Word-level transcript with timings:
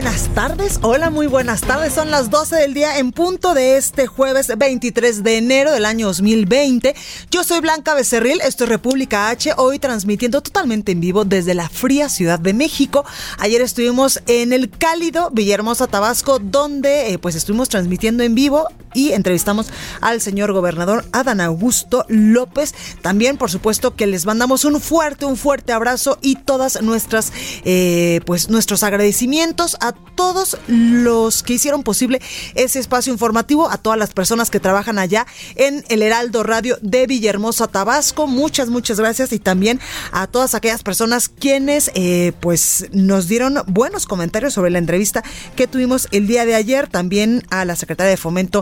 Buenas 0.00 0.28
tardes, 0.32 0.78
hola, 0.82 1.10
muy 1.10 1.26
buenas 1.26 1.60
tardes. 1.60 1.92
Son 1.92 2.12
las 2.12 2.30
12 2.30 2.54
del 2.54 2.72
día 2.72 2.98
en 2.98 3.10
punto 3.10 3.52
de 3.52 3.76
este 3.76 4.06
jueves 4.06 4.46
23 4.56 5.24
de 5.24 5.38
enero 5.38 5.72
del 5.72 5.84
año 5.84 6.06
2020. 6.06 6.94
Yo 7.32 7.42
soy 7.42 7.58
Blanca 7.58 7.94
Becerril, 7.94 8.40
esto 8.42 8.62
es 8.62 8.70
República 8.70 9.28
H, 9.28 9.54
hoy 9.56 9.80
transmitiendo 9.80 10.40
totalmente 10.40 10.92
en 10.92 11.00
vivo 11.00 11.24
desde 11.24 11.52
la 11.54 11.68
fría 11.68 12.08
Ciudad 12.08 12.38
de 12.38 12.54
México. 12.54 13.04
Ayer 13.38 13.60
estuvimos 13.60 14.22
en 14.28 14.52
el 14.52 14.70
cálido 14.70 15.30
Villahermosa, 15.32 15.88
Tabasco, 15.88 16.38
donde 16.38 17.12
eh, 17.12 17.18
pues 17.18 17.34
estuvimos 17.34 17.68
transmitiendo 17.68 18.22
en 18.22 18.36
vivo 18.36 18.68
y 18.94 19.12
entrevistamos 19.12 19.70
al 20.00 20.20
señor 20.20 20.52
gobernador 20.52 21.04
Adán 21.12 21.40
Augusto 21.40 22.04
López. 22.08 22.74
También, 23.02 23.36
por 23.36 23.50
supuesto, 23.50 23.94
que 23.94 24.06
les 24.06 24.26
mandamos 24.26 24.64
un 24.64 24.80
fuerte, 24.80 25.24
un 25.24 25.36
fuerte 25.36 25.72
abrazo 25.72 26.18
y 26.22 26.36
todas 26.36 26.82
nuestras, 26.82 27.32
eh, 27.64 28.20
pues 28.26 28.48
nuestros 28.48 28.82
agradecimientos 28.82 29.76
todos 29.92 30.56
los 30.66 31.42
que 31.42 31.54
hicieron 31.54 31.82
posible 31.82 32.20
ese 32.54 32.78
espacio 32.78 33.12
informativo, 33.12 33.70
a 33.70 33.78
todas 33.78 33.98
las 33.98 34.12
personas 34.12 34.50
que 34.50 34.60
trabajan 34.60 34.98
allá 34.98 35.26
en 35.54 35.84
el 35.88 36.02
Heraldo 36.02 36.42
Radio 36.42 36.78
de 36.82 37.06
Villahermosa, 37.06 37.66
Tabasco. 37.68 38.26
Muchas, 38.26 38.68
muchas 38.68 38.98
gracias 38.98 39.32
y 39.32 39.38
también 39.38 39.80
a 40.12 40.26
todas 40.26 40.54
aquellas 40.54 40.82
personas 40.82 41.28
quienes 41.28 41.90
eh, 41.94 42.32
pues 42.40 42.86
nos 42.92 43.28
dieron 43.28 43.58
buenos 43.66 44.06
comentarios 44.06 44.54
sobre 44.54 44.70
la 44.70 44.78
entrevista 44.78 45.22
que 45.56 45.66
tuvimos 45.66 46.08
el 46.10 46.26
día 46.26 46.44
de 46.44 46.54
ayer. 46.54 46.88
También 46.88 47.44
a 47.50 47.64
la 47.64 47.76
secretaria 47.76 48.10
de 48.10 48.16
Fomento 48.16 48.60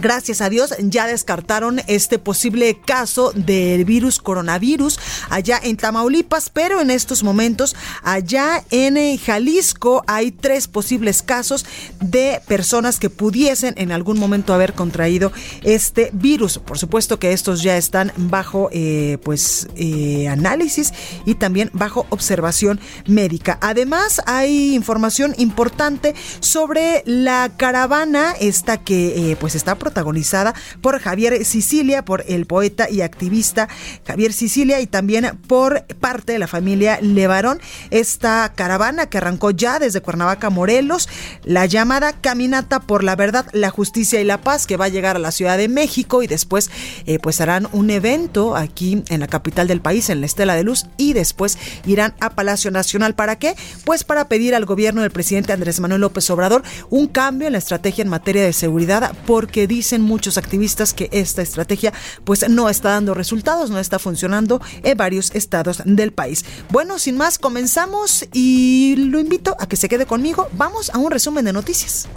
Gracias 0.00 0.41
a 0.41 0.49
Dios 0.49 0.75
ya 0.81 1.06
descartaron 1.06 1.81
este 1.87 2.19
posible 2.19 2.81
caso 2.84 3.32
del 3.34 3.84
virus 3.84 4.19
coronavirus 4.19 4.99
allá 5.31 5.60
en 5.62 5.77
Tamaulipas, 5.77 6.50
pero 6.50 6.81
en 6.81 6.91
estos 6.91 7.22
momentos 7.22 7.77
allá 8.03 8.65
en 8.71 8.97
eh, 8.97 9.16
Jalisco 9.19 10.03
hay 10.09 10.33
tres 10.33 10.66
posibles 10.66 11.22
casos 11.22 11.65
de 12.00 12.41
personas 12.49 12.99
que 12.99 13.09
pudiesen 13.09 13.75
en 13.77 13.93
algún 13.93 14.19
momento 14.19 14.53
haber 14.53 14.75
contraído 14.75 15.31
este 15.62 16.10
virus. 16.12 16.59
Por 16.59 16.78
supuesto 16.78 17.21
que 17.21 17.33
estos 17.33 17.62
ya 17.62 17.77
están 17.77 18.12
bajo 18.16 18.71
eh, 18.72 19.19
pues 19.22 19.69
eh, 19.77 20.27
análisis 20.28 20.93
y 21.25 21.37
también 21.37 21.71
bajo 21.72 22.06
observación 22.10 22.81
médica. 23.06 23.59
Además 23.60 24.21
hay 24.27 24.75
información 24.75 25.34
importante 25.38 26.15
sobre 26.41 27.04
la 27.06 27.53
caravana 27.56 28.33
esta 28.41 28.78
que 28.78 29.37
pues 29.38 29.54
está 29.54 29.77
protagonizada 29.84 30.55
por 30.81 30.99
Javier 30.99 31.45
Sicilia, 31.45 32.05
por 32.05 32.25
el 32.27 32.47
poeta 32.47 32.89
y 32.91 33.03
activista 33.03 33.69
Javier 34.06 34.33
Sicilia 34.33 34.81
y 34.81 34.87
también 34.87 35.39
por 35.47 35.84
parte 36.00 36.33
de 36.33 36.39
la 36.39 36.47
familia 36.47 36.99
Levarón. 37.03 37.61
Esta 37.91 38.50
caravana 38.55 39.06
que 39.06 39.19
arrancó 39.19 39.50
ya 39.50 39.78
desde 39.78 40.00
Cuernavaca, 40.00 40.49
Morelos, 40.49 41.09
la 41.45 41.67
llamada 41.67 42.15
Caminata 42.15 42.81
por 42.81 43.05
la 43.05 43.15
Verdad, 43.15 43.47
la 43.53 43.69
Justicia 43.69 44.21
y 44.21 44.25
la 44.25 44.41
Paz, 44.41 44.67
que 44.67 44.78
va 44.78 44.87
a 44.87 44.89
llegar 44.89 45.17
a 45.17 45.19
la 45.19 45.33
Ciudad 45.33 45.59
de 45.59 45.69
México 45.69 46.22
y 46.22 46.27
después 46.27 46.71
eh, 47.05 47.19
pues 47.19 47.43
harán 47.43 47.69
un 47.72 47.91
evento 47.91 48.56
aquí 48.56 49.05
en 49.09 49.21
la 49.21 49.27
capital 49.27 49.69
del 49.69 49.83
país, 49.83 50.09
en 50.09 50.21
la 50.21 50.27
Estela 50.27 50.55
de 50.55 50.65
Luz, 50.65 50.87
y 50.97 51.12
después 51.12 51.59
irán 51.84 52.15
a 52.21 52.31
Palacio 52.31 52.71
Nacional. 52.71 53.15
¿Para 53.15 53.37
qué? 53.37 53.55
Pues 53.84 54.03
para 54.05 54.28
pedir 54.28 54.55
al 54.55 54.65
gobierno 54.65 55.03
del 55.03 55.11
presidente 55.11 55.53
Andrés 55.53 55.81
Manuel 55.81 56.01
López 56.01 56.28
Obrador 56.31 56.62
un 56.89 57.06
cambio 57.06 57.47
en 57.47 57.53
la 57.53 57.59
estrategia 57.59 58.03
en 58.03 58.09
materia 58.09 58.43
de 58.43 58.53
seguridad, 58.53 59.15
porque 59.27 59.66
dicen 59.75 60.03
muchos 60.03 60.39
activistas 60.39 60.95
que 60.95 61.09
esta 61.12 61.43
estrategia 61.43 61.93
pues 62.25 62.49
no 62.49 62.69
está 62.69 62.91
dando 62.91 63.15
resultados, 63.15 63.71
no 63.71 63.79
está 63.79 63.99
funcionando 63.99 64.61
en 64.83 64.97
varios 64.97 65.35
estados 65.35 65.83
del 65.85 66.12
país. 66.12 66.45
Bueno, 66.71 66.99
sin 66.99 67.17
más, 67.17 67.39
comenzamos 67.39 68.27
y 68.33 68.95
lo 68.97 69.19
invito 69.19 69.57
a 69.59 69.67
que 69.67 69.77
se 69.77 69.89
quede 69.89 70.07
conmigo. 70.07 70.49
Vamos 70.53 70.91
a 70.91 70.99
un 70.99 71.11
resumen 71.11 71.45
de 71.45 71.53
noticias. 71.53 72.09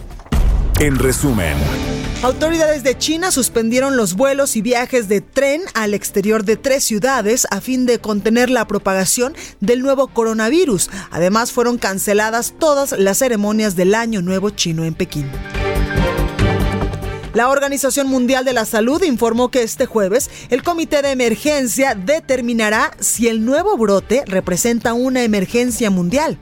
En 0.79 0.99
resumen. 0.99 1.55
Autoridades 2.21 2.83
de 2.83 2.97
China 2.97 3.31
suspendieron 3.31 3.97
los 3.97 4.13
vuelos 4.13 4.55
y 4.55 4.61
viajes 4.61 5.07
de 5.07 5.21
tren 5.21 5.61
al 5.73 5.93
exterior 5.93 6.43
de 6.45 6.55
tres 6.55 6.83
ciudades 6.83 7.47
a 7.49 7.61
fin 7.61 7.85
de 7.85 7.99
contener 7.99 8.49
la 8.49 8.67
propagación 8.67 9.35
del 9.59 9.81
nuevo 9.81 10.07
coronavirus. 10.07 10.89
Además, 11.09 11.51
fueron 11.51 11.77
canceladas 11.77 12.53
todas 12.59 12.91
las 12.91 13.19
ceremonias 13.19 13.75
del 13.75 13.95
Año 13.95 14.21
Nuevo 14.21 14.51
Chino 14.51 14.83
en 14.83 14.93
Pekín. 14.93 15.29
La 17.33 17.49
Organización 17.49 18.07
Mundial 18.07 18.45
de 18.45 18.53
la 18.53 18.65
Salud 18.65 19.03
informó 19.03 19.49
que 19.49 19.63
este 19.63 19.85
jueves 19.85 20.29
el 20.49 20.63
Comité 20.63 21.01
de 21.01 21.11
Emergencia 21.11 21.93
determinará 21.95 22.91
si 22.99 23.27
el 23.27 23.45
nuevo 23.45 23.77
brote 23.77 24.23
representa 24.25 24.93
una 24.93 25.23
emergencia 25.23 25.89
mundial. 25.89 26.39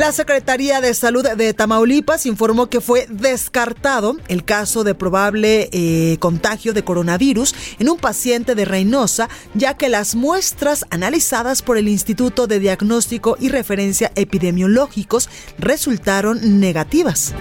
La 0.00 0.12
Secretaría 0.12 0.80
de 0.80 0.94
Salud 0.94 1.28
de 1.28 1.52
Tamaulipas 1.52 2.24
informó 2.24 2.70
que 2.70 2.80
fue 2.80 3.06
descartado 3.10 4.16
el 4.28 4.46
caso 4.46 4.82
de 4.82 4.94
probable 4.94 5.68
eh, 5.72 6.16
contagio 6.20 6.72
de 6.72 6.82
coronavirus 6.82 7.54
en 7.78 7.90
un 7.90 7.98
paciente 7.98 8.54
de 8.54 8.64
Reynosa, 8.64 9.28
ya 9.52 9.76
que 9.76 9.90
las 9.90 10.14
muestras 10.14 10.86
analizadas 10.88 11.60
por 11.60 11.76
el 11.76 11.86
Instituto 11.86 12.46
de 12.46 12.60
Diagnóstico 12.60 13.36
y 13.38 13.50
Referencia 13.50 14.10
Epidemiológicos 14.14 15.28
resultaron 15.58 16.60
negativas. 16.60 17.34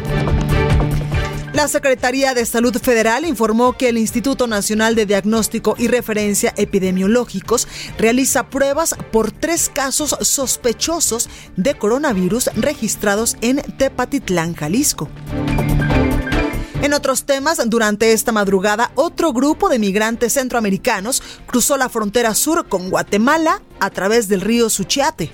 La 1.53 1.67
Secretaría 1.67 2.35
de 2.35 2.45
Salud 2.45 2.77
Federal 2.77 3.25
informó 3.25 3.75
que 3.75 3.89
el 3.89 3.97
Instituto 3.97 4.45
Nacional 4.45 4.93
de 4.93 5.07
Diagnóstico 5.07 5.75
y 5.77 5.87
Referencia 5.87 6.53
Epidemiológicos 6.55 7.67
realiza 7.97 8.49
pruebas 8.49 8.95
por 9.11 9.31
tres 9.31 9.69
casos 9.69 10.15
sospechosos 10.21 11.27
de 11.57 11.73
coronavirus 11.75 12.51
registrados 12.55 13.35
en 13.41 13.57
Tepatitlán, 13.77 14.53
Jalisco. 14.53 15.09
En 16.83 16.93
otros 16.93 17.25
temas, 17.25 17.59
durante 17.67 18.13
esta 18.13 18.31
madrugada, 18.31 18.91
otro 18.95 19.33
grupo 19.33 19.69
de 19.69 19.79
migrantes 19.79 20.33
centroamericanos 20.33 21.21
cruzó 21.47 21.77
la 21.77 21.89
frontera 21.89 22.35
sur 22.35 22.69
con 22.69 22.89
Guatemala 22.89 23.61
a 23.79 23.89
través 23.89 24.29
del 24.29 24.41
río 24.41 24.69
Suchiate 24.69 25.31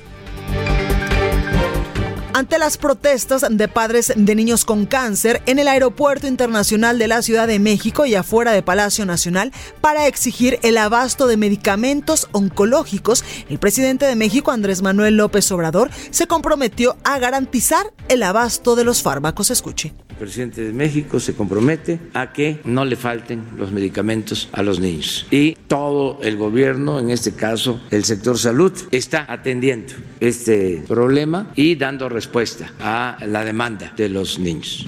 ante 2.36 2.60
las 2.60 2.78
protestas 2.78 3.46
de 3.50 3.68
padres 3.70 4.12
de 4.14 4.36
niños 4.36 4.66
con 4.66 4.86
cáncer 4.86 5.42
en 5.46 5.58
el 5.58 5.70
Aeropuerto 5.70 6.28
Internacional 6.28 7.00
de 7.00 7.08
la 7.08 7.22
Ciudad 7.22 7.48
de 7.48 7.60
México 7.60 8.06
y 8.06 8.14
afuera 8.14 8.52
de 8.52 8.62
Palacio 8.62 9.06
Nacional 9.06 9.54
para 9.80 10.06
exigir 10.06 10.60
el 10.62 10.78
abasto 10.78 11.28
de 11.28 11.38
medicamentos 11.38 12.28
oncológicos, 12.34 13.24
el 13.50 13.58
presidente 13.58 14.06
de 14.06 14.18
México, 14.18 14.52
Andrés 14.52 14.82
Manuel 14.82 15.16
López 15.16 15.50
Obrador, 15.54 15.90
se 16.12 16.28
comprometió 16.28 16.98
a 17.06 17.20
garantizar 17.20 17.94
el 18.10 18.22
abasto 18.22 18.76
de 18.76 18.84
los 18.84 19.02
fármacos. 19.02 19.50
Escuche. 19.50 19.94
El 20.16 20.20
presidente 20.20 20.62
de 20.62 20.72
México 20.72 21.20
se 21.20 21.34
compromete 21.34 22.00
a 22.14 22.32
que 22.32 22.62
no 22.64 22.86
le 22.86 22.96
falten 22.96 23.44
los 23.58 23.74
medicamentos 23.74 24.48
a 24.54 24.64
los 24.64 24.80
niños. 24.80 25.28
Y 25.30 25.56
todo 25.68 26.20
el 26.24 26.38
gobierno, 26.38 27.00
en 27.00 27.10
este 27.10 27.34
caso 27.34 27.82
el 27.92 28.06
sector 28.06 28.38
salud, 28.38 28.72
está 28.92 29.26
atendiendo 29.28 29.94
este 30.22 30.82
problema 30.88 31.52
y 31.56 31.76
dando 31.76 32.08
respuesta 32.08 32.72
a 32.80 33.18
la 33.28 33.44
demanda 33.44 33.92
de 33.98 34.08
los 34.08 34.40
niños. 34.40 34.88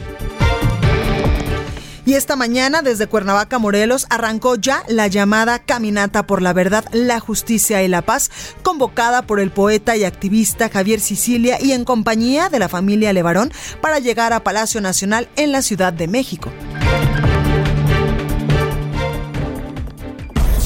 Y 2.08 2.14
esta 2.14 2.38
mañana 2.38 2.82
desde 2.82 3.08
Cuernavaca, 3.08 3.60
Morelos, 3.60 4.08
arrancó 4.10 4.56
ya 4.56 4.82
la 4.88 5.08
llamada 5.08 5.60
Caminata 5.60 6.26
por 6.26 6.42
la 6.42 6.54
Verdad, 6.54 6.86
la 6.94 7.20
Justicia 7.20 7.84
y 7.84 7.90
la 7.90 8.02
Paz, 8.02 8.32
convocada 8.64 9.24
por 9.24 9.42
el 9.42 9.52
poeta 9.52 9.98
y 9.98 10.06
activista 10.06 10.70
Javier 10.70 11.02
Sicilia 11.02 11.58
y 11.62 11.74
en 11.74 11.84
compañía 11.84 12.48
de 12.48 12.60
la 12.60 12.70
familia 12.70 13.12
Levarón 13.12 13.52
para 13.82 14.00
llegar 14.00 14.32
a 14.32 14.42
Palacio 14.42 14.80
Nacional 14.80 15.28
en 15.36 15.52
la 15.52 15.62
Ciudad 15.62 15.92
de 15.92 16.08
México. 16.08 16.50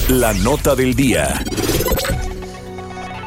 La 0.09 0.35
nota 0.35 0.75
del 0.75 0.93
día. 0.93 1.43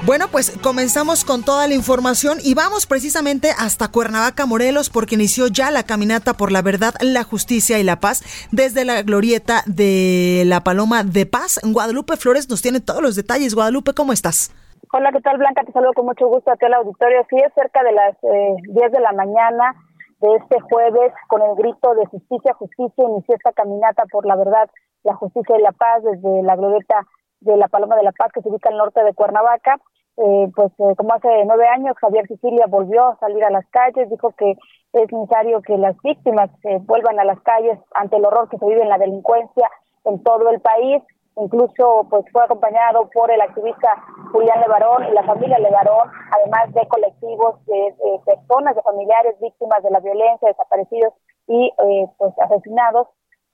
Bueno, 0.07 0.27
pues 0.31 0.53
comenzamos 0.63 1.25
con 1.25 1.45
toda 1.45 1.67
la 1.67 1.73
información 1.73 2.37
y 2.45 2.53
vamos 2.55 2.85
precisamente 2.85 3.49
hasta 3.57 3.89
Cuernavaca, 3.89 4.45
Morelos, 4.45 4.91
porque 4.91 5.15
inició 5.15 5.47
ya 5.49 5.71
la 5.71 5.83
caminata 5.83 6.35
por 6.35 6.53
la 6.53 6.61
verdad, 6.61 6.93
la 7.01 7.25
justicia 7.25 7.79
y 7.79 7.85
la 7.85 7.97
paz 7.97 8.21
desde 8.53 8.85
la 8.85 9.01
glorieta 9.01 9.63
de 9.65 10.45
la 10.45 10.61
Paloma 10.61 11.05
de 11.05 11.25
Paz. 11.25 11.59
Guadalupe 11.65 12.19
Flores 12.19 12.51
nos 12.51 12.61
tiene 12.61 12.81
todos 12.81 13.01
los 13.01 13.17
detalles. 13.17 13.55
Guadalupe, 13.55 13.95
¿cómo 13.97 14.13
estás? 14.13 14.53
Hola, 14.93 15.11
¿qué 15.11 15.23
tal 15.23 15.39
Blanca? 15.39 15.65
Te 15.65 15.73
saludo 15.73 15.95
con 15.95 16.05
mucho 16.05 16.27
gusto 16.29 16.53
a 16.53 16.57
ti 16.57 16.67
al 16.67 16.75
auditorio. 16.75 17.25
Sí, 17.31 17.37
es 17.41 17.55
cerca 17.55 17.83
de 17.83 17.93
las 17.93 18.13
eh, 18.25 18.57
10 18.77 18.93
de 18.93 19.01
la 19.01 19.13
mañana 19.13 19.73
de 20.21 20.37
este 20.37 20.61
jueves 20.69 21.15
con 21.29 21.41
el 21.41 21.57
grito 21.57 21.95
de 21.95 22.05
justicia, 22.05 22.53
justicia, 22.53 23.09
inició 23.09 23.37
esta 23.37 23.53
caminata 23.53 24.05
por 24.13 24.27
la 24.27 24.37
verdad, 24.37 24.69
la 25.03 25.15
justicia 25.15 25.57
y 25.59 25.63
la 25.63 25.73
paz 25.73 26.05
desde 26.05 26.43
la 26.43 26.57
glorieta 26.57 27.09
de 27.41 27.57
la 27.57 27.69
Paloma 27.69 27.97
de 27.97 28.03
la 28.03 28.13
Paz 28.13 28.33
que 28.33 28.43
se 28.43 28.49
ubica 28.51 28.69
al 28.69 28.77
norte 28.77 29.03
de 29.03 29.15
Cuernavaca 29.15 29.81
eh, 30.17 30.49
pues 30.55 30.71
eh, 30.79 30.95
como 30.97 31.13
hace 31.13 31.29
nueve 31.45 31.67
años 31.67 31.97
Javier 32.01 32.27
Sicilia 32.29 32.67
volvió 32.69 33.05
a 33.05 33.19
salir 33.19 33.43
a 33.45 33.51
las 33.51 33.67
calles, 33.71 34.09
dijo 34.09 34.31
que 34.39 34.53
es 34.93 35.13
necesario 35.13 35.61
que 35.63 35.77
las 35.77 35.97
víctimas 36.03 36.51
eh, 36.63 36.79
vuelvan 36.83 37.19
a 37.19 37.25
las 37.25 37.41
calles 37.41 37.79
ante 37.95 38.17
el 38.17 38.25
horror 38.25 38.49
que 38.49 38.59
se 38.59 38.67
vive 38.67 38.83
en 38.83 38.89
la 38.89 38.99
delincuencia 38.99 39.69
en 40.05 40.23
todo 40.23 40.51
el 40.51 40.61
país. 40.61 41.03
Incluso 41.37 42.07
pues 42.09 42.25
fue 42.31 42.45
acompañado 42.45 43.11
por 43.13 43.29
el 43.29 43.41
activista 43.41 43.89
Julián 44.31 44.61
Levarón 44.61 45.05
y 45.09 45.11
la 45.11 45.25
familia 45.25 45.59
Levarón, 45.59 46.09
además 46.31 46.73
de 46.73 46.87
colectivos 46.87 47.65
de, 47.67 47.93
personas, 48.25 48.77
de 48.77 48.83
familiares 48.83 49.35
víctimas 49.41 49.83
de 49.83 49.91
la 49.91 49.99
violencia, 49.99 50.49
desaparecidos 50.49 51.13
y 51.49 51.73
eh, 51.77 52.07
pues 52.19 52.33
asesinados 52.39 53.09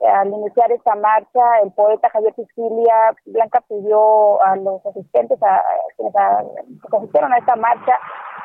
al 0.06 0.28
iniciar 0.28 0.72
esta 0.72 0.94
marcha, 0.94 1.60
el 1.62 1.72
poeta 1.72 2.08
Javier 2.08 2.34
Sicilia 2.34 3.14
Blanca 3.26 3.62
pidió 3.68 4.42
a 4.42 4.56
los 4.56 4.84
asistentes, 4.86 5.38
a, 5.42 5.62
quienes 5.96 6.14
asistieron 6.16 7.32
a 7.32 7.38
esta 7.38 7.56
marcha 7.56 7.98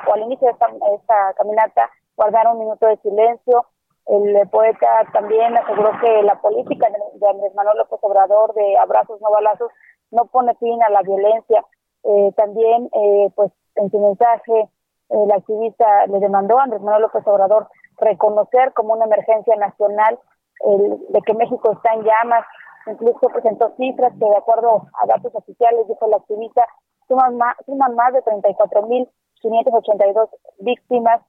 o 0.07 0.13
al 0.13 0.21
inicio 0.23 0.47
de 0.47 0.53
esta, 0.95 1.33
caminata, 1.37 1.89
guardar 2.17 2.47
un 2.49 2.59
minuto 2.59 2.87
de 2.87 2.97
silencio. 2.97 3.65
El 4.07 4.47
poeta 4.49 4.87
también 5.13 5.57
aseguró 5.57 5.91
que 5.99 6.23
la 6.23 6.39
política 6.41 6.87
de 6.89 7.29
Andrés 7.29 7.55
Manuel 7.55 7.77
López 7.77 7.99
Obrador 8.01 8.53
de 8.53 8.77
abrazos 8.77 9.19
no 9.21 9.31
balazos 9.31 9.71
no 10.11 10.25
pone 10.25 10.53
fin 10.55 10.83
a 10.83 10.89
la 10.89 11.01
violencia. 11.01 11.65
Eh, 12.03 12.31
también, 12.35 12.89
eh, 12.93 13.31
pues, 13.35 13.51
en 13.75 13.89
su 13.89 13.99
mensaje, 13.99 14.69
el 15.09 15.31
activista 15.31 16.05
le 16.07 16.19
demandó 16.19 16.59
a 16.59 16.63
Andrés 16.63 16.81
Manuel 16.81 17.03
López 17.03 17.25
Obrador 17.25 17.67
reconocer 17.97 18.73
como 18.73 18.93
una 18.93 19.05
emergencia 19.05 19.55
nacional 19.55 20.19
el, 20.61 21.05
de 21.09 21.21
que 21.21 21.33
México 21.33 21.71
está 21.71 21.93
en 21.93 22.03
llamas, 22.03 22.45
incluso 22.87 23.29
presentó 23.29 23.73
cifras 23.77 24.13
que 24.13 24.25
de 24.25 24.37
acuerdo 24.37 24.87
a 25.01 25.07
datos 25.07 25.33
oficiales, 25.35 25.87
dijo 25.87 26.07
la 26.07 26.17
activista, 26.17 26.65
suman 27.07 27.37
más, 27.37 27.55
suman 27.65 27.95
más 27.95 28.13
de 28.13 28.23
34.582 28.23 30.29
víctimas 30.59 31.21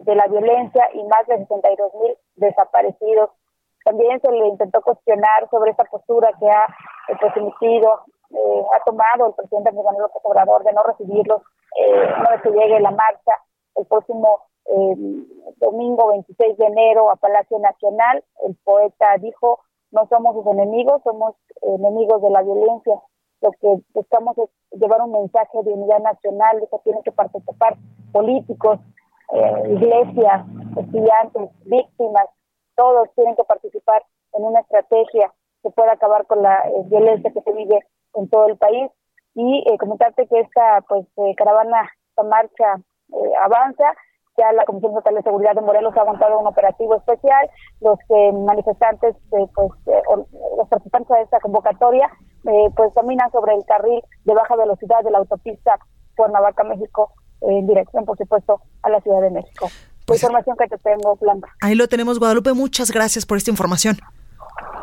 de 0.00 0.14
la 0.14 0.26
violencia 0.26 0.88
y 0.92 1.02
más 1.04 1.26
de 1.26 1.46
62.000 1.46 2.18
desaparecidos. 2.36 3.30
También 3.84 4.20
se 4.20 4.30
le 4.32 4.48
intentó 4.48 4.82
cuestionar 4.82 5.48
sobre 5.50 5.70
esta 5.70 5.84
postura 5.84 6.30
que 6.38 6.50
ha 6.50 6.66
eh, 7.08 7.16
pues, 7.20 7.36
emitido, 7.36 8.00
eh, 8.30 8.64
ha 8.74 8.80
tomado 8.84 9.28
el 9.28 9.34
presidente 9.34 9.70
Manuel 9.72 10.02
López 10.02 10.22
Obrador 10.24 10.64
de 10.64 10.72
no 10.72 10.82
recibirlos 10.82 11.42
eh, 11.76 12.12
una 12.18 12.30
vez 12.30 12.42
que 12.42 12.50
llegue 12.50 12.80
la 12.80 12.90
marcha 12.90 13.40
el 13.76 13.86
próximo 13.86 14.40
el 14.66 15.26
domingo 15.58 16.08
26 16.08 16.56
de 16.56 16.66
enero 16.66 17.10
a 17.10 17.16
Palacio 17.16 17.58
Nacional. 17.58 18.24
El 18.46 18.56
poeta 18.64 19.16
dijo, 19.20 19.60
no 19.90 20.06
somos 20.08 20.34
sus 20.34 20.46
enemigos, 20.52 21.02
somos 21.04 21.34
enemigos 21.62 22.22
de 22.22 22.30
la 22.30 22.42
violencia. 22.42 23.00
Lo 23.40 23.50
que 23.52 23.82
buscamos 23.92 24.36
es 24.38 24.50
llevar 24.80 25.02
un 25.02 25.12
mensaje 25.12 25.62
de 25.62 25.72
unidad 25.72 26.00
nacional, 26.00 26.62
eso 26.62 26.80
tienen 26.82 27.02
que 27.02 27.12
participar 27.12 27.76
políticos, 28.12 28.80
eh, 29.32 29.62
iglesias, 29.70 30.46
estudiantes, 30.76 31.50
víctimas, 31.64 32.26
todos 32.76 33.08
tienen 33.14 33.36
que 33.36 33.44
participar 33.44 34.02
en 34.32 34.44
una 34.44 34.60
estrategia 34.60 35.32
que 35.62 35.70
pueda 35.70 35.92
acabar 35.92 36.26
con 36.26 36.42
la 36.42 36.68
eh, 36.68 36.82
violencia 36.86 37.32
que 37.32 37.40
se 37.40 37.52
vive 37.52 37.86
en 38.14 38.28
todo 38.28 38.46
el 38.46 38.56
país 38.56 38.90
y 39.34 39.64
eh, 39.66 39.78
comentarte 39.78 40.26
que 40.26 40.40
esta 40.40 40.82
pues 40.88 41.06
caravana, 41.36 41.88
esta 42.10 42.22
marcha 42.22 42.80
avanza 43.42 43.94
ya 44.36 44.52
la 44.52 44.64
Comisión 44.64 44.92
Estatal 44.92 45.14
de 45.14 45.22
Seguridad 45.22 45.54
de 45.54 45.60
Morelos 45.60 45.96
ha 45.96 46.04
montado 46.04 46.38
un 46.38 46.46
operativo 46.46 46.96
especial. 46.96 47.48
Los 47.80 47.98
eh, 48.08 48.32
manifestantes, 48.32 49.14
eh, 49.32 49.46
pues, 49.54 49.70
eh, 49.86 50.02
los 50.58 50.68
participantes 50.68 51.16
de 51.16 51.22
esta 51.22 51.40
convocatoria, 51.40 52.10
pues 52.76 52.92
caminan 52.94 53.30
sobre 53.32 53.54
el 53.54 53.64
carril 53.64 54.02
de 54.24 54.34
baja 54.34 54.54
velocidad 54.54 55.02
de 55.02 55.10
la 55.10 55.18
autopista 55.18 55.78
Cuernavaca, 56.14 56.62
México, 56.62 57.12
en 57.40 57.66
dirección, 57.66 58.04
por 58.04 58.18
supuesto, 58.18 58.60
a 58.82 58.90
la 58.90 59.00
Ciudad 59.00 59.22
de 59.22 59.30
México. 59.30 59.68
Pues, 60.06 60.22
información 60.22 60.56
que 60.58 60.68
te 60.68 60.76
tengo, 60.78 61.16
Blanca. 61.16 61.48
Ahí 61.62 61.74
lo 61.74 61.88
tenemos, 61.88 62.18
Guadalupe. 62.18 62.52
Muchas 62.52 62.90
gracias 62.90 63.24
por 63.24 63.38
esta 63.38 63.50
información. 63.50 63.96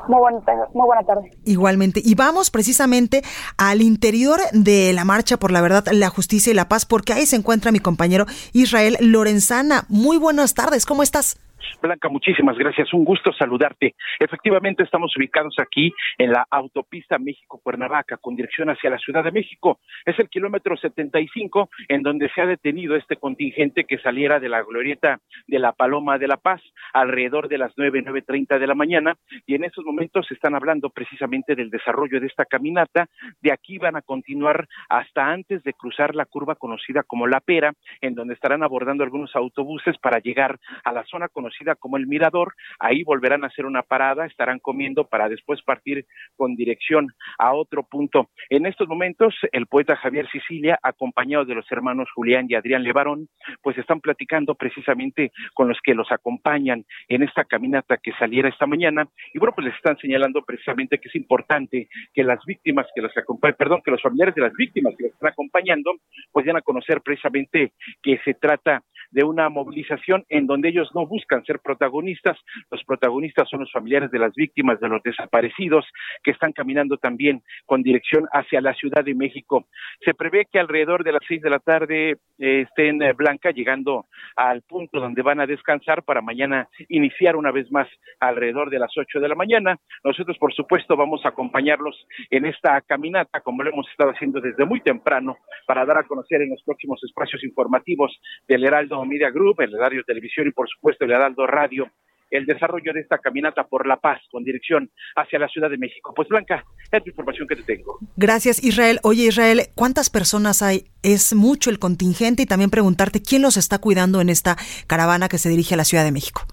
Muy 0.07 0.19
buena, 0.19 0.39
muy 0.73 0.85
buena 0.85 1.03
tarde. 1.03 1.31
Igualmente. 1.45 2.01
Y 2.03 2.15
vamos 2.15 2.49
precisamente 2.49 3.23
al 3.57 3.81
interior 3.81 4.39
de 4.51 4.93
la 4.93 5.05
Marcha 5.05 5.37
por 5.37 5.51
la 5.51 5.61
Verdad, 5.61 5.85
la 5.91 6.09
Justicia 6.09 6.51
y 6.51 6.55
la 6.55 6.67
Paz, 6.67 6.85
porque 6.85 7.13
ahí 7.13 7.25
se 7.25 7.35
encuentra 7.35 7.71
mi 7.71 7.79
compañero 7.79 8.25
Israel 8.51 8.97
Lorenzana. 8.99 9.85
Muy 9.89 10.17
buenas 10.17 10.53
tardes, 10.53 10.85
¿cómo 10.85 11.03
estás? 11.03 11.37
Blanca, 11.81 12.09
muchísimas 12.09 12.57
gracias. 12.57 12.93
Un 12.93 13.03
gusto 13.03 13.31
saludarte. 13.33 13.95
Efectivamente, 14.19 14.83
estamos 14.83 15.15
ubicados 15.17 15.55
aquí 15.59 15.93
en 16.17 16.31
la 16.31 16.45
autopista 16.49 17.17
México-Cuernavaca 17.17 18.17
con 18.17 18.35
dirección 18.35 18.69
hacia 18.69 18.89
la 18.89 18.97
Ciudad 18.97 19.23
de 19.23 19.31
México. 19.31 19.79
Es 20.05 20.17
el 20.19 20.29
kilómetro 20.29 20.77
75 20.77 21.69
en 21.87 22.01
donde 22.01 22.29
se 22.29 22.41
ha 22.41 22.45
detenido 22.45 22.95
este 22.95 23.17
contingente 23.17 23.85
que 23.85 23.99
saliera 23.99 24.39
de 24.39 24.49
la 24.49 24.63
glorieta 24.63 25.19
de 25.47 25.59
la 25.59 25.71
Paloma 25.73 26.17
de 26.17 26.27
la 26.27 26.37
Paz 26.37 26.61
alrededor 26.93 27.47
de 27.47 27.57
las 27.57 27.73
nueve, 27.77 28.01
nueve 28.03 28.21
treinta 28.21 28.59
de 28.59 28.67
la 28.67 28.75
mañana. 28.75 29.15
Y 29.45 29.55
en 29.55 29.63
estos 29.63 29.85
momentos 29.85 30.27
se 30.27 30.33
están 30.33 30.55
hablando 30.55 30.89
precisamente 30.89 31.55
del 31.55 31.69
desarrollo 31.69 32.19
de 32.19 32.27
esta 32.27 32.45
caminata. 32.45 33.07
De 33.41 33.51
aquí 33.51 33.77
van 33.77 33.95
a 33.95 34.01
continuar 34.01 34.67
hasta 34.89 35.27
antes 35.27 35.63
de 35.63 35.73
cruzar 35.73 36.15
la 36.15 36.25
curva 36.25 36.55
conocida 36.55 37.03
como 37.03 37.27
La 37.27 37.39
Pera, 37.39 37.73
en 38.01 38.15
donde 38.15 38.33
estarán 38.33 38.63
abordando 38.63 39.03
algunos 39.03 39.35
autobuses 39.35 39.97
para 39.97 40.19
llegar 40.19 40.59
a 40.83 40.91
la 40.91 41.03
zona 41.05 41.27
conocida 41.27 41.50
como 41.79 41.97
el 41.97 42.07
Mirador. 42.07 42.53
Ahí 42.79 43.03
volverán 43.03 43.43
a 43.43 43.47
hacer 43.47 43.65
una 43.65 43.81
parada, 43.81 44.25
estarán 44.25 44.59
comiendo 44.59 45.05
para 45.05 45.29
después 45.29 45.61
partir 45.61 46.05
con 46.35 46.55
dirección 46.55 47.07
a 47.37 47.53
otro 47.53 47.83
punto. 47.83 48.29
En 48.49 48.65
estos 48.65 48.87
momentos, 48.87 49.35
el 49.51 49.67
poeta 49.67 49.95
Javier 49.95 50.29
Sicilia, 50.29 50.79
acompañado 50.83 51.45
de 51.45 51.55
los 51.55 51.71
hermanos 51.71 52.09
Julián 52.13 52.47
y 52.49 52.55
Adrián 52.55 52.83
Levarón, 52.83 53.27
pues 53.61 53.77
están 53.77 54.01
platicando 54.01 54.55
precisamente 54.55 55.31
con 55.53 55.67
los 55.67 55.79
que 55.83 55.93
los 55.93 56.11
acompañan 56.11 56.85
en 57.07 57.23
esta 57.23 57.43
caminata 57.45 57.97
que 57.97 58.11
saliera 58.13 58.49
esta 58.49 58.65
mañana. 58.65 59.07
Y 59.33 59.39
bueno, 59.39 59.53
pues 59.55 59.65
les 59.65 59.75
están 59.75 59.97
señalando 59.97 60.43
precisamente 60.43 60.97
que 60.99 61.09
es 61.09 61.15
importante 61.15 61.87
que 62.13 62.23
las 62.23 62.43
víctimas 62.45 62.87
que 62.93 63.01
los 63.01 63.15
acompañan, 63.17 63.55
perdón, 63.57 63.81
que 63.83 63.91
los 63.91 64.01
familiares 64.01 64.35
de 64.35 64.41
las 64.41 64.53
víctimas 64.53 64.93
que 64.97 65.05
los 65.05 65.13
están 65.13 65.29
acompañando, 65.29 65.91
pues 66.31 66.45
vayan 66.45 66.57
a 66.57 66.61
conocer 66.61 67.01
precisamente 67.01 67.73
que 68.01 68.17
se 68.23 68.33
trata 68.33 68.83
de 69.11 69.23
una 69.23 69.49
movilización 69.49 70.25
en 70.29 70.47
donde 70.47 70.69
ellos 70.69 70.89
no 70.95 71.05
buscan 71.05 71.40
ser 71.43 71.59
protagonistas. 71.59 72.37
Los 72.69 72.83
protagonistas 72.83 73.49
son 73.49 73.61
los 73.61 73.71
familiares 73.71 74.11
de 74.11 74.19
las 74.19 74.33
víctimas, 74.33 74.79
de 74.79 74.89
los 74.89 75.03
desaparecidos, 75.03 75.85
que 76.23 76.31
están 76.31 76.51
caminando 76.51 76.97
también 76.97 77.41
con 77.65 77.83
dirección 77.83 78.27
hacia 78.31 78.61
la 78.61 78.73
Ciudad 78.73 79.03
de 79.03 79.15
México. 79.15 79.67
Se 80.03 80.13
prevé 80.13 80.45
que 80.51 80.59
alrededor 80.59 81.03
de 81.03 81.11
las 81.13 81.21
seis 81.27 81.41
de 81.41 81.49
la 81.49 81.59
tarde 81.59 82.17
eh, 82.39 82.65
estén 82.67 82.99
Blanca 83.15 83.51
llegando 83.51 84.05
al 84.35 84.61
punto 84.61 84.99
donde 84.99 85.21
van 85.21 85.39
a 85.39 85.47
descansar 85.47 86.03
para 86.03 86.21
mañana 86.21 86.67
iniciar 86.89 87.35
una 87.35 87.51
vez 87.51 87.71
más 87.71 87.87
alrededor 88.19 88.69
de 88.69 88.79
las 88.79 88.91
ocho 88.97 89.19
de 89.19 89.27
la 89.27 89.35
mañana. 89.35 89.77
Nosotros, 90.03 90.37
por 90.37 90.53
supuesto, 90.53 90.95
vamos 90.95 91.25
a 91.25 91.29
acompañarlos 91.29 91.95
en 92.29 92.45
esta 92.45 92.81
caminata, 92.81 93.41
como 93.41 93.63
lo 93.63 93.71
hemos 93.71 93.89
estado 93.89 94.11
haciendo 94.11 94.39
desde 94.41 94.65
muy 94.65 94.81
temprano, 94.81 95.37
para 95.65 95.85
dar 95.85 95.97
a 95.97 96.03
conocer 96.03 96.41
en 96.41 96.49
los 96.49 96.63
próximos 96.63 97.03
espacios 97.03 97.43
informativos 97.43 98.19
del 98.47 98.63
Heraldo 98.63 99.03
Media 99.05 99.29
Group, 99.29 99.61
el 99.61 99.73
Heraldo 99.73 100.03
Televisión 100.03 100.47
y, 100.47 100.51
por 100.51 100.69
supuesto, 100.69 101.05
el 101.05 101.11
Heraldo 101.11 101.30
Radio 101.35 101.91
el 102.31 102.45
desarrollo 102.45 102.93
de 102.93 103.01
esta 103.01 103.19
caminata 103.19 103.65
por 103.65 103.85
la 103.85 103.97
paz 103.97 104.21
con 104.31 104.43
dirección 104.43 104.89
hacia 105.15 105.37
la 105.37 105.49
Ciudad 105.49 105.69
de 105.69 105.77
México. 105.77 106.13
Pues 106.15 106.29
Blanca, 106.29 106.63
es 106.85 106.91
la 106.91 107.01
información 107.05 107.47
que 107.47 107.57
te 107.57 107.63
tengo. 107.63 107.99
Gracias 108.15 108.63
Israel. 108.63 108.99
Oye 109.03 109.27
Israel, 109.27 109.63
¿cuántas 109.75 110.09
personas 110.09 110.61
hay? 110.61 110.85
Es 111.03 111.35
mucho 111.35 111.69
el 111.69 111.77
contingente 111.77 112.43
y 112.43 112.45
también 112.45 112.71
preguntarte 112.71 113.21
quién 113.21 113.41
los 113.41 113.57
está 113.57 113.79
cuidando 113.79 114.21
en 114.21 114.29
esta 114.29 114.55
caravana 114.87 115.27
que 115.27 115.37
se 115.37 115.49
dirige 115.49 115.75
a 115.75 115.77
la 115.77 115.85
Ciudad 115.85 116.05
de 116.05 116.11
México. 116.11 116.43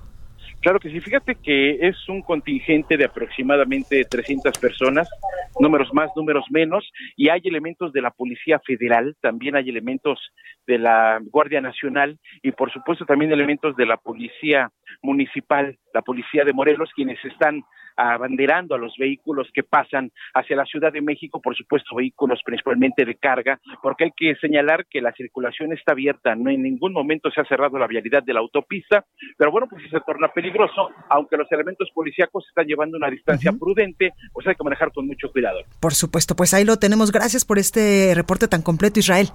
Claro 0.68 0.80
que 0.80 0.90
sí, 0.90 1.00
fíjate 1.00 1.34
que 1.36 1.78
es 1.80 1.96
un 2.10 2.20
contingente 2.20 2.98
de 2.98 3.06
aproximadamente 3.06 4.04
300 4.04 4.58
personas, 4.58 5.08
números 5.58 5.88
más, 5.94 6.10
números 6.14 6.44
menos, 6.50 6.86
y 7.16 7.30
hay 7.30 7.40
elementos 7.44 7.90
de 7.94 8.02
la 8.02 8.10
Policía 8.10 8.60
Federal, 8.66 9.16
también 9.22 9.56
hay 9.56 9.70
elementos 9.70 10.20
de 10.66 10.76
la 10.76 11.20
Guardia 11.22 11.62
Nacional 11.62 12.18
y 12.42 12.52
por 12.52 12.70
supuesto 12.70 13.06
también 13.06 13.32
elementos 13.32 13.76
de 13.76 13.86
la 13.86 13.96
Policía 13.96 14.68
Municipal, 15.00 15.78
la 15.94 16.02
Policía 16.02 16.44
de 16.44 16.52
Morelos, 16.52 16.90
quienes 16.94 17.24
están 17.24 17.62
abanderando 17.98 18.74
a 18.74 18.78
los 18.78 18.94
vehículos 18.96 19.48
que 19.52 19.62
pasan 19.62 20.10
hacia 20.34 20.56
la 20.56 20.64
Ciudad 20.64 20.92
de 20.92 21.02
México, 21.02 21.40
por 21.42 21.56
supuesto 21.56 21.96
vehículos 21.96 22.40
principalmente 22.44 23.04
de 23.04 23.16
carga, 23.16 23.60
porque 23.82 24.04
hay 24.04 24.12
que 24.16 24.34
señalar 24.36 24.86
que 24.86 25.00
la 25.00 25.12
circulación 25.12 25.72
está 25.72 25.92
abierta, 25.92 26.34
no 26.34 26.50
en 26.50 26.62
ningún 26.62 26.92
momento 26.92 27.30
se 27.30 27.40
ha 27.40 27.44
cerrado 27.44 27.78
la 27.78 27.86
vialidad 27.86 28.22
de 28.22 28.32
la 28.32 28.40
autopista, 28.40 29.04
pero 29.36 29.50
bueno, 29.50 29.66
pues 29.68 29.82
si 29.82 29.90
se 29.90 30.00
torna 30.00 30.28
peligroso, 30.28 30.90
aunque 31.08 31.36
los 31.36 31.50
elementos 31.50 31.90
policíacos 31.92 32.46
están 32.48 32.66
llevando 32.66 32.96
una 32.96 33.10
distancia 33.10 33.52
prudente, 33.52 34.12
pues 34.32 34.46
hay 34.46 34.54
que 34.54 34.64
manejar 34.64 34.92
con 34.92 35.06
mucho 35.06 35.30
cuidado. 35.32 35.60
Por 35.80 35.94
supuesto, 35.94 36.36
pues 36.36 36.54
ahí 36.54 36.64
lo 36.64 36.76
tenemos. 36.76 37.10
Gracias 37.10 37.44
por 37.44 37.58
este 37.58 38.12
reporte 38.14 38.48
tan 38.48 38.62
completo, 38.62 39.00
Israel. 39.00 39.28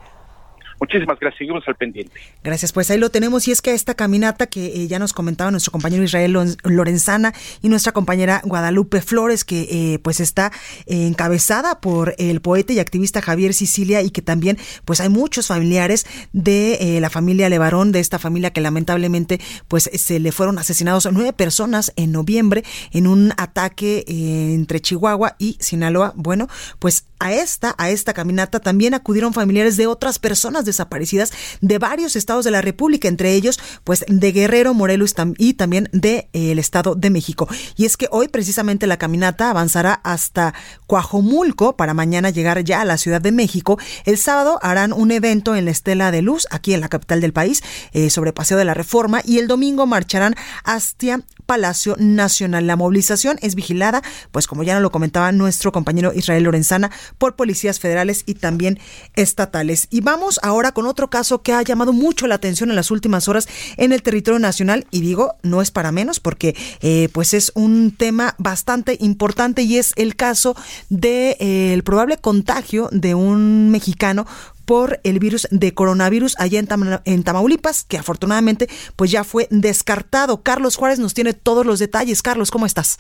Muchísimas 0.80 1.20
gracias, 1.20 1.38
seguimos 1.39 1.63
al 1.68 1.75
pendiente. 1.75 2.20
Gracias, 2.44 2.72
pues 2.72 2.89
ahí 2.92 2.98
lo 2.98 3.10
tenemos 3.10 3.48
y 3.48 3.51
es 3.51 3.62
que 3.62 3.74
esta 3.74 3.94
caminata 3.94 4.48
que 4.48 4.65
eh, 4.65 4.88
ya 4.88 5.00
nos 5.00 5.13
comentaba 5.13 5.51
nuestro 5.51 5.72
compañero 5.72 6.03
Israel 6.03 6.36
Lorenzana 6.63 7.34
y 7.62 7.70
nuestra 7.70 7.92
compañera 7.92 8.42
Guadalupe 8.44 9.01
Flores 9.01 9.44
que 9.44 9.68
eh, 9.72 10.00
pues 10.00 10.20
está 10.20 10.51
encabezada 10.86 11.80
por 11.80 12.15
el 12.18 12.42
poeta 12.42 12.74
y 12.74 12.80
activista 12.80 13.22
Javier 13.22 13.53
Sicilia 13.53 14.01
y 14.01 14.10
que 14.10 14.22
también 14.22 14.58
pues 14.86 15.00
hay 15.00 15.10
muchos 15.10 15.48
familiares 15.48 16.06
de 16.34 16.98
eh, 16.98 17.00
la 17.01 17.10
familia 17.10 17.50
Levarón, 17.50 17.92
de 17.92 18.00
esta 18.00 18.20
familia 18.20 18.51
que 18.51 18.62
lamentablemente 18.62 19.39
pues 19.68 19.89
se 19.94 20.20
le 20.20 20.32
fueron 20.32 20.58
asesinados 20.58 21.08
nueve 21.12 21.34
personas 21.34 21.94
en 21.96 22.12
noviembre 22.12 22.63
en 22.92 23.08
un 23.08 23.34
ataque 23.38 24.03
entre 24.08 24.80
Chihuahua 24.80 25.36
y 25.39 25.58
Sinaloa. 25.60 26.13
Bueno, 26.15 26.48
pues 26.80 27.06
a 27.20 27.34
esta, 27.34 27.74
a 27.77 27.89
esta 27.89 28.13
caminata 28.13 28.60
también 28.60 28.94
acudieron 28.94 29.34
familiares 29.34 29.77
de 29.77 29.88
otras 29.88 30.20
personas 30.20 30.62
desaparecidas 30.65 31.32
de 31.62 31.77
varios 31.79 32.15
estados 32.15 32.46
de 32.46 32.51
la 32.51 32.62
República, 32.62 33.08
entre 33.08 33.34
ellos, 33.34 33.60
pues 33.84 34.05
de 34.08 34.32
Guerrero, 34.32 34.74
Morelos 34.74 35.13
y 35.38 35.53
también 35.53 35.89
del 35.91 36.01
de, 36.01 36.29
el 36.34 36.60
Estado 36.60 36.96
de 36.96 37.10
México. 37.10 37.48
Y 37.75 37.86
es 37.86 37.98
que 37.98 38.08
hoy 38.12 38.27
precisamente 38.27 38.88
la 38.88 38.98
caminata 38.98 39.50
avanzará 39.50 39.93
hasta 40.03 40.53
Coajomulco 40.88 41.75
para 41.75 41.93
mañana 41.93 42.29
llegar 42.29 42.63
ya 42.63 42.82
a 42.82 42.86
la 42.86 42.98
Ciudad 42.98 43.22
de 43.22 43.32
México. 43.32 43.77
El 44.05 44.17
sábado 44.17 44.60
harán 44.62 44.93
un 44.93 45.12
evento 45.12 45.55
en 45.55 45.65
la 45.65 45.72
Estela 45.72 46.12
de 46.12 46.22
Luz, 46.22 46.48
aquí 46.51 46.74
en 46.74 46.82
la 46.82 46.89
capital 46.89 47.22
del 47.22 47.34
país, 47.34 47.63
eh, 47.91 48.10
sobre 48.10 48.34
Paseo 48.34 48.58
de 48.58 48.65
la 48.65 48.74
Reforma, 48.74 49.22
y 49.24 49.39
el 49.39 49.48
domingo 49.48 49.86
marcharán 49.86 50.36
hacia 50.63 51.22
Palacio 51.45 51.95
Nacional. 52.00 52.67
La 52.67 52.75
movilización 52.75 53.38
es 53.41 53.55
vigilada, 53.55 54.01
pues 54.31 54.47
como 54.47 54.63
ya 54.63 54.79
lo 54.79 54.91
comentaba 54.91 55.31
nuestro 55.31 55.71
compañero 55.71 56.12
Israel 56.13 56.43
Lorenzana, 56.43 56.91
por 57.17 57.35
policías 57.35 57.79
federales 57.79 58.23
y 58.25 58.35
también 58.35 58.79
estatales. 59.15 59.88
Y 59.89 60.01
vamos 60.01 60.39
ahora 60.43 60.71
con 60.71 60.88
otro 60.88 61.09
caso 61.09 61.41
que 61.41 61.53
ha 61.53 61.62
llamado 61.62 61.93
mucho 61.93 62.27
la 62.27 62.35
atención 62.35 62.69
en 62.69 62.75
las 62.75 62.91
últimas 62.91 63.27
horas 63.27 63.47
en 63.77 63.91
el 63.93 64.03
territorio 64.03 64.39
nacional 64.39 64.88
y 64.91 65.01
digo, 65.01 65.35
no 65.43 65.62
es 65.62 65.71
para 65.71 65.91
menos 65.91 66.19
porque 66.19 66.55
eh, 66.81 67.09
pues 67.12 67.33
es 67.33 67.51
un 67.55 67.91
tema 67.91 68.35
bastante 68.38 68.97
importante 69.00 69.63
y 69.63 69.77
es 69.77 69.93
el 69.95 70.15
caso 70.15 70.55
del 70.89 71.01
de, 71.01 71.38
eh, 71.39 71.81
probable 71.83 72.17
contagio 72.17 72.89
de 72.91 73.15
un 73.15 73.69
mexicano 73.69 74.25
por 74.65 75.00
el 75.03 75.20
virus 75.20 75.48
de 75.51 75.74
coronavirus 75.74 76.36
allá 76.39 76.60
en, 76.60 76.67
en, 77.05 77.24
Tamaulipas, 77.24 77.84
que 77.84 77.98
afortunadamente 77.98 78.67
pues 78.96 79.12
ya 79.12 79.24
fue 79.24 79.48
descartado. 79.50 80.41
Carlos 80.41 80.75
Juárez 80.75 81.00
nos 81.00 81.13
tiene 81.13 81.34
todos 81.34 81.65
los 81.65 81.79
detalles. 81.79 82.22
Carlos, 82.22 82.51
¿cómo 82.51 82.65
estás? 82.65 83.00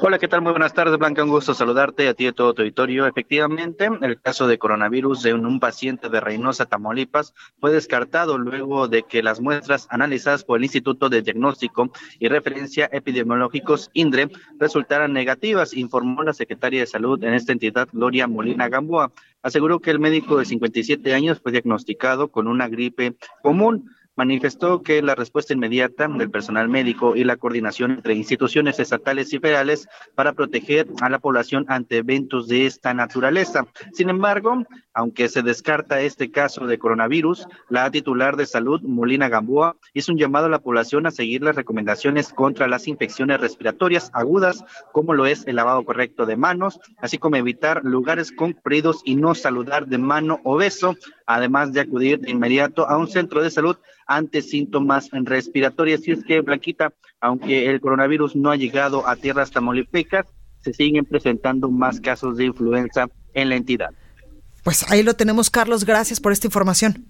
Hola, 0.00 0.18
¿qué 0.18 0.26
tal? 0.26 0.42
Muy 0.42 0.50
buenas 0.50 0.74
tardes, 0.74 0.98
Blanca. 0.98 1.22
Un 1.22 1.30
gusto 1.30 1.54
saludarte 1.54 2.08
a 2.08 2.14
ti 2.14 2.24
y 2.24 2.26
a 2.28 2.32
todo 2.32 2.52
tu 2.52 2.62
auditorio. 2.62 3.06
Efectivamente, 3.06 3.88
el 4.00 4.20
caso 4.20 4.48
de 4.48 4.58
coronavirus 4.58 5.22
de 5.22 5.34
un, 5.34 5.60
paciente 5.60 6.08
de 6.08 6.20
Reynosa, 6.20 6.66
Tamaulipas, 6.66 7.32
fue 7.60 7.72
descartado 7.72 8.38
luego 8.38 8.88
de 8.88 9.04
que 9.04 9.22
las 9.22 9.40
muestras 9.40 9.86
analizadas 9.90 10.42
por 10.42 10.58
el 10.58 10.64
Instituto 10.64 11.08
de 11.08 11.22
Diagnóstico 11.22 11.92
y 12.18 12.28
Referencia 12.28 12.88
Epidemiológicos, 12.92 13.90
INDRE, 13.92 14.30
resultaran 14.58 15.12
negativas, 15.12 15.74
informó 15.74 16.24
la 16.24 16.32
secretaria 16.32 16.80
de 16.80 16.86
Salud 16.86 17.22
en 17.22 17.34
esta 17.34 17.52
entidad, 17.52 17.88
Gloria 17.92 18.26
Molina 18.26 18.68
Gamboa. 18.68 19.12
Aseguró 19.42 19.80
que 19.80 19.90
el 19.90 19.98
médico 19.98 20.38
de 20.38 20.44
57 20.44 21.14
años 21.14 21.40
fue 21.40 21.52
diagnosticado 21.52 22.30
con 22.30 22.46
una 22.46 22.68
gripe 22.68 23.16
común 23.42 23.90
manifestó 24.16 24.82
que 24.82 25.02
la 25.02 25.14
respuesta 25.14 25.54
inmediata 25.54 26.06
del 26.08 26.30
personal 26.30 26.68
médico 26.68 27.16
y 27.16 27.24
la 27.24 27.36
coordinación 27.36 27.92
entre 27.92 28.14
instituciones 28.14 28.78
estatales 28.78 29.32
y 29.32 29.38
federales 29.38 29.88
para 30.14 30.32
proteger 30.32 30.86
a 31.00 31.08
la 31.08 31.18
población 31.18 31.64
ante 31.68 31.98
eventos 31.98 32.48
de 32.48 32.66
esta 32.66 32.92
naturaleza. 32.94 33.66
Sin 33.92 34.10
embargo, 34.10 34.64
aunque 34.94 35.28
se 35.28 35.42
descarta 35.42 36.00
este 36.00 36.30
caso 36.30 36.66
de 36.66 36.78
coronavirus, 36.78 37.46
la 37.68 37.90
titular 37.90 38.36
de 38.36 38.46
salud, 38.46 38.80
Molina 38.82 39.28
Gamboa, 39.28 39.76
hizo 39.94 40.12
un 40.12 40.18
llamado 40.18 40.46
a 40.46 40.50
la 40.50 40.60
población 40.60 41.06
a 41.06 41.10
seguir 41.10 41.42
las 41.42 41.56
recomendaciones 41.56 42.32
contra 42.32 42.68
las 42.68 42.88
infecciones 42.88 43.40
respiratorias 43.40 44.10
agudas, 44.12 44.64
como 44.92 45.14
lo 45.14 45.26
es 45.26 45.46
el 45.46 45.56
lavado 45.56 45.84
correcto 45.84 46.26
de 46.26 46.36
manos, 46.36 46.80
así 46.98 47.18
como 47.18 47.36
evitar 47.36 47.84
lugares 47.84 48.32
concurridos 48.32 49.00
y 49.04 49.16
no 49.16 49.34
saludar 49.34 49.86
de 49.86 49.98
mano 49.98 50.40
o 50.44 50.56
beso, 50.56 50.96
además 51.26 51.72
de 51.72 51.80
acudir 51.80 52.20
de 52.20 52.30
inmediato 52.30 52.88
a 52.88 52.96
un 52.96 53.08
centro 53.08 53.42
de 53.42 53.50
salud 53.50 53.76
ante 54.06 54.42
síntomas 54.42 55.08
respiratorios. 55.12 56.06
Y 56.06 56.12
es 56.12 56.24
que, 56.24 56.40
Blanquita, 56.40 56.92
aunque 57.20 57.70
el 57.70 57.80
coronavirus 57.80 58.36
no 58.36 58.50
ha 58.50 58.56
llegado 58.56 59.08
a 59.08 59.16
tierras 59.16 59.50
tamaulipecas, 59.50 60.26
se 60.60 60.72
siguen 60.72 61.04
presentando 61.04 61.70
más 61.70 62.00
casos 62.00 62.36
de 62.36 62.44
influenza 62.44 63.08
en 63.34 63.48
la 63.48 63.56
entidad. 63.56 63.90
Pues 64.62 64.84
ahí 64.88 65.02
lo 65.02 65.14
tenemos, 65.14 65.50
Carlos. 65.50 65.84
Gracias 65.84 66.20
por 66.20 66.32
esta 66.32 66.46
información. 66.46 67.04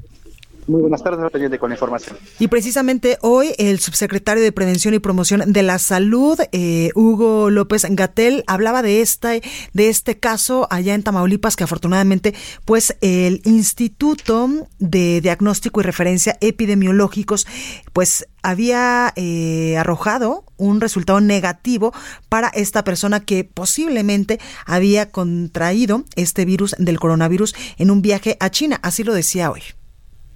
Muy 0.66 0.81
buenas 0.81 1.02
tardes, 1.02 1.28
pendiente 1.33 1.59
con 1.59 1.71
la 1.71 1.75
información. 1.75 2.16
Y 2.38 2.47
precisamente 2.47 3.19
hoy 3.21 3.52
el 3.59 3.81
subsecretario 3.81 4.42
de 4.42 4.52
Prevención 4.52 4.95
y 4.95 5.00
Promoción 5.00 5.52
de 5.52 5.62
la 5.62 5.78
Salud, 5.81 6.38
eh, 6.52 6.90
Hugo 6.95 7.50
López 7.50 7.85
Gatel, 7.90 8.45
hablaba 8.47 8.83
de 8.83 9.00
esta, 9.00 9.33
de 9.33 9.88
este 9.88 10.19
caso 10.19 10.69
allá 10.71 10.95
en 10.95 11.02
Tamaulipas 11.02 11.57
que 11.57 11.64
afortunadamente, 11.64 12.35
pues 12.64 12.97
el 13.00 13.42
Instituto 13.45 14.49
de 14.78 15.21
Diagnóstico 15.21 15.81
y 15.81 15.85
Referencia 15.85 16.38
Epidemiológicos, 16.40 17.47
pues 17.92 18.28
había 18.45 19.12
eh, 19.16 19.76
arrojado 19.78 20.45
un 20.57 20.81
resultado 20.81 21.21
negativo 21.21 21.92
para 22.28 22.49
esta 22.49 22.85
persona 22.85 23.21
que 23.21 23.42
posiblemente 23.42 24.38
había 24.64 25.11
contraído 25.11 26.04
este 26.14 26.45
virus 26.45 26.76
del 26.78 27.00
coronavirus 27.00 27.54
en 27.78 27.90
un 27.90 28.00
viaje 28.00 28.37
a 28.38 28.50
China. 28.50 28.78
Así 28.83 29.02
lo 29.02 29.12
decía 29.12 29.50
hoy 29.50 29.62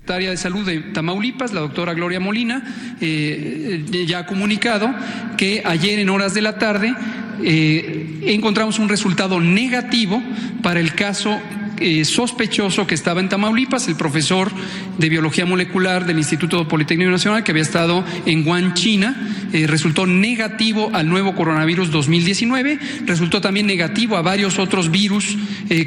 secretaria 0.06 0.30
de 0.30 0.36
Salud 0.36 0.64
de 0.64 0.78
Tamaulipas, 0.92 1.52
la 1.52 1.62
doctora 1.62 1.92
Gloria 1.92 2.20
Molina, 2.20 2.62
eh, 3.00 3.84
ya 4.06 4.20
ha 4.20 4.26
comunicado 4.26 4.88
que 5.36 5.62
ayer 5.64 5.98
en 5.98 6.10
horas 6.10 6.32
de 6.32 6.42
la 6.42 6.58
tarde 6.58 6.94
eh, 7.42 8.20
encontramos 8.22 8.78
un 8.78 8.88
resultado 8.88 9.40
negativo 9.40 10.22
para 10.62 10.78
el 10.78 10.94
caso 10.94 11.40
eh, 11.80 12.04
sospechoso 12.04 12.86
que 12.86 12.94
estaba 12.94 13.18
en 13.18 13.28
Tamaulipas, 13.28 13.88
el 13.88 13.96
profesor 13.96 14.48
de 14.96 15.08
biología 15.08 15.44
molecular 15.44 16.06
del 16.06 16.18
Instituto 16.18 16.68
Politécnico 16.68 17.10
Nacional, 17.10 17.42
que 17.42 17.50
había 17.50 17.64
estado 17.64 18.04
en 18.26 18.46
Wuhan, 18.46 18.74
China, 18.74 19.32
resultó 19.66 20.06
negativo 20.06 20.90
al 20.92 21.08
nuevo 21.08 21.34
coronavirus 21.34 21.90
2019, 21.90 22.78
resultó 23.06 23.40
también 23.40 23.66
negativo 23.66 24.16
a 24.16 24.22
varios 24.22 24.60
otros 24.60 24.90
virus, 24.92 25.36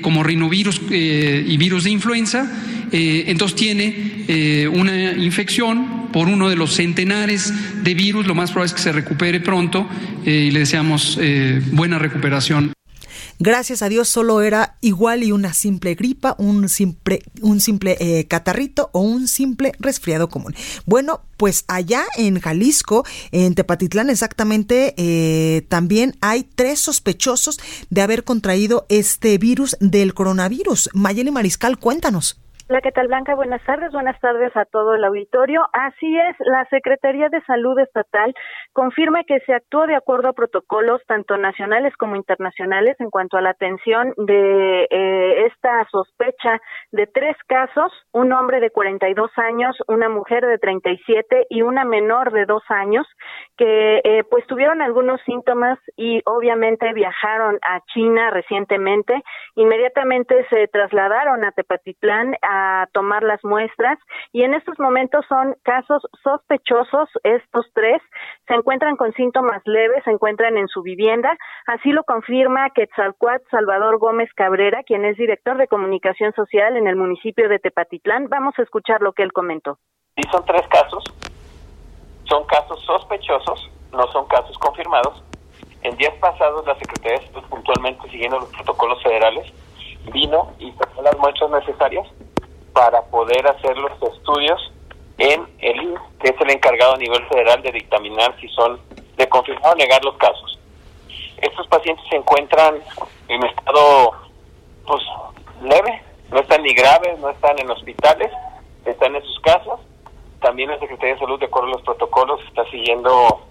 como 0.01 0.23
rinovirus 0.23 0.81
y 0.89 1.55
virus 1.55 1.85
de 1.85 1.91
influenza. 1.91 2.51
Entonces 2.91 3.55
tiene 3.55 4.69
una 4.73 5.11
infección 5.13 5.99
por 6.11 6.27
uno 6.27 6.49
de 6.49 6.55
los 6.55 6.73
centenares 6.73 7.53
de 7.83 7.93
virus. 7.93 8.27
Lo 8.27 8.35
más 8.35 8.51
probable 8.51 8.67
es 8.67 8.73
que 8.73 8.81
se 8.81 8.91
recupere 8.91 9.39
pronto 9.39 9.87
eh, 10.25 10.47
y 10.47 10.51
le 10.51 10.59
deseamos 10.59 11.17
eh, 11.21 11.61
buena 11.71 11.99
recuperación. 11.99 12.73
Gracias 13.41 13.81
a 13.81 13.87
Dios 13.87 14.09
solo 14.09 14.41
era 14.41 14.75
igual 14.81 15.23
y 15.23 15.31
una 15.31 15.53
simple 15.53 15.95
gripa, 15.95 16.35
un 16.37 16.67
simple, 16.67 17.23
un 17.41 17.61
simple 17.61 17.95
eh, 18.01 18.25
catarrito 18.27 18.89
o 18.91 18.99
un 18.99 19.29
simple 19.29 19.71
resfriado 19.79 20.27
común. 20.27 20.53
Bueno, 20.85 21.21
pues 21.37 21.63
allá 21.69 22.03
en 22.17 22.41
Jalisco, 22.41 23.05
en 23.31 23.55
Tepatitlán 23.55 24.09
exactamente, 24.09 24.93
eh, 24.97 25.65
también 25.69 26.17
hay 26.19 26.43
tres 26.53 26.81
sospechosos 26.81 27.61
de 27.89 28.01
haber 28.01 28.25
contraído 28.25 28.85
este 28.89 29.37
virus 29.37 29.77
del 29.79 30.13
coronavirus. 30.13 30.89
Mayeli 30.93 31.31
Mariscal, 31.31 31.79
cuéntanos. 31.79 32.41
Hola, 32.71 32.81
¿qué 32.81 32.91
tal 32.91 33.07
Blanca? 33.07 33.33
Buenas 33.33 33.63
tardes, 33.65 33.91
buenas 33.91 34.19
tardes 34.19 34.55
a 34.55 34.63
todo 34.63 34.93
el 34.93 35.03
auditorio. 35.03 35.63
Así 35.73 36.19
es, 36.19 36.35
la 36.37 36.65
Secretaría 36.65 37.27
de 37.29 37.41
Salud 37.45 37.79
Estatal 37.79 38.31
confirma 38.73 39.23
que 39.23 39.39
se 39.39 39.55
actuó 39.55 39.87
de 39.87 39.95
acuerdo 39.95 40.27
a 40.27 40.33
protocolos 40.33 41.01
tanto 41.07 41.35
nacionales 41.37 41.97
como 41.97 42.15
internacionales 42.15 42.95
en 42.99 43.09
cuanto 43.09 43.37
a 43.37 43.41
la 43.41 43.49
atención 43.49 44.13
de 44.17 44.83
eh, 44.83 45.47
esta 45.47 45.83
sospecha 45.89 46.61
de 46.91 47.07
tres 47.07 47.35
casos, 47.47 47.91
un 48.11 48.33
hombre 48.33 48.59
de 48.59 48.69
42 48.69 49.31
años, 49.37 49.75
una 49.87 50.07
mujer 50.07 50.45
de 50.45 50.59
37 50.59 51.47
y 51.49 51.63
una 51.63 51.85
menor 51.85 52.31
de 52.31 52.45
dos 52.45 52.61
años, 52.69 53.07
que 53.59 53.99
eh, 54.05 54.23
pues 54.29 54.47
tuvieron 54.47 54.81
algunos 54.81 55.19
síntomas 55.25 55.77
y 55.97 56.21
obviamente 56.23 56.93
viajaron 56.93 57.59
a 57.61 57.81
China 57.93 58.31
recientemente. 58.31 59.21
Inmediatamente 59.55 60.47
se 60.49 60.69
trasladaron 60.69 61.43
a 61.43 61.51
Tepatitlán 61.51 62.37
a 62.41 62.87
tomar 62.93 63.21
las 63.21 63.43
muestras 63.43 63.99
y 64.31 64.43
en 64.43 64.53
estos 64.53 64.79
momentos 64.79 65.25
son 65.27 65.57
casos 65.63 66.01
sospechosos, 66.23 67.09
estos 67.23 67.65
tres 67.73 68.01
se 68.47 68.53
encuentran 68.53 68.95
con 68.95 69.11
síntomas 69.11 69.61
leves, 69.65 70.05
se 70.05 70.11
encuentran 70.11 70.57
en 70.57 70.69
su 70.69 70.81
vivienda, 70.81 71.37
así 71.67 71.91
lo 71.91 72.05
confirma 72.05 72.69
Quetzalcoatl 72.69 73.43
Salvador 73.51 73.97
Gómez 73.97 74.29
Cabrera, 74.37 74.83
quien 74.83 75.03
es 75.03 75.17
director 75.17 75.57
de 75.57 75.67
comunicación 75.67 76.31
social 76.31 76.77
en 76.77 76.87
el 76.87 76.95
municipio 76.95 77.49
de 77.49 77.59
Tepatitlán. 77.59 78.29
Vamos 78.29 78.53
a 78.57 78.61
escuchar 78.61 79.01
lo 79.01 79.11
que 79.11 79.23
él 79.23 79.33
comentó. 79.33 79.79
Sí, 80.15 80.23
son 80.31 80.45
tres 80.45 80.65
casos, 80.69 81.03
son 82.29 82.45
casos 82.45 82.79
sospechosos, 82.85 83.69
no 83.91 84.09
son 84.11 84.25
casos 84.27 84.57
confirmados. 84.59 85.21
En 85.81 85.95
días 85.97 86.13
pasados 86.19 86.65
la 86.65 86.77
Secretaría 86.77 87.19
de 87.19 87.27
Salud, 87.27 87.43
puntualmente 87.49 88.09
siguiendo 88.09 88.39
los 88.39 88.49
protocolos 88.49 89.01
federales, 89.01 89.51
vino 90.11 90.53
y 90.59 90.71
sacó 90.73 91.01
las 91.01 91.17
muestras 91.17 91.49
necesarias 91.51 92.07
para 92.73 93.01
poder 93.03 93.47
hacer 93.47 93.77
los 93.77 93.91
estudios 94.13 94.71
en 95.17 95.45
el 95.59 95.83
INS, 95.83 96.01
que 96.21 96.29
es 96.29 96.41
el 96.41 96.51
encargado 96.51 96.93
a 96.93 96.97
nivel 96.97 97.25
federal 97.27 97.61
de 97.61 97.71
dictaminar 97.71 98.35
si 98.39 98.47
son 98.49 98.79
de 99.17 99.27
confirmar 99.27 99.73
o 99.73 99.75
negar 99.75 100.03
los 100.03 100.15
casos. 100.17 100.59
Estos 101.37 101.67
pacientes 101.67 102.05
se 102.09 102.17
encuentran 102.17 102.75
en 103.27 103.43
estado 103.45 104.11
pues 104.85 105.03
leve, 105.61 106.01
no 106.31 106.39
están 106.39 106.63
ni 106.63 106.73
graves, 106.73 107.19
no 107.19 107.29
están 107.29 107.59
en 107.59 107.69
hospitales, 107.69 108.31
están 108.85 109.15
en 109.15 109.23
sus 109.23 109.39
casas. 109.41 109.79
También 110.41 110.69
la 110.69 110.79
Secretaría 110.79 111.15
de 111.15 111.19
Salud, 111.19 111.39
de 111.39 111.45
acuerdo 111.45 111.69
a 111.69 111.73
los 111.73 111.81
protocolos, 111.81 112.39
está 112.47 112.63
siguiendo 112.71 113.41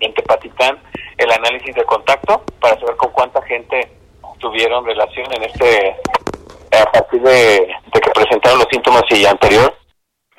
en 0.00 0.14
Tepatitán 0.14 0.78
el 1.18 1.30
análisis 1.30 1.74
de 1.74 1.84
contacto 1.84 2.42
para 2.60 2.78
saber 2.80 2.96
con 2.96 3.10
cuánta 3.12 3.42
gente 3.42 3.90
tuvieron 4.38 4.84
relación 4.86 5.26
en 5.36 5.44
este 5.44 5.96
a 6.72 6.90
partir 6.92 7.20
de, 7.20 7.74
que 7.92 8.10
presentaron 8.14 8.58
los 8.58 8.68
síntomas 8.70 9.02
y 9.10 9.26
anterior 9.26 9.74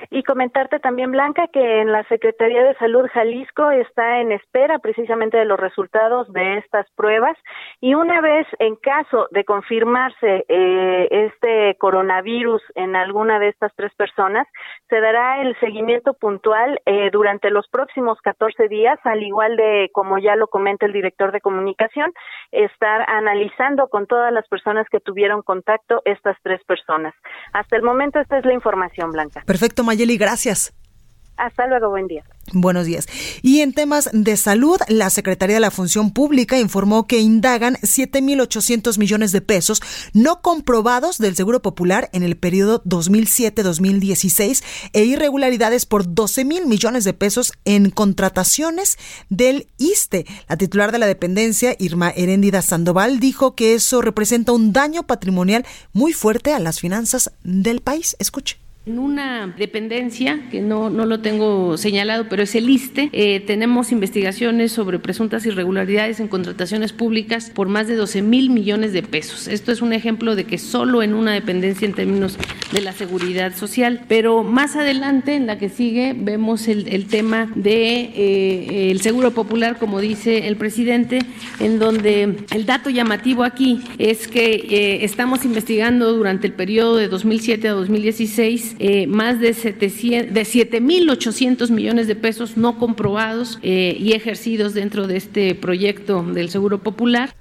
y 0.10 0.24
comentarte 0.24 0.80
también, 0.80 1.12
Blanca, 1.12 1.48
que 1.48 1.82
en 1.82 1.92
la 1.92 2.04
Secretaría 2.06 2.64
de 2.64 2.76
Salud 2.76 3.08
Jalisco 3.14 3.72
está 3.72 4.20
en 4.20 4.32
espera 4.32 4.80
precisamente 4.80 5.38
de 5.38 5.46
los 5.46 5.60
resultados 5.60 6.32
de 6.34 6.58
estas 6.58 6.90
pruebas 6.96 7.38
y 7.80 7.94
una 7.94 8.22
vez 8.22 8.48
en 8.60 8.76
caso 8.76 9.28
de 9.32 9.44
confirmarse 9.44 10.46
eh, 10.48 11.08
este 11.12 11.76
coronavirus 11.80 12.62
en 12.76 12.96
alguna 12.96 13.40
de 13.40 13.50
estas 13.50 13.72
tres 13.76 13.94
personas, 13.96 14.48
se 14.90 15.00
dará 15.00 15.42
el 15.42 15.58
seguimiento 15.60 16.14
puntual 16.14 16.80
eh, 16.86 17.10
durante 17.12 17.50
los 17.50 17.68
próximos 17.68 18.20
14 18.22 18.68
días, 18.68 19.00
al 19.04 19.24
igual 19.24 19.56
de, 19.56 19.90
como 19.94 20.18
ya 20.18 20.36
lo 20.36 20.48
comenta 20.48 20.86
el 20.86 20.94
director 20.94 21.32
de 21.32 21.42
comunicación, 21.42 22.12
estar 22.52 23.10
analizando 23.10 23.88
con 23.88 24.08
todas 24.08 24.32
las 24.32 24.48
personas 24.48 24.88
que 24.90 25.00
tuvieron 25.00 25.42
contacto 25.42 26.02
estas 26.06 26.38
tres 26.44 26.64
personas. 26.66 27.14
Hasta 27.54 27.76
el 27.76 27.84
momento 27.84 28.20
esta 28.20 28.38
es 28.38 28.46
la 28.46 28.54
información, 28.54 29.12
Blanca. 29.12 29.44
Perfecto, 29.46 29.84
Mayeli, 29.92 30.18
gracias. 30.18 30.72
Hasta 31.36 31.68
luego, 31.68 31.90
buen 31.90 32.08
día. 32.08 32.24
Buenos 32.54 32.86
días. 32.86 33.08
Y 33.42 33.60
en 33.60 33.74
temas 33.74 34.10
de 34.14 34.38
salud, 34.38 34.78
la 34.88 35.10
Secretaría 35.10 35.58
de 35.58 35.60
la 35.60 35.70
Función 35.70 36.12
Pública 36.12 36.58
informó 36.58 37.08
que 37.08 37.20
indagan 37.20 37.76
7.800 37.76 38.98
millones 38.98 39.34
de 39.34 39.42
pesos 39.42 39.82
no 40.14 40.42
comprobados 40.42 41.18
del 41.18 41.36
Seguro 41.36 41.62
Popular 41.62 42.10
en 42.14 42.24
el 42.24 42.38
periodo 42.38 42.82
2007-2016 42.86 44.64
e 44.94 45.04
irregularidades 45.04 45.86
por 45.86 46.14
12 46.14 46.46
mil 46.46 46.68
millones 46.68 47.04
de 47.04 47.14
pesos 47.14 47.52
en 47.66 47.90
contrataciones 47.90 48.98
del 49.30 49.68
ISTE. 49.78 50.26
La 50.48 50.56
titular 50.56 50.94
de 50.94 51.00
la 51.00 51.08
dependencia, 51.08 51.76
Irma 51.80 52.12
Heréndida 52.16 52.62
Sandoval, 52.62 53.20
dijo 53.20 53.56
que 53.56 53.74
eso 53.74 54.02
representa 54.02 54.54
un 54.54 54.72
daño 54.72 55.04
patrimonial 55.04 55.66
muy 55.92 56.14
fuerte 56.14 56.54
a 56.54 56.60
las 56.60 56.80
finanzas 56.80 57.34
del 57.44 57.82
país. 57.82 58.16
Escuche. 58.20 58.62
En 58.88 58.98
una 58.98 59.46
dependencia, 59.46 60.50
que 60.50 60.60
no, 60.60 60.90
no 60.90 61.06
lo 61.06 61.20
tengo 61.20 61.78
señalado, 61.78 62.26
pero 62.28 62.42
es 62.42 62.56
el 62.56 62.68
ISTE, 62.68 63.12
eh, 63.14 63.40
tenemos 63.40 63.92
investigaciones 63.92 64.72
sobre 64.72 64.98
presuntas 64.98 65.46
irregularidades 65.46 66.20
en 66.20 66.28
contrataciones 66.28 66.92
públicas 66.92 67.52
por 67.54 67.68
más 67.68 67.88
de 67.88 67.96
12 67.96 68.24
mil 68.24 68.50
millones 68.50 68.92
de 68.92 69.04
pesos. 69.04 69.48
Esto 69.48 69.72
es 69.72 69.84
un 69.84 69.94
ejemplo 69.94 70.36
de 70.36 70.46
que 70.46 70.58
solo 70.58 71.04
en 71.04 71.14
una 71.14 71.32
dependencia 71.32 71.86
en 71.86 71.94
términos 71.94 72.40
de 72.72 72.82
la 72.82 72.92
seguridad 72.92 73.56
social. 73.56 74.02
Pero 74.08 74.42
más 74.42 74.76
adelante, 74.76 75.36
en 75.36 75.46
la 75.46 75.60
que 75.60 75.70
sigue, 75.70 76.16
vemos 76.18 76.68
el, 76.68 76.88
el 76.88 77.06
tema 77.06 77.52
de 77.54 78.10
eh, 78.16 78.90
el 78.90 79.02
seguro 79.02 79.30
popular, 79.30 79.78
como 79.78 80.00
dice 80.00 80.48
el 80.48 80.56
presidente, 80.56 81.20
en 81.60 81.78
donde 81.78 82.36
el 82.52 82.66
dato 82.66 82.90
llamativo 82.90 83.44
aquí 83.44 83.84
es 84.00 84.28
que 84.28 84.54
eh, 84.54 85.06
estamos 85.06 85.46
investigando 85.46 86.14
durante 86.14 86.48
el 86.48 86.54
periodo 86.54 86.98
de 86.98 87.10
2007 87.10 87.68
a 87.68 87.74
2016 87.74 88.71
eh, 88.80 89.08
más 89.08 89.40
de, 89.40 89.54
700, 89.54 90.34
de 90.34 90.42
7.800 90.42 91.70
millones 91.70 92.08
de 92.08 92.16
pesos 92.16 92.58
no 92.58 92.78
comprobados 92.78 93.60
eh, 93.64 93.96
y 94.00 94.14
ejercidos 94.14 94.74
dentro 94.74 95.08
de 95.08 95.18
este 95.18 95.56
proyecto 95.56 96.24
del 96.24 96.50
Seguro 96.50 96.80
Popular. 96.80 97.34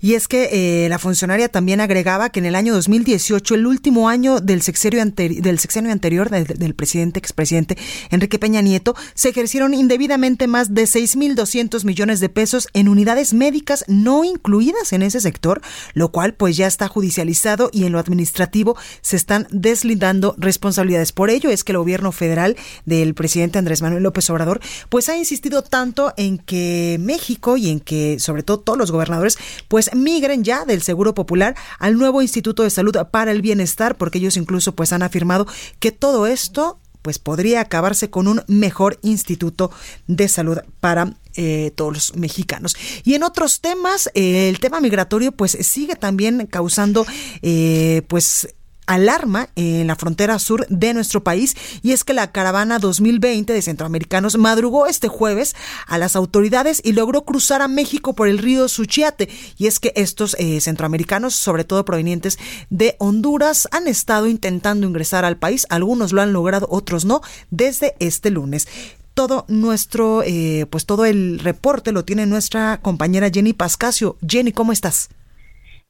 Y 0.00 0.14
es 0.14 0.28
que 0.28 0.84
eh, 0.84 0.88
la 0.88 0.98
funcionaria 0.98 1.48
también 1.48 1.80
agregaba 1.80 2.30
que 2.30 2.40
en 2.40 2.46
el 2.46 2.54
año 2.54 2.74
2018, 2.74 3.54
el 3.54 3.66
último 3.66 4.08
año 4.08 4.40
del 4.40 4.62
sexenio, 4.62 5.04
del 5.04 5.58
sexenio 5.58 5.92
anterior 5.92 6.30
del, 6.30 6.74
presidente, 6.74 7.18
expresidente 7.18 7.76
Enrique 8.10 8.38
Peña 8.38 8.60
Nieto, 8.60 8.94
se 9.14 9.30
ejercieron 9.30 9.74
indebidamente 9.74 10.46
más 10.46 10.74
de 10.74 10.84
6.200 10.84 11.84
millones 11.84 12.20
de 12.20 12.28
pesos 12.28 12.68
en 12.74 12.88
unidades 12.88 13.34
médicas 13.34 13.84
no 13.88 14.24
incluidas 14.24 14.92
en 14.92 15.02
ese 15.02 15.20
sector, 15.20 15.60
lo 15.94 16.10
cual 16.10 16.34
pues 16.34 16.56
ya 16.56 16.66
está 16.66 16.88
judicializado 16.88 17.70
y 17.72 17.84
en 17.84 17.92
lo 17.92 17.98
administrativo 17.98 18.76
se 19.00 19.16
están 19.16 19.46
deslindando 19.50 20.34
responsabilidades. 20.38 21.12
Por 21.12 21.30
ello 21.30 21.50
es 21.50 21.64
que 21.64 21.72
el 21.72 21.78
gobierno 21.78 22.12
federal 22.12 22.56
del 22.84 23.14
presidente 23.14 23.58
Andrés 23.58 23.82
Manuel 23.82 24.02
López 24.02 24.28
Obrador 24.30 24.60
pues 24.88 25.08
ha 25.08 25.16
insistido 25.16 25.62
tanto 25.62 26.12
en 26.16 26.38
que 26.38 26.98
México 27.00 27.56
y 27.56 27.70
en 27.70 27.80
que 27.80 28.18
sobre 28.18 28.42
todo 28.42 28.60
todos 28.60 28.78
los 28.78 28.90
gobernadores 28.90 29.38
pues 29.68 29.90
migren 29.94 30.44
ya 30.44 30.64
del 30.64 30.82
Seguro 30.82 31.14
Popular 31.14 31.56
al 31.78 31.96
nuevo 31.96 32.22
Instituto 32.22 32.62
de 32.62 32.70
Salud 32.70 32.96
para 33.10 33.30
el 33.30 33.42
Bienestar, 33.42 33.96
porque 33.96 34.18
ellos 34.18 34.36
incluso 34.36 34.74
pues 34.74 34.92
han 34.92 35.02
afirmado 35.02 35.46
que 35.78 35.92
todo 35.92 36.26
esto 36.26 36.78
pues 37.04 37.18
podría 37.18 37.60
acabarse 37.60 38.08
con 38.08 38.28
un 38.28 38.42
mejor 38.46 38.98
instituto 39.02 39.70
de 40.06 40.26
salud 40.26 40.60
para 40.80 41.12
eh, 41.36 41.70
todos 41.74 41.92
los 41.92 42.16
mexicanos. 42.16 42.74
Y 43.04 43.12
en 43.12 43.24
otros 43.24 43.60
temas, 43.60 44.10
el 44.14 44.58
tema 44.58 44.80
migratorio 44.80 45.30
pues 45.30 45.52
sigue 45.60 45.96
también 45.96 46.46
causando 46.46 47.04
eh, 47.42 48.00
pues 48.08 48.48
alarma 48.86 49.48
en 49.56 49.86
la 49.86 49.96
frontera 49.96 50.38
sur 50.38 50.66
de 50.68 50.94
nuestro 50.94 51.22
país 51.22 51.56
y 51.82 51.92
es 51.92 52.04
que 52.04 52.12
la 52.12 52.32
caravana 52.32 52.78
2020 52.78 53.52
de 53.52 53.62
centroamericanos 53.62 54.36
madrugó 54.36 54.86
este 54.86 55.08
jueves 55.08 55.54
a 55.86 55.98
las 55.98 56.16
autoridades 56.16 56.80
y 56.84 56.92
logró 56.92 57.24
cruzar 57.24 57.62
a 57.62 57.68
México 57.68 58.14
por 58.14 58.28
el 58.28 58.38
río 58.38 58.68
Suchiate 58.68 59.28
y 59.56 59.66
es 59.66 59.78
que 59.80 59.92
estos 59.96 60.36
eh, 60.38 60.60
centroamericanos, 60.60 61.34
sobre 61.34 61.64
todo 61.64 61.84
provenientes 61.84 62.38
de 62.70 62.96
Honduras, 62.98 63.68
han 63.72 63.88
estado 63.88 64.26
intentando 64.26 64.86
ingresar 64.86 65.24
al 65.24 65.36
país, 65.36 65.66
algunos 65.70 66.12
lo 66.12 66.22
han 66.22 66.32
logrado, 66.32 66.66
otros 66.70 67.04
no, 67.04 67.20
desde 67.50 67.94
este 67.98 68.30
lunes 68.30 68.68
todo 69.14 69.44
nuestro, 69.46 70.24
eh, 70.24 70.66
pues 70.68 70.86
todo 70.86 71.04
el 71.04 71.38
reporte 71.38 71.92
lo 71.92 72.04
tiene 72.04 72.26
nuestra 72.26 72.80
compañera 72.82 73.30
Jenny 73.32 73.52
Pascasio. 73.52 74.16
Jenny, 74.26 74.50
¿cómo 74.50 74.72
estás? 74.72 75.08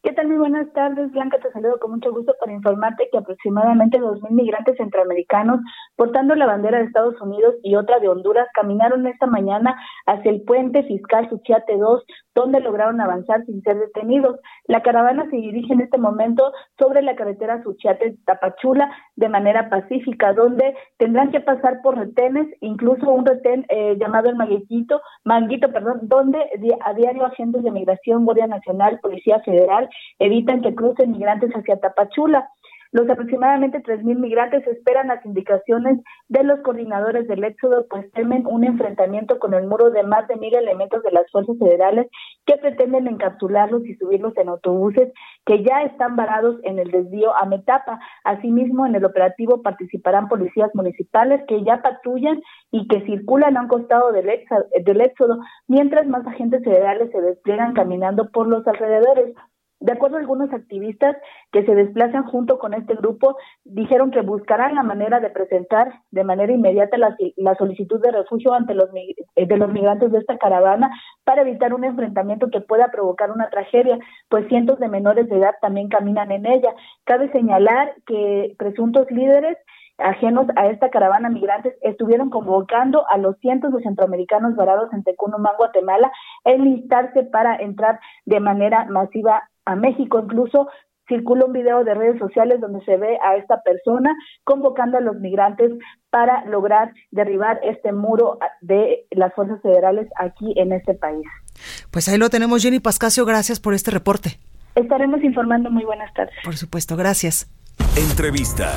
¿Qué 0.04 0.12
tal? 0.12 0.28
Muy 0.28 0.36
buenas 0.36 0.70
tardes, 0.74 1.10
Blanca. 1.12 1.38
Te 1.38 1.50
saludo 1.50 1.78
con 1.80 1.92
mucho 1.92 2.12
gusto 2.12 2.34
para 2.38 2.52
informarte 2.52 3.08
que 3.10 3.16
aproximadamente 3.16 3.98
2.000 3.98 4.32
migrantes 4.32 4.76
centroamericanos 4.76 5.60
portando 5.96 6.34
la 6.34 6.44
bandera 6.44 6.76
de 6.76 6.84
Estados 6.84 7.18
Unidos 7.22 7.54
y 7.62 7.74
otra 7.76 7.98
de 8.00 8.10
Honduras 8.10 8.46
caminaron 8.52 9.06
esta 9.06 9.26
mañana 9.26 9.74
hacia 10.04 10.30
el 10.30 10.42
puente 10.42 10.82
fiscal 10.82 11.30
Suchiate 11.30 11.78
2, 11.78 12.04
donde 12.34 12.60
lograron 12.60 13.00
avanzar 13.00 13.44
sin 13.46 13.62
ser 13.62 13.78
detenidos. 13.78 14.38
La 14.66 14.82
caravana 14.82 15.28
se 15.30 15.36
dirige 15.36 15.72
en 15.72 15.80
este 15.80 15.98
momento 15.98 16.52
sobre 16.78 17.02
la 17.02 17.16
carretera 17.16 17.62
Suchiate-Tapachula 17.62 18.90
de 19.16 19.28
manera 19.28 19.68
pacífica, 19.68 20.32
donde 20.32 20.74
tendrán 20.98 21.30
que 21.30 21.40
pasar 21.40 21.80
por 21.82 21.96
retenes, 21.96 22.48
incluso 22.60 23.10
un 23.10 23.24
retén 23.24 23.66
eh, 23.68 23.96
llamado 23.98 24.28
el 24.28 24.36
Maguito, 24.36 25.00
Manguito, 25.24 25.72
perdón, 25.72 26.00
donde 26.02 26.38
a 26.84 26.94
diario 26.94 27.26
agentes 27.26 27.62
de 27.62 27.70
migración, 27.70 28.24
Guardia 28.24 28.46
Nacional, 28.46 28.98
Policía 29.00 29.40
Federal 29.40 29.88
evitan 30.18 30.62
que 30.62 30.74
crucen 30.74 31.12
migrantes 31.12 31.50
hacia 31.52 31.80
Tapachula. 31.80 32.48
Los 32.94 33.10
aproximadamente 33.10 33.82
3.000 33.82 34.20
migrantes 34.20 34.64
esperan 34.68 35.08
las 35.08 35.26
indicaciones 35.26 35.98
de 36.28 36.44
los 36.44 36.60
coordinadores 36.60 37.26
del 37.26 37.42
éxodo, 37.42 37.88
pues 37.90 38.08
temen 38.12 38.46
un 38.46 38.62
enfrentamiento 38.62 39.40
con 39.40 39.52
el 39.52 39.66
muro 39.66 39.90
de 39.90 40.04
más 40.04 40.28
de 40.28 40.36
mil 40.36 40.54
elementos 40.54 41.02
de 41.02 41.10
las 41.10 41.28
fuerzas 41.32 41.58
federales 41.58 42.06
que 42.46 42.56
pretenden 42.56 43.08
encapsularlos 43.08 43.84
y 43.84 43.96
subirlos 43.96 44.36
en 44.36 44.48
autobuses 44.48 45.12
que 45.44 45.64
ya 45.64 45.82
están 45.82 46.14
varados 46.14 46.60
en 46.62 46.78
el 46.78 46.92
desvío 46.92 47.36
a 47.36 47.46
Metapa. 47.46 47.98
Asimismo, 48.22 48.86
en 48.86 48.94
el 48.94 49.04
operativo 49.04 49.60
participarán 49.60 50.28
policías 50.28 50.70
municipales 50.72 51.42
que 51.48 51.64
ya 51.64 51.82
patrullan 51.82 52.40
y 52.70 52.86
que 52.86 53.04
circulan 53.06 53.56
a 53.56 53.62
un 53.62 53.68
costado 53.68 54.12
del, 54.12 54.30
del 54.84 55.00
éxodo, 55.00 55.38
mientras 55.66 56.06
más 56.06 56.24
agentes 56.28 56.62
federales 56.62 57.10
se 57.10 57.20
despliegan 57.20 57.74
caminando 57.74 58.30
por 58.30 58.46
los 58.46 58.64
alrededores. 58.68 59.34
De 59.84 59.92
acuerdo 59.92 60.16
a 60.16 60.20
algunos 60.20 60.50
activistas 60.50 61.14
que 61.52 61.62
se 61.66 61.74
desplazan 61.74 62.24
junto 62.24 62.58
con 62.58 62.72
este 62.72 62.94
grupo, 62.94 63.36
dijeron 63.64 64.10
que 64.10 64.22
buscarán 64.22 64.74
la 64.76 64.82
manera 64.82 65.20
de 65.20 65.28
presentar 65.28 65.92
de 66.10 66.24
manera 66.24 66.54
inmediata 66.54 66.96
la, 66.96 67.54
solicitud 67.58 68.00
de 68.00 68.10
refugio 68.10 68.54
ante 68.54 68.72
los, 68.72 68.88
eh, 69.36 69.46
de 69.46 69.56
los 69.58 69.70
migrantes 69.70 70.10
de 70.10 70.20
esta 70.20 70.38
caravana 70.38 70.90
para 71.24 71.42
evitar 71.42 71.74
un 71.74 71.84
enfrentamiento 71.84 72.48
que 72.48 72.62
pueda 72.62 72.90
provocar 72.90 73.30
una 73.30 73.50
tragedia, 73.50 73.98
pues 74.30 74.48
cientos 74.48 74.78
de 74.78 74.88
menores 74.88 75.28
de 75.28 75.36
edad 75.36 75.54
también 75.60 75.90
caminan 75.90 76.32
en 76.32 76.46
ella. 76.46 76.74
Cabe 77.04 77.30
señalar 77.32 77.94
que 78.06 78.54
presuntos 78.56 79.10
líderes 79.10 79.58
ajenos 79.98 80.46
a 80.56 80.66
esta 80.68 80.90
caravana 80.90 81.28
migrantes 81.30 81.74
estuvieron 81.82 82.30
convocando 82.30 83.04
a 83.10 83.18
los 83.18 83.38
cientos 83.38 83.72
de 83.72 83.82
centroamericanos 83.82 84.56
varados 84.56 84.92
en 84.92 85.04
Tecunumán, 85.04 85.54
Guatemala, 85.56 86.10
a 86.44 86.50
enlistarse 86.50 87.24
para 87.24 87.56
entrar 87.56 88.00
de 88.24 88.40
manera 88.40 88.86
masiva 88.86 89.48
a 89.64 89.76
México. 89.76 90.18
Incluso 90.18 90.68
circula 91.08 91.44
un 91.44 91.52
video 91.52 91.84
de 91.84 91.94
redes 91.94 92.18
sociales 92.18 92.60
donde 92.60 92.84
se 92.84 92.96
ve 92.96 93.18
a 93.22 93.36
esta 93.36 93.62
persona 93.62 94.14
convocando 94.42 94.98
a 94.98 95.00
los 95.00 95.16
migrantes 95.16 95.72
para 96.10 96.44
lograr 96.46 96.92
derribar 97.10 97.60
este 97.62 97.92
muro 97.92 98.38
de 98.60 99.06
las 99.10 99.34
fuerzas 99.34 99.60
federales 99.62 100.08
aquí 100.16 100.54
en 100.56 100.72
este 100.72 100.94
país. 100.94 101.26
Pues 101.90 102.08
ahí 102.08 102.18
lo 102.18 102.30
tenemos, 102.30 102.62
Jenny 102.62 102.80
Pascasio. 102.80 103.24
Gracias 103.24 103.60
por 103.60 103.74
este 103.74 103.90
reporte. 103.90 104.38
Estaremos 104.74 105.22
informando. 105.22 105.70
Muy 105.70 105.84
buenas 105.84 106.12
tardes. 106.14 106.34
Por 106.42 106.56
supuesto, 106.56 106.96
gracias. 106.96 107.48
Entrevista. 107.96 108.76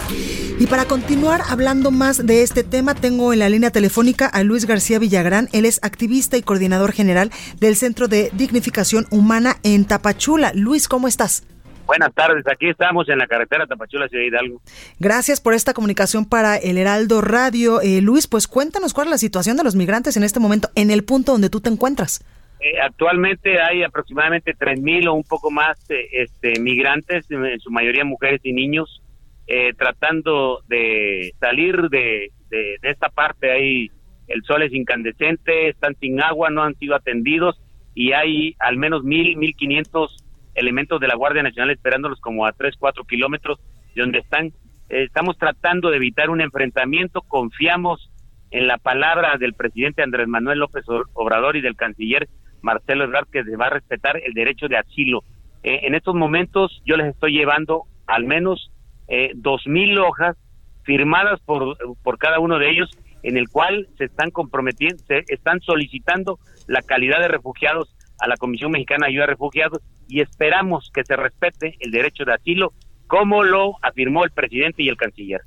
Y 0.60 0.67
para 0.67 0.86
continuar 0.86 1.41
hablando 1.49 1.91
más 1.91 2.25
de 2.25 2.43
este 2.43 2.63
tema, 2.63 2.93
tengo 2.93 3.33
en 3.33 3.39
la 3.39 3.49
línea 3.49 3.71
telefónica 3.71 4.27
a 4.27 4.43
Luis 4.43 4.65
García 4.65 4.99
Villagrán. 4.99 5.49
Él 5.53 5.65
es 5.65 5.79
activista 5.83 6.38
y 6.38 6.43
coordinador 6.43 6.91
general 6.91 7.31
del 7.60 7.75
Centro 7.75 8.07
de 8.07 8.29
Dignificación 8.33 9.07
Humana 9.10 9.57
en 9.63 9.86
Tapachula. 9.86 10.51
Luis, 10.53 10.88
¿cómo 10.88 11.07
estás? 11.07 11.43
Buenas 11.88 12.13
tardes, 12.13 12.45
aquí 12.51 12.67
estamos 12.67 13.07
en 13.07 13.17
la 13.17 13.27
carretera 13.27 13.65
Tapachula 13.65 14.10
Ciudad 14.10 14.25
Hidalgo. 14.25 14.62
Gracias 14.99 15.39
por 15.39 15.53
esta 15.53 15.73
comunicación 15.73 16.25
para 16.25 16.57
el 16.57 16.77
Heraldo 16.77 17.21
Radio. 17.21 17.79
Eh, 17.79 18.01
Luis, 18.01 18.27
pues 18.27 18.47
cuéntanos 18.47 18.93
cuál 18.93 19.07
es 19.07 19.12
la 19.12 19.17
situación 19.17 19.55
de 19.55 19.63
los 19.63 19.75
migrantes 19.75 20.17
en 20.17 20.23
este 20.23 20.41
momento 20.41 20.69
en 20.75 20.91
el 20.91 21.05
punto 21.05 21.31
donde 21.31 21.49
tú 21.49 21.62
te 21.62 21.69
encuentras. 21.69 22.25
Eh, 22.59 22.79
actualmente 22.81 23.61
hay 23.61 23.83
aproximadamente 23.83 24.55
3.000 24.55 25.07
o 25.07 25.13
un 25.13 25.23
poco 25.23 25.51
más 25.51 25.77
eh, 25.91 26.07
este, 26.11 26.59
migrantes, 26.59 27.29
en 27.29 27.59
su 27.59 27.69
mayoría 27.69 28.03
mujeres 28.03 28.41
y 28.43 28.51
niños, 28.51 29.03
eh, 29.45 29.73
tratando 29.77 30.61
de 30.67 31.33
salir 31.39 31.89
de, 31.89 32.31
de, 32.49 32.77
esta 32.81 33.09
parte. 33.09 33.51
Hay 33.51 33.91
el 34.27 34.43
sol 34.43 34.63
es 34.63 34.73
incandescente, 34.73 35.69
están 35.69 35.95
sin 35.99 36.21
agua, 36.21 36.49
no 36.49 36.63
han 36.63 36.75
sido 36.75 36.95
atendidos 36.95 37.61
y 37.93 38.11
hay 38.11 38.55
al 38.59 38.77
menos 38.77 39.03
mil, 39.03 39.37
mil 39.37 39.55
quinientos 39.55 40.17
elementos 40.53 40.99
de 40.99 41.07
la 41.07 41.15
Guardia 41.15 41.43
Nacional 41.43 41.69
esperándolos 41.71 42.19
como 42.19 42.45
a 42.45 42.51
tres, 42.51 42.75
cuatro 42.77 43.05
kilómetros 43.05 43.59
de 43.95 44.01
donde 44.01 44.19
están. 44.19 44.51
estamos 44.89 45.37
tratando 45.37 45.91
de 45.91 45.97
evitar 45.97 46.29
un 46.29 46.41
enfrentamiento, 46.41 47.21
confiamos 47.21 48.11
en 48.51 48.67
la 48.67 48.77
palabra 48.77 49.37
del 49.37 49.53
presidente 49.53 50.01
Andrés 50.01 50.27
Manuel 50.27 50.59
López 50.59 50.83
Obrador 51.13 51.55
y 51.55 51.61
del 51.61 51.75
canciller 51.75 52.27
Marcelo 52.61 53.03
Ebrard 53.03 53.27
que 53.27 53.43
va 53.55 53.67
a 53.67 53.71
respetar 53.71 54.17
el 54.17 54.33
derecho 54.33 54.67
de 54.67 54.77
asilo. 54.77 55.23
Eh, 55.63 55.81
en 55.83 55.95
estos 55.95 56.15
momentos 56.15 56.81
yo 56.85 56.95
les 56.97 57.07
estoy 57.07 57.33
llevando 57.33 57.83
al 58.05 58.25
menos 58.25 58.71
eh, 59.07 59.31
dos 59.35 59.65
mil 59.67 59.97
hojas 59.99 60.37
firmadas 60.83 61.39
por, 61.41 61.77
por 62.03 62.17
cada 62.17 62.39
uno 62.39 62.59
de 62.59 62.69
ellos 62.69 62.89
en 63.23 63.37
el 63.37 63.49
cual 63.49 63.87
se 63.97 64.05
están 64.05 64.31
comprometiendo, 64.31 65.03
se 65.05 65.23
están 65.27 65.59
solicitando 65.61 66.39
la 66.67 66.81
calidad 66.81 67.19
de 67.19 67.27
refugiados 67.27 67.93
a 68.19 68.27
la 68.27 68.37
Comisión 68.37 68.71
Mexicana 68.71 69.05
de 69.05 69.11
Ayuda 69.11 69.25
a 69.25 69.27
Refugiados 69.27 69.81
y 70.07 70.21
esperamos 70.21 70.89
que 70.93 71.03
se 71.03 71.15
respete 71.15 71.75
el 71.79 71.91
derecho 71.91 72.25
de 72.25 72.33
asilo 72.33 72.73
como 73.07 73.43
lo 73.43 73.75
afirmó 73.81 74.25
el 74.25 74.31
presidente 74.31 74.83
y 74.83 74.89
el 74.89 74.97
canciller. 74.97 75.41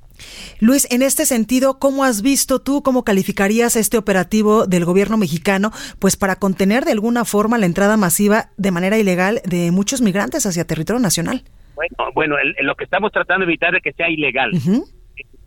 Luis, 0.59 0.87
en 0.91 1.01
este 1.01 1.25
sentido, 1.25 1.79
¿cómo 1.79 2.03
has 2.03 2.21
visto 2.21 2.59
tú, 2.59 2.83
cómo 2.83 3.03
calificarías 3.03 3.75
este 3.75 3.97
operativo 3.97 4.67
del 4.67 4.85
gobierno 4.85 5.17
mexicano, 5.17 5.71
pues 5.99 6.17
para 6.17 6.35
contener 6.37 6.85
de 6.85 6.91
alguna 6.91 7.25
forma 7.25 7.57
la 7.57 7.65
entrada 7.65 7.97
masiva 7.97 8.49
de 8.57 8.71
manera 8.71 8.97
ilegal 8.97 9.41
de 9.45 9.71
muchos 9.71 10.01
migrantes 10.01 10.45
hacia 10.45 10.65
territorio 10.65 10.99
nacional? 10.99 11.43
Bueno, 11.75 12.11
bueno 12.13 12.35
lo 12.61 12.75
que 12.75 12.83
estamos 12.83 13.11
tratando 13.11 13.45
de 13.45 13.51
evitar 13.51 13.75
es 13.75 13.81
que 13.81 13.93
sea 13.93 14.09
ilegal. 14.09 14.51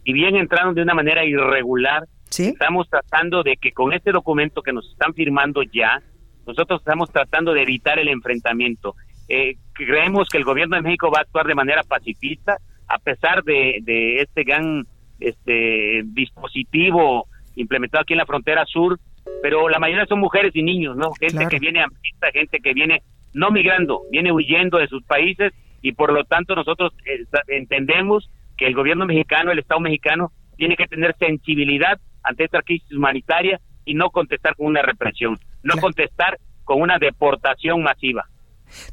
Y 0.04 0.12
bien 0.12 0.36
entraron 0.36 0.74
de 0.74 0.82
una 0.82 0.94
manera 0.94 1.24
irregular, 1.24 2.04
estamos 2.30 2.88
tratando 2.88 3.42
de 3.42 3.56
que 3.56 3.72
con 3.72 3.92
este 3.92 4.12
documento 4.12 4.62
que 4.62 4.72
nos 4.72 4.90
están 4.90 5.14
firmando 5.14 5.62
ya, 5.62 6.02
nosotros 6.46 6.80
estamos 6.80 7.10
tratando 7.10 7.54
de 7.54 7.62
evitar 7.62 7.98
el 7.98 8.08
enfrentamiento. 8.08 8.96
Eh, 9.28 9.54
creemos 9.72 10.28
que 10.28 10.38
el 10.38 10.44
gobierno 10.44 10.76
de 10.76 10.82
México 10.82 11.10
va 11.10 11.20
a 11.20 11.22
actuar 11.22 11.46
de 11.46 11.54
manera 11.54 11.82
pacifista, 11.82 12.58
a 12.94 12.98
pesar 12.98 13.42
de, 13.42 13.80
de 13.82 14.20
este 14.20 14.44
gran 14.44 14.86
este 15.18 16.02
dispositivo 16.04 17.26
implementado 17.56 18.02
aquí 18.02 18.14
en 18.14 18.18
la 18.18 18.26
frontera 18.26 18.64
sur, 18.66 18.98
pero 19.42 19.68
la 19.68 19.78
mayoría 19.78 20.06
son 20.06 20.20
mujeres 20.20 20.54
y 20.54 20.62
niños, 20.62 20.96
¿no? 20.96 21.12
Gente 21.12 21.46
que 21.48 21.58
viene 21.58 21.82
a 21.82 21.88
gente 22.32 22.58
que 22.60 22.72
viene 22.72 23.02
no 23.32 23.50
migrando, 23.50 24.02
viene 24.10 24.32
huyendo 24.32 24.78
de 24.78 24.86
sus 24.86 25.02
países 25.04 25.52
y 25.82 25.92
por 25.92 26.12
lo 26.12 26.24
tanto 26.24 26.54
nosotros 26.54 26.92
eh, 27.04 27.24
entendemos 27.48 28.30
que 28.56 28.66
el 28.66 28.74
gobierno 28.74 29.06
mexicano, 29.06 29.50
el 29.50 29.58
Estado 29.58 29.80
mexicano, 29.80 30.30
tiene 30.56 30.76
que 30.76 30.86
tener 30.86 31.16
sensibilidad 31.18 31.98
ante 32.22 32.44
esta 32.44 32.62
crisis 32.62 32.92
humanitaria 32.92 33.60
y 33.84 33.94
no 33.94 34.10
contestar 34.10 34.54
con 34.56 34.66
una 34.66 34.82
represión, 34.82 35.38
no 35.62 35.74
contestar 35.80 36.38
con 36.62 36.80
una 36.80 36.98
deportación 36.98 37.82
masiva. 37.82 38.24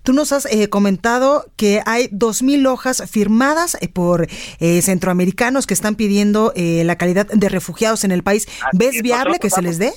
Tú 0.04 0.14
nos 0.14 0.32
has 0.32 0.46
eh, 0.46 0.70
comentado 0.70 1.46
que 1.58 1.82
hay 1.86 2.08
dos 2.12 2.44
mil 2.44 2.66
hojas 2.68 3.10
firmadas 3.12 3.78
eh, 3.82 3.88
por 3.88 4.28
eh, 4.60 4.82
centroamericanos 4.82 5.68
que 5.68 5.74
están 5.74 5.96
pidiendo 5.96 6.54
la 6.56 6.96
calidad 6.96 7.28
de 7.28 7.50
refugiados 7.50 8.04
en 8.04 8.12
el 8.12 8.24
país. 8.24 8.48
¿Ves 8.74 9.02
viable 9.02 9.40
que 9.40 9.50
se 9.50 9.62
les 9.62 9.80
dé? 9.80 9.92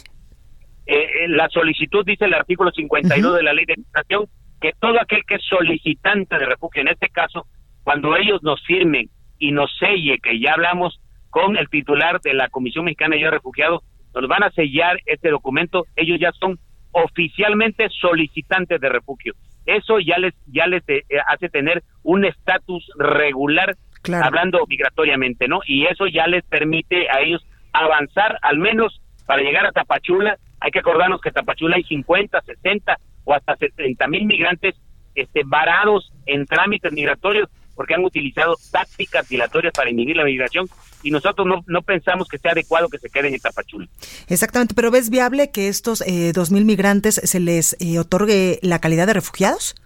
la 1.28 1.48
solicitud 1.48 2.04
dice 2.04 2.26
el 2.26 2.34
artículo 2.34 2.70
52 2.70 3.36
de 3.36 3.42
la 3.42 3.54
ley 3.54 3.64
de 3.64 3.76
migración 3.78 4.26
que 4.60 4.72
todo 4.78 5.00
aquel 5.00 5.22
que 5.26 5.36
es 5.36 5.42
solicitante 5.48 6.38
de 6.38 6.46
refugio, 6.46 6.82
en 6.82 6.88
este 6.88 7.08
caso, 7.08 7.46
cuando 7.82 8.16
ellos 8.16 8.42
nos 8.42 8.62
firmen 8.64 9.08
y 9.38 9.52
nos 9.52 9.70
selle, 9.78 10.18
que 10.22 10.38
ya 10.38 10.52
hablamos 10.52 11.00
con 11.30 11.56
el 11.56 11.68
titular 11.68 12.20
de 12.20 12.34
la 12.34 12.48
Comisión 12.48 12.84
Mexicana 12.84 13.16
de 13.16 13.30
Refugiados, 13.30 13.82
nos 14.14 14.28
van 14.28 14.42
a 14.42 14.50
sellar 14.50 14.98
este 15.06 15.30
documento, 15.30 15.84
ellos 15.96 16.18
ya 16.20 16.32
son 16.32 16.58
oficialmente 16.92 17.88
solicitantes 18.00 18.80
de 18.80 18.88
refugio 18.88 19.34
eso 19.66 19.98
ya 19.98 20.18
les 20.18 20.34
ya 20.46 20.66
les 20.66 20.82
eh, 20.88 21.02
hace 21.26 21.48
tener 21.48 21.82
un 22.02 22.24
estatus 22.24 22.84
regular 22.98 23.76
hablando 24.12 24.64
migratoriamente, 24.68 25.48
¿no? 25.48 25.60
Y 25.66 25.86
eso 25.86 26.06
ya 26.06 26.26
les 26.26 26.44
permite 26.44 27.08
a 27.10 27.20
ellos 27.20 27.44
avanzar 27.72 28.38
al 28.42 28.58
menos 28.58 29.00
para 29.26 29.42
llegar 29.42 29.66
a 29.66 29.72
Tapachula. 29.72 30.38
Hay 30.60 30.70
que 30.70 30.80
acordarnos 30.80 31.20
que 31.20 31.30
Tapachula 31.30 31.76
hay 31.76 31.84
50, 31.84 32.40
60 32.40 32.98
o 33.24 33.34
hasta 33.34 33.56
70 33.56 34.06
mil 34.08 34.26
migrantes 34.26 34.74
este, 35.14 35.42
varados 35.44 36.12
en 36.26 36.46
trámites 36.46 36.92
migratorios 36.92 37.48
porque 37.74 37.94
han 37.94 38.04
utilizado 38.04 38.56
tácticas 38.70 39.28
dilatorias 39.28 39.72
para 39.74 39.90
inhibir 39.90 40.16
la 40.16 40.24
migración 40.24 40.66
y 41.04 41.10
nosotros 41.10 41.46
no, 41.46 41.62
no 41.66 41.82
pensamos 41.82 42.26
que 42.28 42.38
sea 42.38 42.52
adecuado 42.52 42.88
que 42.88 42.98
se 42.98 43.10
queden 43.10 43.34
en 43.34 43.40
Tapachula. 43.40 43.86
Exactamente, 44.26 44.74
pero 44.74 44.90
¿ves 44.90 45.10
viable 45.10 45.50
que 45.52 45.68
estos 45.68 46.00
eh, 46.00 46.32
dos 46.32 46.50
mil 46.50 46.64
migrantes 46.64 47.16
se 47.16 47.40
les 47.40 47.76
eh, 47.78 47.98
otorgue 47.98 48.58
la 48.62 48.80
calidad 48.80 49.06
de 49.06 49.12
refugiados? 49.12 49.76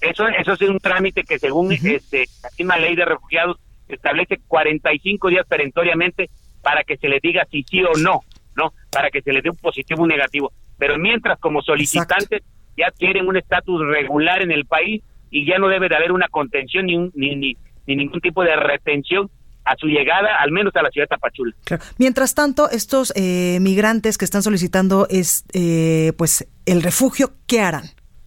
Eso, 0.00 0.26
eso 0.28 0.52
es 0.52 0.60
un 0.62 0.78
trámite 0.78 1.22
que 1.22 1.38
según 1.38 1.72
este, 1.72 2.26
la 2.42 2.50
misma 2.58 2.76
ley 2.78 2.96
de 2.96 3.04
refugiados 3.04 3.58
establece 3.88 4.40
45 4.48 5.28
días 5.28 5.46
perentoriamente 5.46 6.28
para 6.62 6.82
que 6.82 6.96
se 6.96 7.08
le 7.08 7.20
diga 7.22 7.46
si 7.50 7.62
sí 7.62 7.82
o 7.84 7.96
no, 7.96 8.22
¿no? 8.56 8.72
Para 8.90 9.10
que 9.10 9.22
se 9.22 9.32
le 9.32 9.40
dé 9.40 9.50
un 9.50 9.56
positivo 9.56 10.00
o 10.00 10.02
un 10.02 10.08
negativo. 10.08 10.52
Pero 10.76 10.98
mientras 10.98 11.38
como 11.38 11.62
solicitantes 11.62 12.42
ya 12.76 12.90
tienen 12.90 13.28
un 13.28 13.36
estatus 13.36 13.86
regular 13.86 14.42
en 14.42 14.50
el 14.50 14.66
país 14.66 15.02
y 15.30 15.46
ya 15.46 15.58
no 15.58 15.68
debe 15.68 15.88
de 15.88 15.96
haber 15.96 16.10
una 16.10 16.28
contención 16.28 16.86
ni, 16.86 16.98
ni, 17.14 17.36
ni, 17.36 17.56
ni 17.86 17.96
ningún 17.96 18.20
tipo 18.20 18.42
de 18.42 18.56
retención 18.56 19.30
a 19.66 19.76
su 19.76 19.88
llegada, 19.88 20.36
al 20.38 20.52
menos 20.52 20.74
a 20.76 20.82
la 20.82 20.90
ciudad 20.90 21.06
de 21.06 21.16
Tapachula. 21.16 21.52
Mientras 21.98 22.34
tanto, 22.34 22.70
estos 22.70 23.12
eh, 23.16 23.58
migrantes 23.60 24.16
que 24.16 24.24
están 24.24 24.42
solicitando 24.42 25.06
es, 25.10 25.44
eh, 25.52 26.12
pues 26.16 26.48
el 26.66 26.82
refugio, 26.82 27.32
¿qué 27.48 27.60
harán? 27.60 27.84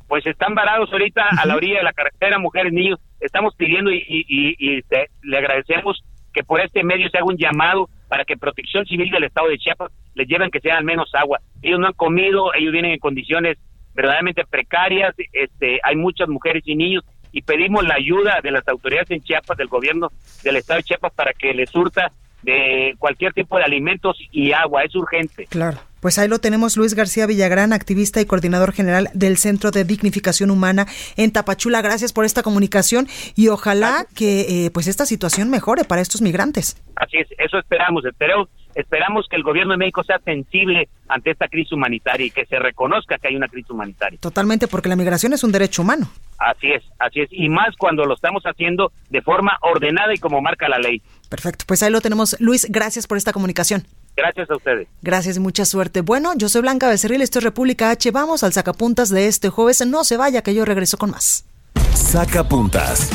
Pues 0.08 0.26
están 0.26 0.54
varados 0.54 0.92
ahorita 0.92 1.24
a 1.38 1.46
la 1.46 1.56
orilla 1.56 1.78
de 1.78 1.84
la 1.84 1.94
carretera, 1.94 2.40
mujeres, 2.40 2.74
niños. 2.74 3.00
Estamos 3.22 3.56
pidiendo 3.56 3.92
y, 3.92 4.04
y, 4.08 4.56
y, 4.58 4.84
le 5.24 5.38
agradecemos 5.38 6.04
que 6.34 6.44
por 6.44 6.60
este 6.60 6.84
medio 6.84 7.10
se 7.10 7.18
haga 7.18 7.28
un 7.28 7.38
llamado 7.38 7.90
para 8.08 8.26
que 8.26 8.36
Protección 8.36 8.86
Civil 8.86 9.10
del 9.12 9.24
Estado 9.24 9.48
de 9.48 9.58
Chiapas 9.58 9.92
les 10.16 10.28
lleven 10.28 10.52
que 10.52 10.60
sea 10.60 10.78
al 10.78 10.84
menos 10.84 11.10
agua. 11.14 11.40
Ellos 11.62 11.80
no 11.80 11.88
han 11.88 11.94
comido, 11.94 12.54
ellos 12.54 12.74
vienen 12.74 12.92
en 12.92 13.00
condiciones 13.00 13.58
verdaderamente 13.94 14.46
precarias, 14.46 15.14
este, 15.34 15.80
hay 15.84 15.96
muchas 15.96 16.28
mujeres 16.28 16.64
y 16.66 16.76
niños 16.76 17.04
y 17.32 17.42
pedimos 17.42 17.86
la 17.86 17.96
ayuda 17.96 18.40
de 18.42 18.52
las 18.52 18.68
autoridades 18.68 19.12
en 19.12 19.22
Chiapas, 19.22 19.58
del 19.58 19.68
gobierno 19.68 20.12
del 20.44 20.58
estado 20.58 20.78
de 20.78 20.84
Chiapas, 20.84 21.14
para 21.14 21.34
que 21.34 21.54
les 21.54 21.70
surta 21.70 22.12
de 22.42 22.96
cualquier 22.98 23.34
tipo 23.34 23.58
de 23.58 23.64
alimentos 23.64 24.18
y 24.32 24.52
agua. 24.54 24.84
Es 24.84 24.96
urgente. 24.96 25.46
Claro. 25.48 25.78
Pues 26.00 26.18
ahí 26.18 26.30
lo 26.30 26.40
tenemos, 26.40 26.78
Luis 26.78 26.94
García 26.94 27.26
Villagrán, 27.26 27.74
activista 27.74 28.22
y 28.22 28.26
coordinador 28.26 28.72
general 28.72 29.10
del 29.14 29.36
Centro 29.36 29.70
de 29.72 29.84
Dignificación 29.84 30.50
Humana 30.50 30.88
en 31.18 31.32
Tapachula. 31.32 31.82
Gracias 31.82 32.14
por 32.14 32.24
esta 32.24 32.42
comunicación 32.42 33.08
y 33.36 33.50
ojalá 33.50 34.06
que 34.16 34.66
eh, 34.66 34.72
pues 34.72 34.88
esta 34.88 35.06
situación 35.06 35.50
mejore 35.50 35.84
para 35.84 36.02
estos 36.02 36.22
migrantes. 36.22 36.82
Así 36.96 37.18
es, 37.18 37.28
eso 37.38 37.60
esperamos. 37.60 38.06
Esperamos 38.06 38.48
Esperamos 38.76 39.28
que 39.30 39.36
el 39.36 39.44
gobierno 39.44 39.74
de 39.74 39.78
México 39.78 40.04
sea 40.04 40.20
sensible 40.20 40.90
ante 41.08 41.32
esta 41.32 41.48
crisis 41.48 41.74
humanitaria 41.74 42.28
y 42.28 42.32
que 42.32 42.46
se 42.46 42.60
reconozca 42.60 43.18
que 43.18 43.28
hay 43.28 43.36
una 43.36 43.48
crisis 43.48 43.70
humanitaria. 43.72 44.20
Totalmente, 44.20 44.68
porque 44.68 44.90
la 44.90 44.96
migración 44.96 45.34
es 45.34 45.44
un 45.44 45.52
derecho 45.52 45.82
humano. 45.82 46.10
Así 46.38 46.72
es, 46.72 46.84
así 47.00 47.22
es. 47.22 47.30
Y 47.32 47.50
más 47.50 47.76
cuando 47.78 48.06
lo 48.06 48.14
estamos 48.14 48.44
haciendo 48.44 48.92
de 49.10 49.22
forma 49.22 49.58
ordenada 49.62 50.14
y 50.14 50.18
como 50.18 50.42
marca 50.42 50.70
la 50.70 50.80
ley. 50.80 51.02
Perfecto, 51.30 51.66
pues 51.68 51.84
ahí 51.84 51.92
lo 51.92 52.02
tenemos. 52.02 52.36
Luis, 52.40 52.68
gracias 52.70 53.08
por 53.08 53.18
esta 53.18 53.34
comunicación. 53.34 53.86
Gracias 54.16 54.50
a 54.50 54.56
ustedes. 54.56 54.88
Gracias 55.02 55.38
y 55.38 55.40
mucha 55.40 55.66
suerte. 55.66 56.02
Bueno, 56.02 56.34
yo 56.36 56.50
soy 56.50 56.62
Blanca 56.62 56.90
Becerril, 56.90 57.22
esto 57.22 57.40
es 57.40 57.46
República 57.46 57.90
H. 57.90 58.12
Vamos 58.12 58.44
al 58.44 58.54
sacapuntas 58.54 59.10
de 59.10 59.28
este 59.28 59.50
jueves. 59.50 59.86
No 59.86 60.04
se 60.04 60.18
vaya, 60.18 60.42
que 60.42 60.54
yo 60.54 60.66
regreso 60.66 60.98
con 60.98 61.12
más. 61.12 61.46
Sacapuntas. 61.94 63.10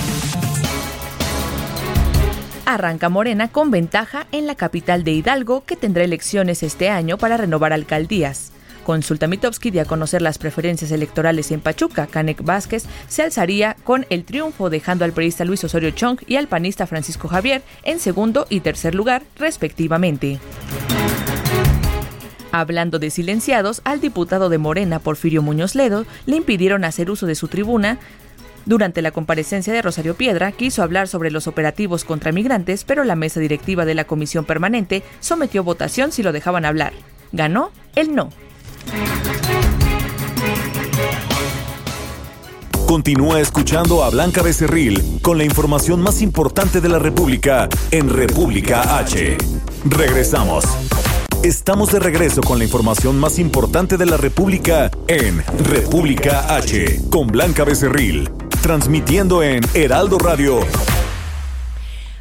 Arranca 2.66 3.10
Morena 3.10 3.48
con 3.48 3.70
ventaja 3.70 4.26
en 4.32 4.46
la 4.46 4.54
capital 4.54 5.04
de 5.04 5.12
Hidalgo, 5.12 5.64
que 5.64 5.76
tendrá 5.76 6.02
elecciones 6.02 6.62
este 6.62 6.88
año 6.88 7.18
para 7.18 7.36
renovar 7.36 7.72
alcaldías. 7.72 8.52
Consulta 8.84 9.26
Mitowski 9.26 9.70
dio 9.70 9.82
a 9.82 9.86
conocer 9.86 10.22
las 10.22 10.38
preferencias 10.38 10.90
electorales 10.90 11.50
en 11.50 11.60
Pachuca. 11.60 12.06
Canek 12.06 12.42
Vázquez 12.42 12.84
se 13.08 13.22
alzaría 13.22 13.76
con 13.84 14.06
el 14.10 14.24
triunfo, 14.24 14.70
dejando 14.70 15.04
al 15.04 15.12
periodista 15.12 15.44
Luis 15.44 15.64
Osorio 15.64 15.90
Chong 15.90 16.20
y 16.26 16.36
al 16.36 16.48
panista 16.48 16.86
Francisco 16.86 17.28
Javier 17.28 17.62
en 17.82 17.98
segundo 17.98 18.46
y 18.48 18.60
tercer 18.60 18.94
lugar, 18.94 19.22
respectivamente. 19.36 20.38
Hablando 22.52 23.00
de 23.00 23.10
silenciados, 23.10 23.80
al 23.84 24.00
diputado 24.00 24.48
de 24.48 24.58
Morena, 24.58 25.00
Porfirio 25.00 25.42
Muñoz 25.42 25.74
Ledo, 25.74 26.06
le 26.26 26.36
impidieron 26.36 26.84
hacer 26.84 27.10
uso 27.10 27.26
de 27.26 27.34
su 27.34 27.48
tribuna 27.48 27.98
durante 28.66 29.02
la 29.02 29.10
comparecencia 29.10 29.72
de 29.72 29.82
Rosario 29.82 30.14
Piedra, 30.14 30.52
quiso 30.52 30.82
hablar 30.82 31.08
sobre 31.08 31.30
los 31.30 31.46
operativos 31.46 32.04
contra 32.04 32.32
migrantes, 32.32 32.84
pero 32.84 33.04
la 33.04 33.16
mesa 33.16 33.40
directiva 33.40 33.84
de 33.84 33.94
la 33.94 34.04
comisión 34.04 34.44
permanente 34.44 35.02
sometió 35.20 35.64
votación 35.64 36.12
si 36.12 36.22
lo 36.22 36.32
dejaban 36.32 36.64
hablar. 36.64 36.92
Ganó 37.32 37.70
el 37.94 38.14
no. 38.14 38.30
Continúa 42.86 43.40
escuchando 43.40 44.04
a 44.04 44.10
Blanca 44.10 44.42
Becerril 44.42 45.18
con 45.22 45.38
la 45.38 45.44
información 45.44 46.00
más 46.00 46.20
importante 46.20 46.80
de 46.80 46.88
la 46.88 46.98
República 46.98 47.68
en 47.90 48.08
República 48.08 48.98
H. 48.98 49.36
Regresamos. 49.86 50.64
Estamos 51.42 51.92
de 51.92 51.98
regreso 51.98 52.40
con 52.40 52.58
la 52.58 52.64
información 52.64 53.18
más 53.18 53.38
importante 53.38 53.96
de 53.96 54.06
la 54.06 54.16
República 54.16 54.90
en 55.08 55.42
República 55.64 56.54
H 56.54 57.00
con 57.10 57.26
Blanca 57.26 57.64
Becerril 57.64 58.30
transmitiendo 58.64 59.42
en 59.42 59.62
Heraldo 59.74 60.18
Radio. 60.18 60.60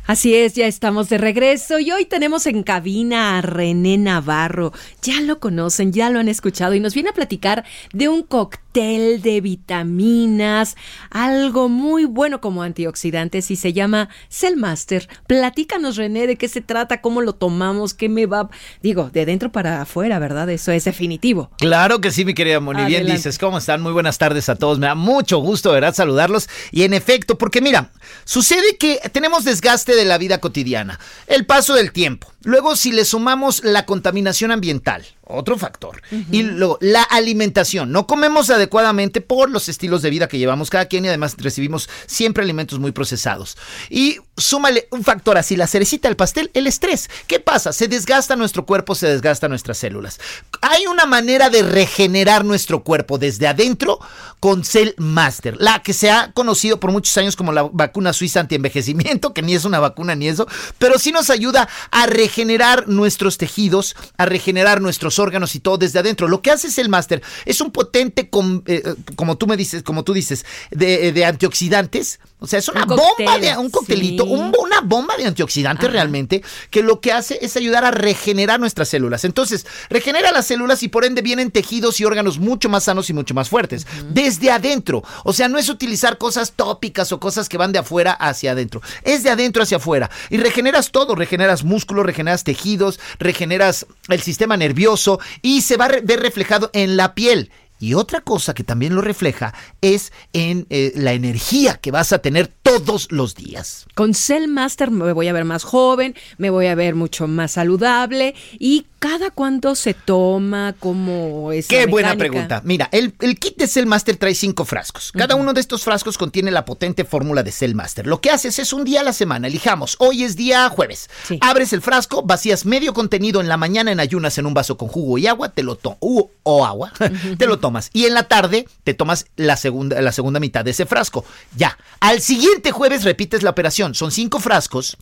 Así 0.06 0.36
es, 0.36 0.56
ya 0.56 0.68
estamos 0.68 1.08
de 1.08 1.18
regreso 1.18 1.80
y 1.80 1.90
hoy 1.94 2.04
tenemos 2.04 2.46
en 2.48 2.64
cabina 2.64 3.38
a 3.38 3.42
René 3.42 3.98
Navarro. 3.98 4.74
Ya 5.02 5.22
lo 5.22 5.40
conocen, 5.40 5.94
ya 5.94 6.10
lo 6.10 6.20
han 6.20 6.28
escuchado 6.28 6.76
y 6.76 6.82
nos 6.82 6.96
viene 6.96 7.12
a 7.12 7.14
platicar 7.14 7.64
de 7.94 8.10
un 8.10 8.24
cóctel 8.24 8.63
de 8.74 9.40
vitaminas, 9.40 10.76
algo 11.12 11.70
muy 11.70 12.06
bueno 12.06 12.42
como 12.42 12.64
antioxidantes 12.64 13.52
y 13.52 13.56
se 13.56 13.72
llama 13.72 14.10
Cellmaster. 14.30 15.08
Platícanos 15.28 15.96
René 15.96 16.26
de 16.26 16.38
qué 16.38 16.48
se 16.48 16.62
trata, 16.62 17.00
cómo 17.00 17.22
lo 17.22 17.34
tomamos, 17.34 17.94
qué 17.94 18.10
me 18.10 18.26
va, 18.26 18.50
digo, 18.82 19.12
de 19.12 19.28
dentro 19.28 19.52
para 19.52 19.84
afuera, 19.84 20.18
¿verdad? 20.18 20.50
Eso 20.50 20.72
es 20.72 20.86
definitivo. 20.86 21.52
Claro 21.60 22.02
que 22.02 22.12
sí, 22.12 22.26
mi 22.26 22.34
querida 22.34 22.60
Moni. 22.60 22.86
Bien 22.86 23.06
dices, 23.06 23.38
¿cómo 23.38 23.60
están? 23.60 23.80
Muy 23.80 23.92
buenas 23.92 24.18
tardes 24.18 24.50
a 24.50 24.56
todos. 24.56 24.80
Me 24.80 24.88
da 24.88 24.96
mucho 24.96 25.38
gusto, 25.38 25.72
¿verdad? 25.72 25.94
Saludarlos. 25.94 26.50
Y 26.72 26.82
en 26.82 26.96
efecto, 26.96 27.38
porque 27.38 27.62
mira, 27.62 27.92
sucede 28.26 28.78
que 28.78 29.00
tenemos 29.12 29.44
desgaste 29.44 29.96
de 29.96 30.06
la 30.06 30.18
vida 30.18 30.40
cotidiana, 30.40 31.00
el 31.28 31.46
paso 31.46 31.76
del 31.76 31.92
tiempo. 31.92 32.34
Luego, 32.42 32.76
si 32.76 32.92
le 32.92 33.06
sumamos 33.06 33.64
la 33.64 33.86
contaminación 33.86 34.52
ambiental, 34.52 35.06
otro 35.36 35.58
factor. 35.58 36.02
Y 36.32 36.44
luego, 36.44 36.78
la 36.82 37.04
alimentación. 37.04 37.92
No 37.92 38.08
comemos 38.08 38.50
adecuadamente 38.50 39.22
por 39.22 39.50
los 39.50 39.70
estilos 39.70 40.02
de 40.02 40.10
vida 40.10 40.28
que 40.28 40.38
llevamos 40.38 40.70
cada 40.70 40.86
quien 40.86 41.06
y 41.06 41.08
además 41.08 41.36
recibimos 41.38 41.90
siempre 42.06 42.44
alimentos 42.44 42.80
muy 42.80 42.92
procesados. 42.92 43.58
Y 43.90 44.20
súmale 44.38 44.88
un 44.92 45.04
factor 45.04 45.38
así, 45.38 45.56
la 45.56 45.68
cerecita 45.68 46.08
del 46.08 46.16
pastel, 46.16 46.52
el 46.54 46.68
estrés. 46.68 47.10
¿Qué 47.28 47.40
pasa? 47.40 47.74
Se 47.74 47.88
desgasta 47.88 48.36
nuestro 48.36 48.66
cuerpo, 48.66 48.96
se 48.96 49.08
desgasta 49.08 49.48
nuestras 49.48 49.78
células. 49.78 50.20
Hay 50.62 50.88
una 50.88 51.06
manera 51.06 51.50
de 51.50 51.64
regenerar 51.64 52.46
nuestro 52.46 52.84
cuerpo 52.84 53.18
desde 53.18 53.48
adentro 53.48 54.00
con 54.40 54.64
Cell 54.64 54.92
Master, 54.98 55.56
la 55.60 55.82
que 55.82 55.94
se 55.94 56.12
ha 56.12 56.32
conocido 56.34 56.80
por 56.80 56.92
muchos 56.92 57.16
años 57.18 57.36
como 57.36 57.54
la 57.54 57.64
vacuna 57.64 58.12
suiza 58.12 58.42
antienvejecimiento, 58.42 59.34
que 59.34 59.42
ni 59.42 59.56
es 59.56 59.66
una 59.66 59.80
vacuna 59.80 60.16
ni 60.16 60.28
eso, 60.28 60.48
pero 60.78 61.00
sí 61.00 61.12
nos 61.12 61.30
ayuda 61.30 61.70
a 61.92 62.08
regenerar 62.08 62.88
nuestros 62.88 63.38
tejidos, 63.38 63.96
a 64.18 64.26
regenerar 64.26 64.82
nuestros 64.82 65.20
órganos 65.20 65.23
y 65.54 65.60
todo 65.60 65.78
desde 65.78 66.00
adentro. 66.00 66.28
Lo 66.28 66.42
que 66.42 66.52
hace 66.52 66.70
Cell 66.70 66.90
Master 66.90 67.22
es 67.46 67.62
un 67.62 67.72
potente, 67.72 68.30
eh, 68.68 68.96
como 69.16 69.38
tú 69.38 69.48
me 69.48 69.58
dices, 69.58 69.84
como 69.84 70.04
tú 70.04 70.14
dices, 70.14 70.46
de, 70.72 71.26
antioxidantes. 71.26 72.20
O 72.40 72.48
sea, 72.48 72.60
es 72.60 72.68
una 72.68 72.84
bomba 72.84 73.40
de 73.40 73.56
un 73.58 73.70
coctelito, 73.70 74.26
una 74.26 74.82
bomba 74.82 75.16
de 75.16 75.26
antioxidantes 75.26 75.90
realmente, 75.90 76.44
que 76.70 76.84
lo 76.84 77.00
que 77.00 77.14
hace 77.14 77.40
es 77.42 77.56
ayudar 77.56 77.86
a 77.86 77.92
regenerar 77.92 78.60
nuestras 78.60 78.90
células. 78.90 79.24
Entonces, 79.24 79.66
regenera 79.90 80.32
las 80.34 80.48
células 80.48 80.84
y 80.84 80.90
por 80.90 81.06
ende 81.06 81.22
vienen 81.22 81.52
tejidos 81.52 82.02
y 82.02 82.06
órganos 82.06 82.40
mucho 82.40 82.68
más 82.68 82.84
sanos 82.84 83.10
y 83.10 83.14
mucho 83.14 83.34
más 83.34 83.48
fuertes. 83.48 83.88
Desde 84.10 84.52
adentro. 84.52 85.04
O 85.24 85.32
sea, 85.32 85.48
no 85.48 85.58
es 85.58 85.70
utilizar 85.70 86.18
cosas 86.18 86.52
tópicas 86.52 87.14
o 87.14 87.20
cosas 87.20 87.48
que 87.48 87.58
van 87.58 87.72
de 87.72 87.80
afuera 87.80 88.12
hacia 88.12 88.52
adentro. 88.52 88.82
Es 89.04 89.24
de 89.24 89.30
adentro 89.30 89.64
hacia 89.64 89.78
afuera. 89.78 90.10
Y 90.30 90.38
regeneras 90.38 90.92
todo. 90.92 91.16
Regeneras 91.16 91.64
músculos, 91.64 92.06
regeneras 92.06 92.44
tejidos, 92.44 93.00
regeneras 93.20 93.86
el 94.10 94.22
sistema 94.22 94.58
nervioso 94.58 95.03
y 95.42 95.62
se 95.62 95.78
va 95.78 95.86
a 95.86 96.00
ver 96.04 96.20
reflejado 96.20 96.70
en 96.74 96.98
la 96.98 97.16
piel. 97.16 97.52
Y 97.80 97.96
otra 97.96 98.22
cosa 98.22 98.54
que 98.54 98.64
también 98.64 98.96
lo 98.96 99.02
refleja 99.02 99.54
es 99.82 100.14
en 100.32 100.66
eh, 100.70 100.94
la 100.96 101.12
energía 101.12 101.76
que 101.76 101.92
vas 101.92 102.14
a 102.14 102.20
tener 102.20 102.48
todos 102.48 103.12
los 103.12 103.36
días. 103.36 103.88
Con 103.94 104.14
Cell 104.14 104.48
Master 104.48 104.90
me 104.90 105.12
voy 105.12 105.28
a 105.28 105.34
ver 105.34 105.44
más 105.44 105.66
joven, 105.66 106.16
me 106.38 106.50
voy 106.50 106.68
a 106.68 106.76
ver 106.76 106.96
mucho 106.96 107.28
más 107.28 107.52
saludable 107.52 108.36
y 108.58 108.86
cada 109.04 109.32
cuánto 109.32 109.76
se 109.76 109.94
toma, 109.94 110.76
cómo 110.80 111.52
es. 111.52 111.68
Qué 111.68 111.88
buena 111.88 112.16
pregunta. 112.16 112.62
Mira, 112.64 112.88
el, 112.94 113.14
el, 113.20 113.38
kit 113.38 113.58
de 113.58 113.68
Cell 113.68 113.86
Master 113.86 114.16
trae 114.16 114.34
cinco 114.34 114.64
frascos. 114.64 115.12
Cada 115.12 115.36
uno 115.36 115.52
de 115.52 115.60
estos 115.60 115.84
frascos 115.84 116.18
contiene 116.18 116.52
la 116.52 116.64
potente 116.64 117.04
fórmula 117.04 117.44
de 117.44 117.52
Cell 117.52 117.76
Master. 117.76 118.08
Lo 118.08 118.22
que 118.22 118.30
haces 118.30 118.60
es 118.60 118.72
un 118.72 118.86
día 118.86 119.02
a 119.02 119.04
la 119.04 119.12
semana, 119.12 119.48
elijamos, 119.48 119.98
hoy 120.00 120.24
es 120.24 120.38
día 120.38 120.70
jueves. 120.70 121.10
Abres 121.42 121.74
el 121.74 121.82
frasco, 121.82 122.24
vacías 122.24 122.66
medio 122.66 122.94
contenido 122.94 123.42
en 123.42 123.50
la 123.50 123.58
mañana 123.58 123.92
en 123.92 124.00
ayunas 124.00 124.38
en 124.38 124.46
un 124.46 124.54
vaso 124.54 124.78
con 124.78 124.88
jugo 124.88 125.18
y 125.18 125.28
agua, 125.28 125.50
te 125.50 125.64
lo 125.64 125.76
tomas, 125.76 125.98
o 126.00 126.66
agua, 126.66 126.94
te 127.38 127.46
lo 127.46 127.60
tomas. 127.60 127.90
Y 127.92 128.06
en 128.06 128.14
la 128.14 128.30
tarde 128.30 128.70
te 128.86 128.94
tomas 128.94 129.26
la 129.36 129.58
segunda, 129.58 130.02
la 130.02 130.14
segunda 130.14 130.40
mitad 130.40 130.64
de 130.64 130.72
ese 130.72 130.86
frasco. 130.86 131.26
Ya. 131.58 131.78
Al 132.00 132.22
siguiente 132.22 132.72
jueves 132.72 133.04
repites 133.04 133.44
la 133.44 133.50
operación. 133.50 133.96
Son 133.96 134.12
cinco 134.12 134.40
frascos. 134.40 134.96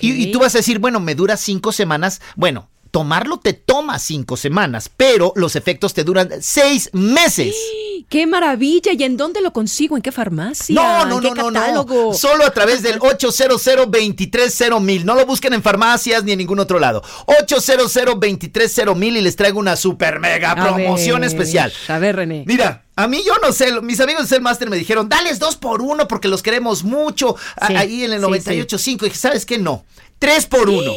Y, 0.00 0.10
y 0.10 0.32
tú 0.32 0.40
vas 0.40 0.56
a 0.56 0.58
decir, 0.58 0.80
bueno, 0.80 0.98
me 0.98 1.14
dura 1.14 1.36
cinco 1.36 1.70
semanas. 1.70 2.20
Bueno, 2.34 2.68
tomarlo 2.94 3.38
te 3.40 3.54
toma 3.54 3.98
cinco 3.98 4.36
semanas, 4.36 4.88
pero 4.96 5.32
los 5.34 5.56
efectos 5.56 5.94
te 5.94 6.04
duran 6.04 6.30
seis 6.40 6.90
meses. 6.92 7.56
¡Qué 8.08 8.24
maravilla! 8.24 8.92
¿Y 8.92 9.02
en 9.02 9.16
dónde 9.16 9.40
lo 9.40 9.52
consigo? 9.52 9.96
¿En 9.96 10.02
qué 10.02 10.12
farmacia? 10.12 10.76
No, 10.76 11.04
no, 11.04 11.16
¿En 11.16 11.22
qué 11.22 11.30
no, 11.30 11.50
no, 11.50 11.52
catálogo? 11.52 12.12
no. 12.12 12.14
Solo 12.14 12.46
a 12.46 12.52
través 12.52 12.82
del 12.82 12.98
800 13.00 13.64
230 13.64 14.78
mil. 14.78 15.04
No 15.04 15.16
lo 15.16 15.26
busquen 15.26 15.54
en 15.54 15.62
farmacias 15.62 16.22
ni 16.22 16.30
en 16.30 16.38
ningún 16.38 16.60
otro 16.60 16.78
lado. 16.78 17.02
800 17.26 17.92
230 17.92 18.94
mil 18.94 19.16
y 19.16 19.22
les 19.22 19.34
traigo 19.34 19.58
una 19.58 19.74
super 19.74 20.20
mega 20.20 20.52
A 20.52 20.54
promoción 20.54 21.22
ver, 21.22 21.30
especial. 21.30 21.72
A 21.88 21.98
ver, 21.98 22.14
René. 22.14 22.44
Mira, 22.46 22.84
a 22.94 23.08
mí 23.08 23.22
yo 23.26 23.32
no 23.42 23.52
sé, 23.52 23.80
mis 23.80 23.98
amigos 23.98 24.28
de 24.30 24.38
Master 24.38 24.70
me 24.70 24.76
dijeron, 24.76 25.08
dales 25.08 25.40
dos 25.40 25.56
por 25.56 25.82
uno 25.82 26.06
porque 26.06 26.28
los 26.28 26.44
queremos 26.44 26.84
mucho 26.84 27.34
Sí, 27.66 27.74
ahí 27.74 28.04
en 28.04 28.12
el 28.12 28.20
sí, 28.20 28.26
98.5. 28.26 29.02
Y 29.02 29.04
dije, 29.06 29.16
¿sabes 29.16 29.44
qué? 29.44 29.58
No. 29.58 29.84
Tres 30.20 30.46
por 30.46 30.68
uno. 30.70 30.92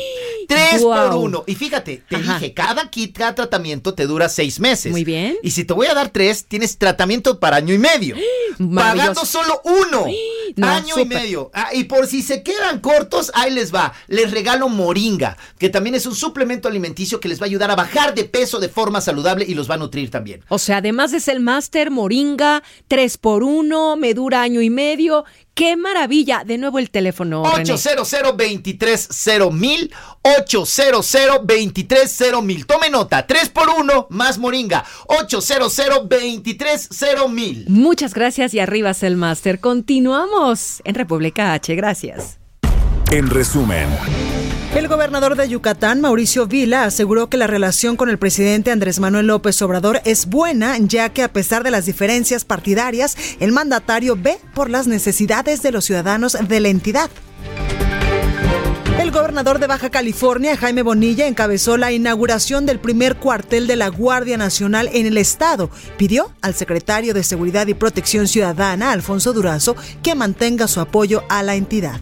Tres 0.47 0.81
por 0.81 1.13
uno. 1.15 1.43
Y 1.45 1.55
fíjate, 1.55 2.03
te 2.07 2.15
Ajá. 2.15 2.35
dije, 2.35 2.53
cada 2.53 2.89
kit, 2.89 3.17
cada 3.17 3.35
tratamiento 3.35 3.93
te 3.93 4.07
dura 4.07 4.29
seis 4.29 4.59
meses. 4.59 4.91
Muy 4.91 5.03
bien. 5.03 5.37
Y 5.43 5.51
si 5.51 5.65
te 5.65 5.73
voy 5.73 5.87
a 5.87 5.93
dar 5.93 6.09
tres, 6.09 6.45
tienes 6.45 6.77
tratamiento 6.77 7.39
para 7.39 7.57
año 7.57 7.73
y 7.73 7.77
medio. 7.77 8.15
Pagando 8.75 9.25
solo 9.25 9.61
uno. 9.63 10.05
No, 10.55 10.65
año 10.65 10.97
y 10.97 11.05
medio. 11.05 11.51
Ah, 11.53 11.69
y 11.73 11.83
por 11.83 12.07
si 12.07 12.23
se 12.23 12.41
quedan 12.41 12.79
cortos, 12.79 13.31
ahí 13.35 13.51
les 13.51 13.75
va. 13.75 13.93
Les 14.07 14.31
regalo 14.31 14.69
Moringa, 14.69 15.37
que 15.59 15.69
también 15.69 15.93
es 15.93 16.05
un 16.07 16.15
suplemento 16.15 16.67
alimenticio 16.67 17.19
que 17.19 17.27
les 17.27 17.39
va 17.39 17.43
a 17.43 17.47
ayudar 17.47 17.69
a 17.69 17.75
bajar 17.75 18.15
de 18.15 18.23
peso 18.23 18.59
de 18.59 18.69
forma 18.69 19.01
saludable 19.01 19.45
y 19.47 19.53
los 19.53 19.69
va 19.69 19.75
a 19.75 19.77
nutrir 19.77 20.09
también. 20.09 20.43
O 20.47 20.57
sea, 20.57 20.77
además 20.77 21.13
es 21.13 21.27
el 21.27 21.41
máster 21.41 21.91
Moringa, 21.91 22.63
3 22.87 23.17
por 23.17 23.43
1 23.43 23.97
me 23.97 24.13
dura 24.13 24.41
año 24.41 24.61
y 24.61 24.69
medio. 24.69 25.25
¡Qué 25.53 25.75
maravilla! 25.75 26.43
De 26.45 26.59
nuevo 26.59 26.77
el 26.77 26.91
teléfono, 26.91 27.43
René. 27.43 27.73
800 27.73 28.11
230 28.11 29.49
mil 29.51 29.91
800 30.41 31.11
230 31.47 32.41
mil 32.41 32.65
Tome 32.65 32.89
nota, 32.89 33.25
3 33.25 33.49
por 33.49 33.69
1 33.69 34.07
más 34.09 34.37
Moringa. 34.37 34.83
800 35.07 35.75
230 35.75 37.27
mil 37.27 37.65
Muchas 37.69 38.13
gracias 38.13 38.53
y 38.53 38.59
arriba 38.59 38.91
es 38.91 39.03
el 39.03 39.17
máster. 39.17 39.59
Continuamos 39.59 40.81
en 40.83 40.95
República 40.95 41.53
H. 41.53 41.75
Gracias. 41.75 42.37
En 43.09 43.29
resumen, 43.29 43.87
El 44.75 44.89
gobernador 44.89 45.37
de 45.37 45.47
Yucatán, 45.47 46.01
Mauricio 46.01 46.45
Vila, 46.45 46.83
aseguró 46.83 47.29
que 47.29 47.37
la 47.37 47.47
relación 47.47 47.95
con 47.95 48.09
el 48.09 48.19
presidente 48.19 48.69
Andrés 48.69 48.99
Manuel 48.99 49.27
López 49.27 49.61
Obrador 49.61 50.01
es 50.03 50.25
buena, 50.25 50.77
ya 50.77 51.07
que 51.09 51.23
a 51.23 51.31
pesar 51.31 51.63
de 51.63 51.71
las 51.71 51.85
diferencias 51.85 52.43
partidarias, 52.43 53.15
el 53.39 53.53
mandatario 53.53 54.17
ve 54.17 54.37
por 54.53 54.69
las 54.69 54.87
necesidades 54.87 55.61
de 55.61 55.71
los 55.71 55.85
ciudadanos 55.85 56.33
de 56.33 56.59
la 56.59 56.67
entidad. 56.67 57.09
Gobernador 59.17 59.57
de 59.57 59.65
Baja 59.65 59.89
California, 59.89 60.55
Jaime 60.55 60.83
Bonilla, 60.83 61.25
encabezó 61.25 61.75
la 61.75 61.91
inauguración 61.91 62.67
del 62.67 62.79
primer 62.79 63.15
cuartel 63.15 63.65
de 63.65 63.75
la 63.75 63.87
Guardia 63.87 64.37
Nacional 64.37 64.91
en 64.93 65.07
el 65.07 65.17
estado. 65.17 65.71
Pidió 65.97 66.31
al 66.43 66.53
secretario 66.53 67.15
de 67.15 67.23
Seguridad 67.23 67.65
y 67.65 67.73
Protección 67.73 68.27
Ciudadana, 68.27 68.91
Alfonso 68.91 69.33
Durazo, 69.33 69.75
que 70.03 70.13
mantenga 70.13 70.67
su 70.67 70.81
apoyo 70.81 71.23
a 71.29 71.41
la 71.41 71.55
entidad. 71.55 71.99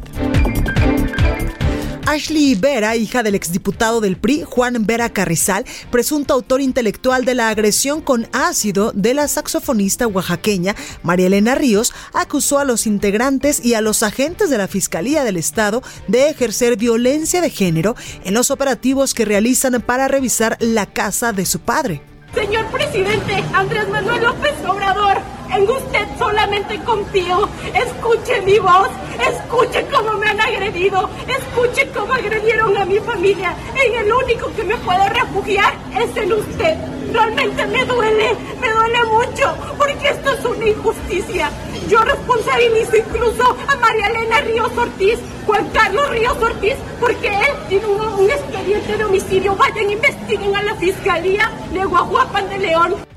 Ashley 2.08 2.54
Vera, 2.54 2.96
hija 2.96 3.24
del 3.24 3.34
exdiputado 3.34 4.00
del 4.00 4.16
PRI, 4.16 4.44
Juan 4.44 4.86
Vera 4.86 5.10
Carrizal, 5.10 5.66
presunto 5.90 6.36
autor 6.36 6.62
intelectual 6.62 7.26
de 7.26 7.34
la 7.34 7.50
agresión 7.50 8.00
con 8.00 8.28
ácido 8.32 8.92
de 8.94 9.16
la 9.16 9.28
saxofonista 9.28 10.06
oaxaqueña 10.06 10.76
María 11.02 11.28
Elena 11.28 11.56
Ríos, 11.56 11.94
acusó 12.14 12.60
a 12.60 12.66
los 12.66 12.86
integrantes 12.86 13.66
y 13.66 13.74
a 13.74 13.82
los 13.82 14.04
agentes 14.04 14.52
de 14.52 14.60
la 14.60 14.68
Fiscalía 14.68 15.24
del 15.24 15.38
Estado 15.38 15.82
de 16.08 16.30
ejercer 16.30 16.78
violencia 16.78 17.42
de 17.42 17.50
género 17.50 17.96
en 18.24 18.36
los 18.36 18.52
operativos 18.52 19.16
que 19.16 19.26
realizan 19.26 19.82
para 19.82 20.08
revisar 20.08 20.58
la 20.60 20.86
casa 20.86 21.34
de 21.34 21.48
su 21.48 21.60
padre. 21.60 22.02
Señor 22.36 22.66
presidente 22.68 23.44
Andrés 23.54 23.88
Manuel 23.90 24.22
López 24.22 24.54
Obrador, 24.68 25.18
en 25.56 25.70
usted 25.70 26.08
solamente 26.18 26.78
confío. 26.80 27.48
Escuche 27.74 28.42
mi 28.42 28.60
voz, 28.60 28.90
escuche 29.20 29.86
cómo 29.94 30.14
me 30.14 30.28
han 30.28 30.42
agredido, 30.42 31.10
escuche 31.28 31.90
cómo 31.92 32.14
agredieron 32.14 32.76
a 32.78 32.86
mi 32.86 33.00
familia. 33.00 33.56
En 33.76 33.96
el 33.96 34.14
único 34.14 34.54
que 34.56 34.64
me 34.64 34.76
puedo 34.78 35.08
refugiar 35.10 35.74
es 35.98 36.16
en 36.18 36.34
usted. 36.34 36.76
Realmente 37.12 37.66
me 37.68 37.86
duele, 37.86 38.36
me 38.60 38.70
duele 38.70 39.04
mucho, 39.06 39.56
porque 39.78 40.10
esto 40.10 40.34
es 40.34 40.46
una 40.46 40.68
injusticia. 40.68 41.50
Yo 41.88 42.00
responsabilizo 42.00 42.98
incluso 42.98 43.56
a 43.68 43.76
María 43.78 44.08
Elena 44.08 44.42
Ríos 44.42 44.78
Ortiz, 44.78 45.20
Juan 45.46 45.70
Carlos 45.70 46.10
Ríos 46.10 46.38
Ortiz, 46.42 46.76
porque 47.00 47.28
él 47.28 47.56
tiene 47.70 47.86
un, 47.86 48.30
expediente 48.30 48.98
de 48.98 49.04
homicidio. 49.06 49.56
Vayan, 49.56 49.92
investiguen 49.92 50.56
a 50.56 50.64
la 50.64 50.76
fiscalía 50.76 51.52
de 51.72 51.86
Guajuapan 51.86 52.50
de 52.50 52.58
León. 52.58 53.15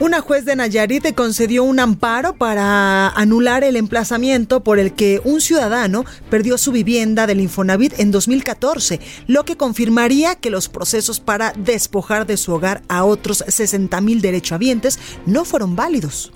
Una 0.00 0.20
juez 0.20 0.44
de 0.44 0.56
Nayarit 0.56 1.14
concedió 1.14 1.62
un 1.62 1.78
amparo 1.78 2.34
para 2.34 3.10
anular 3.10 3.62
el 3.62 3.76
emplazamiento 3.76 4.60
por 4.64 4.80
el 4.80 4.92
que 4.92 5.20
un 5.24 5.40
ciudadano 5.40 6.04
perdió 6.30 6.58
su 6.58 6.72
vivienda 6.72 7.28
del 7.28 7.40
Infonavit 7.40 8.00
en 8.00 8.10
2014, 8.10 8.98
lo 9.28 9.44
que 9.44 9.56
confirmaría 9.56 10.34
que 10.34 10.50
los 10.50 10.68
procesos 10.68 11.20
para 11.20 11.52
despojar 11.56 12.26
de 12.26 12.36
su 12.36 12.52
hogar 12.52 12.82
a 12.88 13.04
otros 13.04 13.44
60 13.46 14.00
mil 14.00 14.20
derechohabientes 14.20 14.98
no 15.26 15.44
fueron 15.44 15.76
válidos. 15.76 16.32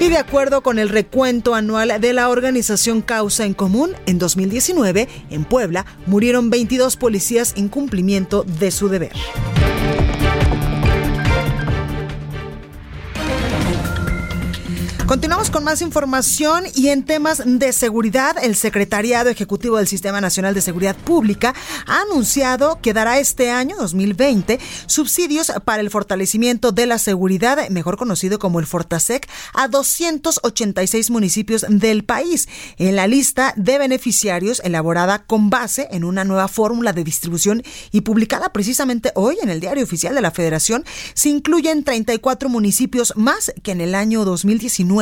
Y 0.00 0.08
de 0.08 0.18
acuerdo 0.18 0.62
con 0.62 0.78
el 0.78 0.88
recuento 0.88 1.54
anual 1.54 2.00
de 2.00 2.12
la 2.14 2.30
organización 2.30 3.02
Causa 3.02 3.44
en 3.44 3.54
Común, 3.54 3.92
en 4.06 4.18
2019, 4.18 5.08
en 5.30 5.44
Puebla, 5.44 5.84
murieron 6.06 6.48
22 6.48 6.96
policías 6.96 7.52
en 7.56 7.68
cumplimiento 7.68 8.44
de 8.44 8.70
su 8.70 8.88
deber. 8.88 9.12
Continuamos 15.06 15.50
con 15.50 15.62
más 15.62 15.82
información 15.82 16.64
y 16.74 16.88
en 16.88 17.04
temas 17.04 17.40
de 17.46 17.72
seguridad, 17.72 18.34
el 18.42 18.56
Secretariado 18.56 19.30
Ejecutivo 19.30 19.76
del 19.76 19.86
Sistema 19.86 20.20
Nacional 20.20 20.52
de 20.52 20.60
Seguridad 20.60 20.96
Pública 20.96 21.54
ha 21.86 22.00
anunciado 22.02 22.80
que 22.82 22.92
dará 22.92 23.20
este 23.20 23.52
año 23.52 23.76
2020 23.76 24.58
subsidios 24.86 25.52
para 25.64 25.80
el 25.80 25.90
fortalecimiento 25.90 26.72
de 26.72 26.86
la 26.86 26.98
seguridad, 26.98 27.68
mejor 27.68 27.96
conocido 27.96 28.40
como 28.40 28.58
el 28.58 28.66
Fortasec, 28.66 29.28
a 29.54 29.68
286 29.68 31.10
municipios 31.10 31.64
del 31.68 32.02
país. 32.04 32.48
En 32.76 32.96
la 32.96 33.06
lista 33.06 33.54
de 33.56 33.78
beneficiarios 33.78 34.60
elaborada 34.64 35.24
con 35.24 35.50
base 35.50 35.86
en 35.92 36.02
una 36.02 36.24
nueva 36.24 36.48
fórmula 36.48 36.92
de 36.92 37.04
distribución 37.04 37.62
y 37.92 38.00
publicada 38.00 38.52
precisamente 38.52 39.12
hoy 39.14 39.36
en 39.40 39.50
el 39.50 39.60
Diario 39.60 39.84
Oficial 39.84 40.16
de 40.16 40.20
la 40.20 40.32
Federación, 40.32 40.84
se 41.14 41.28
incluyen 41.28 41.84
34 41.84 42.48
municipios 42.48 43.12
más 43.14 43.52
que 43.62 43.70
en 43.70 43.80
el 43.80 43.94
año 43.94 44.24
2019 44.24 44.95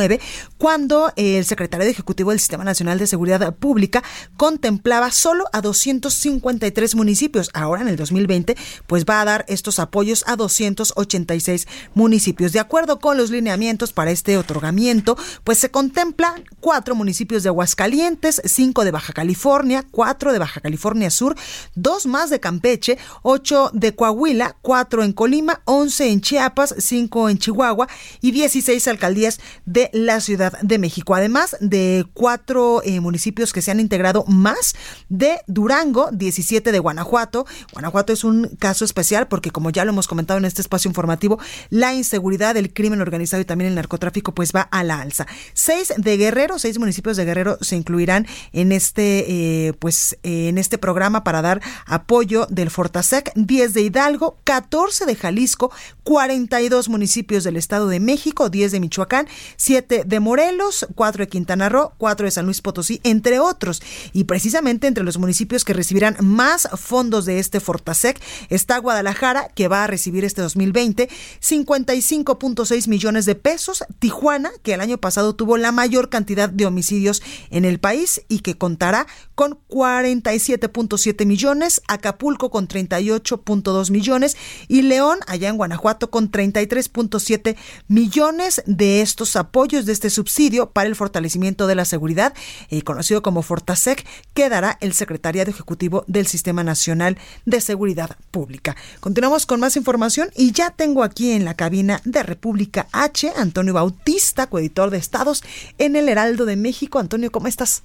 cuando 0.57 1.11
el 1.15 1.45
secretario 1.45 1.87
ejecutivo 1.87 2.31
del 2.31 2.39
Sistema 2.39 2.63
Nacional 2.63 2.99
de 2.99 3.07
Seguridad 3.07 3.55
Pública 3.55 4.03
contemplaba 4.37 5.11
solo 5.11 5.45
a 5.53 5.61
253 5.61 6.95
municipios. 6.95 7.49
Ahora 7.53 7.81
en 7.81 7.87
el 7.87 7.95
2020 7.95 8.55
pues 8.87 9.05
va 9.05 9.21
a 9.21 9.25
dar 9.25 9.45
estos 9.47 9.79
apoyos 9.79 10.23
a 10.27 10.35
286 10.35 11.67
municipios. 11.93 12.51
De 12.51 12.59
acuerdo 12.59 12.99
con 12.99 13.17
los 13.17 13.29
lineamientos 13.29 13.93
para 13.93 14.11
este 14.11 14.37
otorgamiento, 14.37 15.17
pues 15.43 15.57
se 15.59 15.71
contempla 15.71 16.35
cuatro 16.59 16.95
municipios 16.95 17.43
de 17.43 17.49
Aguascalientes, 17.49 18.41
cinco 18.45 18.83
de 18.83 18.91
Baja 18.91 19.13
California, 19.13 19.85
cuatro 19.91 20.33
de 20.33 20.39
Baja 20.39 20.61
California 20.61 21.09
Sur, 21.09 21.35
dos 21.75 22.05
más 22.05 22.29
de 22.29 22.39
Campeche, 22.39 22.97
ocho 23.21 23.69
de 23.73 23.95
Coahuila, 23.95 24.57
cuatro 24.61 25.03
en 25.03 25.13
Colima, 25.13 25.61
once 25.65 26.09
en 26.09 26.21
Chiapas, 26.21 26.75
cinco 26.79 27.29
en 27.29 27.37
Chihuahua 27.37 27.87
y 28.21 28.31
16 28.31 28.87
alcaldías 28.87 29.39
de 29.65 29.84
la 29.93 30.19
Ciudad 30.19 30.59
de 30.61 30.79
México. 30.79 31.15
Además 31.15 31.55
de 31.59 32.05
cuatro 32.13 32.81
eh, 32.83 32.99
municipios 32.99 33.53
que 33.53 33.61
se 33.61 33.71
han 33.71 33.79
integrado 33.79 34.25
más 34.27 34.75
de 35.09 35.39
Durango, 35.47 36.09
17 36.11 36.71
de 36.71 36.79
Guanajuato. 36.79 37.45
Guanajuato 37.73 38.13
es 38.13 38.23
un 38.23 38.55
caso 38.59 38.85
especial 38.85 39.27
porque 39.27 39.51
como 39.51 39.69
ya 39.69 39.85
lo 39.85 39.91
hemos 39.91 40.07
comentado 40.07 40.37
en 40.37 40.45
este 40.45 40.61
espacio 40.61 40.89
informativo, 40.89 41.39
la 41.69 41.93
inseguridad, 41.93 42.57
el 42.57 42.73
crimen 42.73 43.01
organizado 43.01 43.41
y 43.41 43.45
también 43.45 43.69
el 43.69 43.75
narcotráfico 43.75 44.33
pues 44.33 44.51
va 44.55 44.61
a 44.61 44.83
la 44.83 45.01
alza. 45.01 45.25
Seis 45.53 45.93
de 45.97 46.17
Guerrero, 46.17 46.59
seis 46.59 46.79
municipios 46.79 47.17
de 47.17 47.25
Guerrero 47.25 47.57
se 47.61 47.75
incluirán 47.75 48.27
en 48.53 48.71
este 48.71 49.25
eh, 49.67 49.73
pues 49.73 50.17
eh, 50.23 50.49
en 50.49 50.57
este 50.57 50.77
programa 50.77 51.23
para 51.23 51.41
dar 51.41 51.61
apoyo 51.85 52.47
del 52.49 52.69
Fortasec, 52.69 53.31
10 53.35 53.73
de 53.73 53.81
Hidalgo, 53.81 54.37
14 54.43 55.05
de 55.05 55.15
Jalisco, 55.15 55.71
42 56.03 56.89
municipios 56.89 57.43
del 57.43 57.57
Estado 57.57 57.87
de 57.87 57.99
México, 57.99 58.49
10 58.49 58.71
de 58.71 58.79
Michoacán, 58.79 59.27
7 59.57 59.74
de 59.81 60.19
Morelos, 60.19 60.87
4 60.95 61.23
de 61.23 61.27
Quintana 61.27 61.69
Roo, 61.69 61.93
4 61.97 62.25
de 62.25 62.31
San 62.31 62.45
Luis 62.45 62.61
Potosí, 62.61 63.01
entre 63.03 63.39
otros. 63.39 63.81
Y 64.13 64.25
precisamente 64.25 64.87
entre 64.87 65.03
los 65.03 65.17
municipios 65.17 65.65
que 65.65 65.73
recibirán 65.73 66.17
más 66.19 66.67
fondos 66.75 67.25
de 67.25 67.39
este 67.39 67.59
Fortasec 67.59 68.21
está 68.49 68.77
Guadalajara, 68.77 69.49
que 69.55 69.67
va 69.67 69.83
a 69.83 69.87
recibir 69.87 70.23
este 70.23 70.41
2020 70.41 71.09
55.6 71.41 72.87
millones 72.87 73.25
de 73.25 73.35
pesos, 73.35 73.83
Tijuana, 73.99 74.51
que 74.63 74.73
el 74.73 74.81
año 74.81 74.97
pasado 74.97 75.35
tuvo 75.35 75.57
la 75.57 75.71
mayor 75.71 76.09
cantidad 76.09 76.49
de 76.49 76.65
homicidios 76.65 77.21
en 77.49 77.65
el 77.65 77.79
país 77.79 78.21
y 78.27 78.39
que 78.39 78.57
contará 78.57 79.07
con 79.35 79.59
47.7 79.69 81.25
millones, 81.25 81.81
Acapulco 81.87 82.49
con 82.49 82.67
38.2 82.67 83.91
millones 83.91 84.37
y 84.67 84.81
León, 84.81 85.19
allá 85.27 85.49
en 85.49 85.57
Guanajuato, 85.57 86.09
con 86.09 86.31
33.7 86.31 87.55
millones 87.87 88.63
de 88.65 89.01
estos 89.01 89.35
apoyos 89.35 89.85
de 89.85 89.93
este 89.93 90.09
subsidio 90.09 90.71
para 90.71 90.87
el 90.87 90.95
fortalecimiento 90.95 91.67
de 91.67 91.75
la 91.75 91.85
seguridad, 91.85 92.33
eh, 92.69 92.81
conocido 92.81 93.21
como 93.21 93.41
Fortasec, 93.41 94.05
que 94.33 94.49
dará 94.49 94.77
el 94.81 94.93
Secretariado 94.93 95.51
Ejecutivo 95.51 96.03
del 96.07 96.27
Sistema 96.27 96.63
Nacional 96.63 97.17
de 97.45 97.61
Seguridad 97.61 98.17
Pública. 98.31 98.75
Continuamos 98.99 99.45
con 99.45 99.59
más 99.59 99.75
información 99.75 100.29
y 100.35 100.51
ya 100.51 100.71
tengo 100.71 101.03
aquí 101.03 101.31
en 101.31 101.45
la 101.45 101.55
cabina 101.55 102.01
de 102.05 102.23
República 102.23 102.87
H 102.91 103.33
Antonio 103.35 103.73
Bautista, 103.73 104.47
coeditor 104.47 104.89
de 104.89 104.97
Estados 104.97 105.43
en 105.77 105.95
el 105.95 106.09
Heraldo 106.09 106.45
de 106.45 106.55
México. 106.55 106.99
Antonio, 106.99 107.31
¿cómo 107.31 107.47
estás? 107.47 107.83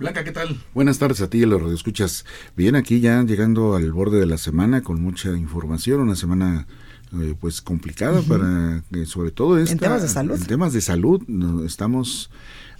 Blanca, 0.00 0.24
¿qué 0.24 0.32
tal? 0.32 0.58
Buenas 0.72 0.98
tardes 0.98 1.20
a 1.20 1.28
ti, 1.28 1.42
a 1.42 1.46
los 1.46 1.60
radioescuchas. 1.60 2.24
Bien, 2.56 2.74
aquí 2.74 3.00
ya 3.00 3.22
llegando 3.22 3.76
al 3.76 3.92
borde 3.92 4.18
de 4.18 4.24
la 4.24 4.38
semana 4.38 4.80
con 4.80 5.02
mucha 5.02 5.28
información, 5.36 6.00
una 6.00 6.16
semana 6.16 6.66
eh, 7.20 7.34
pues 7.38 7.60
complicada 7.60 8.22
para, 8.22 8.82
eh, 8.94 9.04
sobre 9.04 9.30
todo 9.30 9.58
esta, 9.58 9.72
en 9.74 9.78
temas 9.78 10.00
de 10.00 10.08
salud. 10.08 10.40
En 10.40 10.46
temas 10.46 10.72
de 10.72 10.80
salud, 10.80 11.22
estamos 11.66 12.30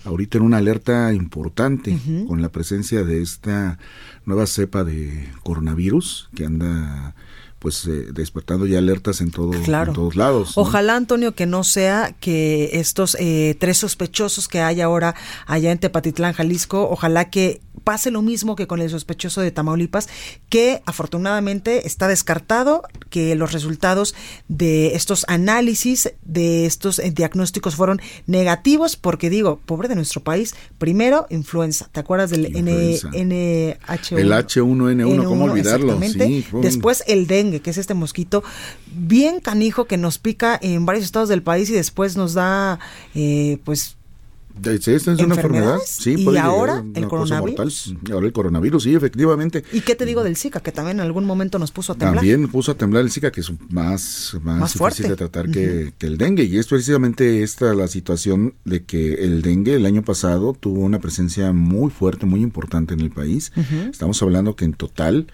ahorita 0.07 0.39
en 0.39 0.45
una 0.45 0.57
alerta 0.57 1.13
importante 1.13 1.99
con 2.27 2.41
la 2.41 2.49
presencia 2.49 3.05
de 3.05 3.21
esta 3.21 3.79
nueva 4.25 4.47
cepa 4.47 4.83
de 4.83 5.29
coronavirus 5.43 6.31
que 6.35 6.47
anda 6.47 7.15
pues 7.61 7.87
eh, 7.87 8.07
despertando 8.13 8.67
ya 8.67 8.79
alertas 8.79 9.21
en, 9.21 9.31
todo, 9.31 9.53
en 9.53 9.93
todos 9.93 10.17
lados. 10.17 10.53
Ojalá, 10.57 10.97
Antonio, 10.97 11.35
que 11.35 11.45
no 11.47 11.63
sea 11.63 12.17
que 12.19 12.71
estos 12.73 13.17
eh, 13.21 13.55
tres 13.61 13.77
sospechosos 13.77 14.49
que 14.49 14.61
hay 14.61 14.81
ahora 14.81 15.15
allá 15.47 15.71
en 15.71 15.79
Tepatitlán, 15.79 16.33
Jalisco, 16.33 16.89
ojalá 16.91 17.29
que 17.29 17.61
pase 17.85 18.11
lo 18.11 18.23
mismo 18.23 18.57
que 18.57 18.67
con 18.67 18.81
el 18.81 18.91
sospechoso 18.91 19.41
de 19.41 19.51
Tamaulipas, 19.51 20.09
que 20.49 20.83
afortunadamente 20.87 21.87
está 21.87 22.09
descartado, 22.09 22.83
que 23.11 23.35
los 23.35 23.53
resultados 23.53 24.15
de 24.49 24.95
estos 24.95 25.25
análisis, 25.29 26.13
de 26.23 26.67
estos 26.67 26.99
eh, 26.99 27.11
diagnósticos 27.11 27.75
fueron 27.75 28.01
negativos, 28.27 28.97
porque 28.97 29.29
digo, 29.29 29.61
pobre 29.67 29.89
de 29.89 29.97
nuestro 29.97 30.23
país, 30.23 30.55
primero 30.79 31.27
influenza, 31.31 31.89
¿te 31.93 32.01
acuerdas 32.01 32.31
del 32.31 32.53
NH1? 32.55 33.79
El 34.13 34.33
H1N1, 34.33 35.25
¿cómo 35.25 35.45
olvidarlo? 35.45 36.01
Sí, 36.01 36.47
Después 36.63 37.03
el 37.07 37.27
dengue 37.27 37.50
que 37.59 37.71
es 37.71 37.79
este 37.79 37.95
mosquito 37.95 38.45
bien 38.95 39.41
canijo 39.41 39.87
que 39.87 39.97
nos 39.97 40.19
pica 40.19 40.57
en 40.63 40.87
varios 40.87 41.05
estados 41.05 41.29
del 41.29 41.43
país 41.43 41.69
y 41.71 41.73
después 41.73 42.17
nos 42.17 42.35
da, 42.35 42.79
eh, 43.17 43.59
pues, 43.65 43.97
esta 44.63 45.13
es 45.13 45.21
una 45.21 45.35
enfermedad, 45.35 45.79
sí, 45.87 46.17
y 46.17 46.37
ahora 46.37 46.85
el 46.95 47.09
coronavirus. 47.09 47.95
Ahora 48.13 48.27
el 48.27 48.33
coronavirus, 48.33 48.83
sí, 48.83 48.95
efectivamente. 48.95 49.65
¿Y 49.73 49.81
qué 49.81 49.95
te 49.95 50.05
digo 50.05 50.23
del 50.23 50.37
Zika, 50.37 50.61
que 50.61 50.73
también 50.73 50.99
en 50.99 51.07
algún 51.07 51.25
momento 51.25 51.59
nos 51.59 51.71
puso 51.71 51.93
a 51.93 51.95
temblar? 51.95 52.17
También 52.17 52.49
puso 52.49 52.73
a 52.73 52.75
temblar 52.75 53.03
el 53.03 53.11
Zika, 53.11 53.31
que 53.31 53.41
es 53.41 53.51
más, 53.71 54.37
más, 54.43 54.75
difícil 54.75 55.09
de 55.09 55.17
tratar 55.17 55.51
que, 55.51 55.95
que, 55.97 56.07
el 56.07 56.19
dengue. 56.19 56.45
Y 56.45 56.59
es 56.59 56.67
precisamente 56.67 57.43
esta 57.43 57.73
la 57.75 57.89
situación 57.89 58.55
de 58.65 58.85
que 58.85 59.25
el 59.25 59.43
dengue 59.43 59.75
el 59.75 59.87
año 59.87 60.03
pasado 60.03 60.53
tuvo 60.53 60.81
una 60.81 60.99
presencia 60.99 61.53
muy 61.53 61.91
fuerte, 61.91 62.27
muy 62.27 62.43
importante 62.43 62.93
en 62.93 63.01
el 63.01 63.11
país. 63.11 63.53
Estamos 63.91 64.23
hablando 64.23 64.57
que 64.57 64.65
en 64.67 64.75
total 64.75 65.29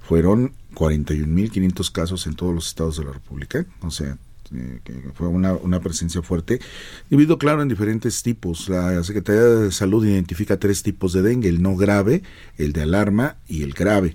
fueron 0.00 0.54
41.500 0.74 1.92
casos 1.92 2.26
en 2.26 2.34
todos 2.34 2.54
los 2.54 2.66
estados 2.68 2.96
de 2.96 3.04
la 3.04 3.12
República, 3.12 3.66
o 3.80 3.90
sea, 3.90 4.18
eh, 4.54 4.80
que 4.84 4.92
fue 5.14 5.28
una, 5.28 5.54
una, 5.54 5.80
presencia 5.80 6.20
fuerte, 6.22 6.60
dividido 7.08 7.38
claro 7.38 7.62
en 7.62 7.68
diferentes 7.68 8.22
tipos. 8.22 8.68
La 8.68 9.02
Secretaría 9.02 9.42
de 9.42 9.72
Salud 9.72 10.04
identifica 10.04 10.58
tres 10.58 10.82
tipos 10.82 11.12
de 11.12 11.22
dengue, 11.22 11.48
el 11.48 11.62
no 11.62 11.76
grave, 11.76 12.22
el 12.58 12.72
de 12.72 12.82
alarma 12.82 13.36
y 13.48 13.62
el 13.62 13.72
grave, 13.72 14.14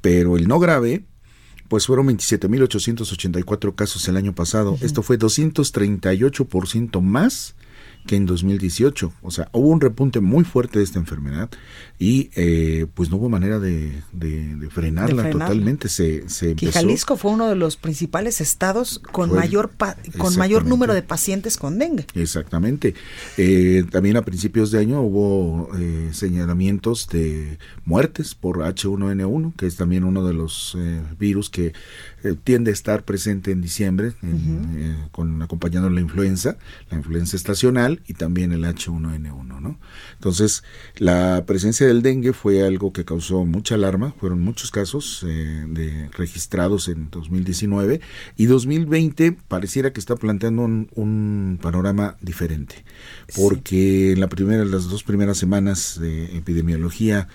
pero 0.00 0.36
el 0.36 0.48
no 0.48 0.58
grave 0.58 1.04
pues 1.68 1.86
fueron 1.86 2.08
27.884 2.08 3.74
casos 3.74 4.08
el 4.08 4.16
año 4.16 4.34
pasado. 4.34 4.78
Esto 4.80 5.02
fue 5.02 5.18
238% 5.18 7.00
más 7.02 7.54
que 8.08 8.16
en 8.16 8.26
2018. 8.26 9.12
O 9.22 9.30
sea, 9.30 9.48
hubo 9.52 9.68
un 9.68 9.80
repunte 9.80 10.18
muy 10.18 10.42
fuerte 10.42 10.78
de 10.78 10.84
esta 10.84 10.98
enfermedad 10.98 11.50
y 11.98 12.30
eh, 12.34 12.86
pues 12.94 13.10
no 13.10 13.18
hubo 13.18 13.28
manera 13.28 13.60
de, 13.60 14.02
frenarla, 14.70 15.30
totalmente. 15.30 15.88
Se, 15.88 16.28
se 16.28 16.52
empezó. 16.52 16.72
Jalisco 16.72 17.16
fue 17.16 17.32
uno 17.32 17.48
de 17.48 17.54
los 17.54 17.76
principales 17.76 18.40
estados 18.40 18.98
con 19.12 19.32
mayor 19.32 19.70
con 20.16 20.36
mayor 20.36 20.64
número 20.64 20.94
de 20.94 21.02
pacientes 21.02 21.58
con 21.58 21.78
dengue. 21.78 22.06
Exactamente. 22.14 22.94
Eh, 23.36 23.84
también 23.90 24.16
a 24.16 24.22
principios 24.22 24.70
de 24.70 24.78
año 24.78 25.02
hubo 25.02 25.68
eh, 25.78 26.08
señalamientos 26.12 27.08
de 27.08 27.58
muertes 27.84 28.34
por 28.34 28.58
H1N1, 28.58 29.54
que 29.54 29.66
es 29.66 29.76
también 29.76 30.04
uno 30.04 30.26
de 30.26 30.32
los 30.32 30.76
virus 31.18 31.50
que 31.50 31.74
tiende 32.42 32.70
a 32.70 32.74
estar 32.74 33.04
presente 33.04 33.50
en 33.50 33.60
diciembre, 33.60 34.14
con 35.12 35.42
acompañando 35.42 35.90
la 35.90 36.00
influenza, 36.00 36.56
la 36.90 36.96
influenza 36.96 37.36
estacional 37.36 37.97
y 38.06 38.14
también 38.14 38.52
el 38.52 38.64
H1N1, 38.64 39.60
¿no? 39.60 39.78
Entonces, 40.14 40.62
la 40.96 41.44
presencia 41.46 41.86
del 41.86 42.02
dengue 42.02 42.32
fue 42.32 42.62
algo 42.66 42.92
que 42.92 43.04
causó 43.04 43.44
mucha 43.44 43.74
alarma, 43.74 44.14
fueron 44.18 44.40
muchos 44.40 44.70
casos 44.70 45.24
eh, 45.26 45.64
de, 45.68 46.08
registrados 46.12 46.88
en 46.88 47.10
2019 47.10 48.00
y 48.36 48.46
2020 48.46 49.32
pareciera 49.48 49.92
que 49.92 50.00
está 50.00 50.16
planteando 50.16 50.62
un, 50.62 51.58
panorama 51.62 52.16
diferente, 52.20 52.84
porque 53.34 54.12
en 54.12 54.20
la 54.20 54.28
primera, 54.28 54.64
las 54.64 54.88
dos 54.88 55.02
primeras 55.02 55.38
semanas 55.38 55.98
de 56.00 56.36
epidemiología 56.36 57.28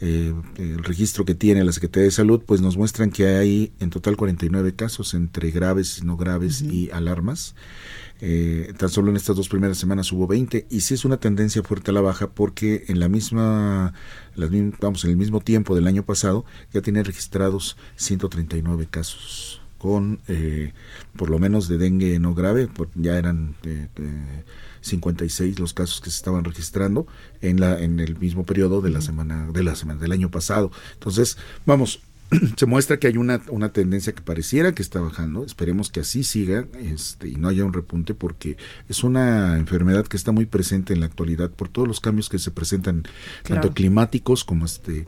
eh, 0.00 0.32
el 0.58 0.84
registro 0.84 1.24
que 1.24 1.34
tiene 1.34 1.64
la 1.64 1.72
Secretaría 1.72 2.04
de 2.04 2.12
Salud, 2.12 2.42
pues 2.46 2.60
nos 2.60 2.76
muestran 2.76 3.10
que 3.10 3.26
hay 3.26 3.72
en 3.80 3.90
total 3.90 4.16
49 4.16 4.74
casos 4.74 5.12
entre 5.14 5.50
graves, 5.50 6.04
no 6.04 6.16
graves 6.16 6.62
y 6.62 6.90
alarmas. 6.92 7.56
Eh, 8.20 8.74
tan 8.76 8.88
solo 8.88 9.10
en 9.10 9.16
estas 9.16 9.36
dos 9.36 9.48
primeras 9.48 9.78
semanas 9.78 10.10
hubo 10.10 10.26
20 10.26 10.66
y 10.70 10.80
sí 10.80 10.94
es 10.94 11.04
una 11.04 11.18
tendencia 11.18 11.62
fuerte 11.62 11.92
a 11.92 11.94
la 11.94 12.00
baja 12.00 12.28
porque 12.28 12.84
en 12.88 12.98
la 12.98 13.08
misma, 13.08 13.94
vamos, 14.80 15.04
en 15.04 15.10
el 15.10 15.16
mismo 15.16 15.40
tiempo 15.40 15.76
del 15.76 15.86
año 15.86 16.04
pasado 16.04 16.44
ya 16.72 16.80
tiene 16.80 17.04
registrados 17.04 17.76
139 17.96 18.88
casos 18.90 19.60
con 19.78 20.20
eh, 20.26 20.72
por 21.16 21.30
lo 21.30 21.38
menos 21.38 21.68
de 21.68 21.78
dengue 21.78 22.18
no 22.18 22.34
grave, 22.34 22.68
ya 22.96 23.16
eran 23.16 23.54
eh, 23.62 23.86
56 24.80 25.60
los 25.60 25.72
casos 25.72 26.00
que 26.00 26.10
se 26.10 26.16
estaban 26.16 26.44
registrando 26.44 27.06
en 27.40 27.60
la 27.60 27.80
en 27.80 28.00
el 28.00 28.18
mismo 28.18 28.44
periodo 28.44 28.80
de 28.80 28.90
la 28.90 29.00
semana 29.00 29.48
de 29.52 29.62
la 29.62 29.76
semana 29.76 30.00
del 30.00 30.12
año 30.12 30.30
pasado. 30.30 30.72
Entonces, 30.94 31.38
vamos, 31.64 32.00
se 32.56 32.66
muestra 32.66 32.98
que 32.98 33.06
hay 33.06 33.16
una, 33.16 33.40
una 33.48 33.72
tendencia 33.72 34.12
que 34.12 34.22
pareciera 34.22 34.72
que 34.72 34.82
está 34.82 35.00
bajando. 35.00 35.44
Esperemos 35.44 35.90
que 35.90 36.00
así 36.00 36.24
siga 36.24 36.66
este, 36.80 37.28
y 37.28 37.36
no 37.36 37.48
haya 37.48 37.64
un 37.64 37.72
repunte 37.72 38.14
porque 38.14 38.56
es 38.88 39.04
una 39.04 39.56
enfermedad 39.56 40.06
que 40.06 40.16
está 40.16 40.32
muy 40.32 40.46
presente 40.46 40.92
en 40.92 41.00
la 41.00 41.06
actualidad 41.06 41.50
por 41.50 41.68
todos 41.68 41.88
los 41.88 42.00
cambios 42.00 42.28
que 42.28 42.38
se 42.38 42.50
presentan, 42.50 43.04
tanto 43.42 43.72
climáticos 43.72 44.44
como 44.44 44.66
este 44.66 45.06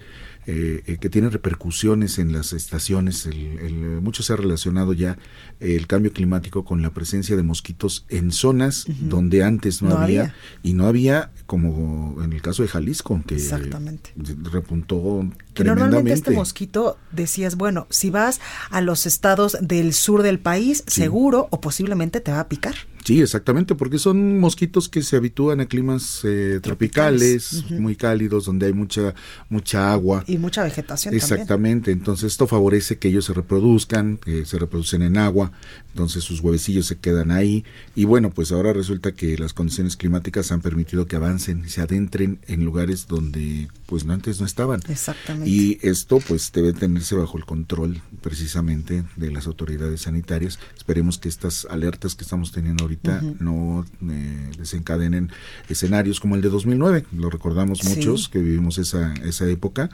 eh, 0.52 0.82
eh, 0.86 0.96
que 0.96 1.08
tiene 1.08 1.30
repercusiones 1.30 2.18
en 2.18 2.32
las 2.32 2.52
estaciones. 2.52 3.24
El, 3.24 4.00
mucho 4.02 4.24
se 4.24 4.32
ha 4.32 4.36
relacionado 4.36 4.92
ya 4.94 5.16
el 5.60 5.86
cambio 5.86 6.12
climático 6.12 6.64
con 6.64 6.82
la 6.82 6.90
presencia 6.90 7.36
de 7.36 7.44
mosquitos 7.44 8.04
en 8.08 8.32
zonas 8.32 8.86
donde 9.00 9.44
antes 9.44 9.80
no, 9.80 9.96
había, 9.96 10.34
y 10.64 10.72
no 10.72 10.86
había 10.88 11.30
como 11.46 12.20
en 12.24 12.32
el 12.32 12.42
caso 12.42 12.62
de 12.62 12.68
Jalisco 12.68 13.22
que 13.26 13.36
Exactamente. 13.36 14.12
repuntó 14.50 15.30
que 15.54 15.62
normalmente 15.62 16.12
este 16.12 16.32
mosquito 16.32 16.96
decías 17.12 17.56
bueno 17.56 17.86
si 17.90 18.10
vas 18.10 18.40
a 18.70 18.80
los 18.80 19.06
estados 19.06 19.56
del 19.60 19.92
sur 19.92 20.22
del 20.22 20.40
país 20.40 20.82
seguro 20.86 21.46
o 21.50 21.60
posiblemente 21.60 22.20
te 22.20 22.32
va 22.32 22.40
a 22.40 22.48
picar 22.48 22.74
Sí, 23.04 23.20
exactamente, 23.20 23.74
porque 23.74 23.98
son 23.98 24.38
mosquitos 24.38 24.88
que 24.88 25.02
se 25.02 25.16
habitúan 25.16 25.60
a 25.60 25.66
climas 25.66 26.20
eh, 26.24 26.60
tropicales, 26.62 27.64
muy 27.70 27.96
cálidos, 27.96 28.44
donde 28.44 28.66
hay 28.66 28.72
mucha 28.72 29.14
mucha 29.48 29.92
agua 29.92 30.24
y 30.26 30.38
mucha 30.38 30.62
vegetación. 30.62 31.14
Exactamente, 31.14 31.92
entonces 31.92 32.32
esto 32.32 32.46
favorece 32.46 32.98
que 32.98 33.08
ellos 33.08 33.24
se 33.24 33.32
reproduzcan, 33.32 34.18
que 34.18 34.44
se 34.44 34.58
reproducen 34.58 35.02
en 35.02 35.16
agua, 35.16 35.52
entonces 35.92 36.24
sus 36.24 36.40
huevecillos 36.40 36.86
se 36.86 36.98
quedan 36.98 37.30
ahí 37.30 37.64
y 37.94 38.04
bueno, 38.04 38.30
pues 38.30 38.52
ahora 38.52 38.72
resulta 38.72 39.12
que 39.12 39.36
las 39.38 39.54
condiciones 39.54 39.96
climáticas 39.96 40.52
han 40.52 40.60
permitido 40.60 41.06
que 41.06 41.16
avancen 41.16 41.64
y 41.66 41.70
se 41.70 41.80
adentren 41.80 42.38
en 42.46 42.64
lugares 42.64 43.06
donde 43.08 43.68
pues 43.86 44.06
antes 44.08 44.40
no 44.40 44.46
estaban. 44.46 44.80
Exactamente. 44.88 45.50
Y 45.50 45.78
esto 45.82 46.20
pues 46.20 46.52
debe 46.52 46.72
tenerse 46.72 47.14
bajo 47.14 47.38
el 47.38 47.44
control 47.44 48.02
precisamente 48.20 49.04
de 49.16 49.30
las 49.30 49.46
autoridades 49.46 50.02
sanitarias. 50.02 50.58
Esperemos 50.76 51.18
que 51.18 51.28
estas 51.28 51.66
alertas 51.70 52.14
que 52.14 52.24
estamos 52.24 52.52
teniendo 52.52 52.84
ahorita 52.90 53.22
no 53.38 53.84
eh, 54.10 54.50
desencadenen 54.58 55.30
escenarios 55.68 56.20
como 56.20 56.34
el 56.34 56.42
de 56.42 56.48
2009. 56.48 57.06
Lo 57.12 57.30
recordamos 57.30 57.84
muchos 57.84 58.28
que 58.28 58.40
vivimos 58.40 58.78
esa, 58.78 59.14
esa 59.24 59.48
época. 59.48 59.90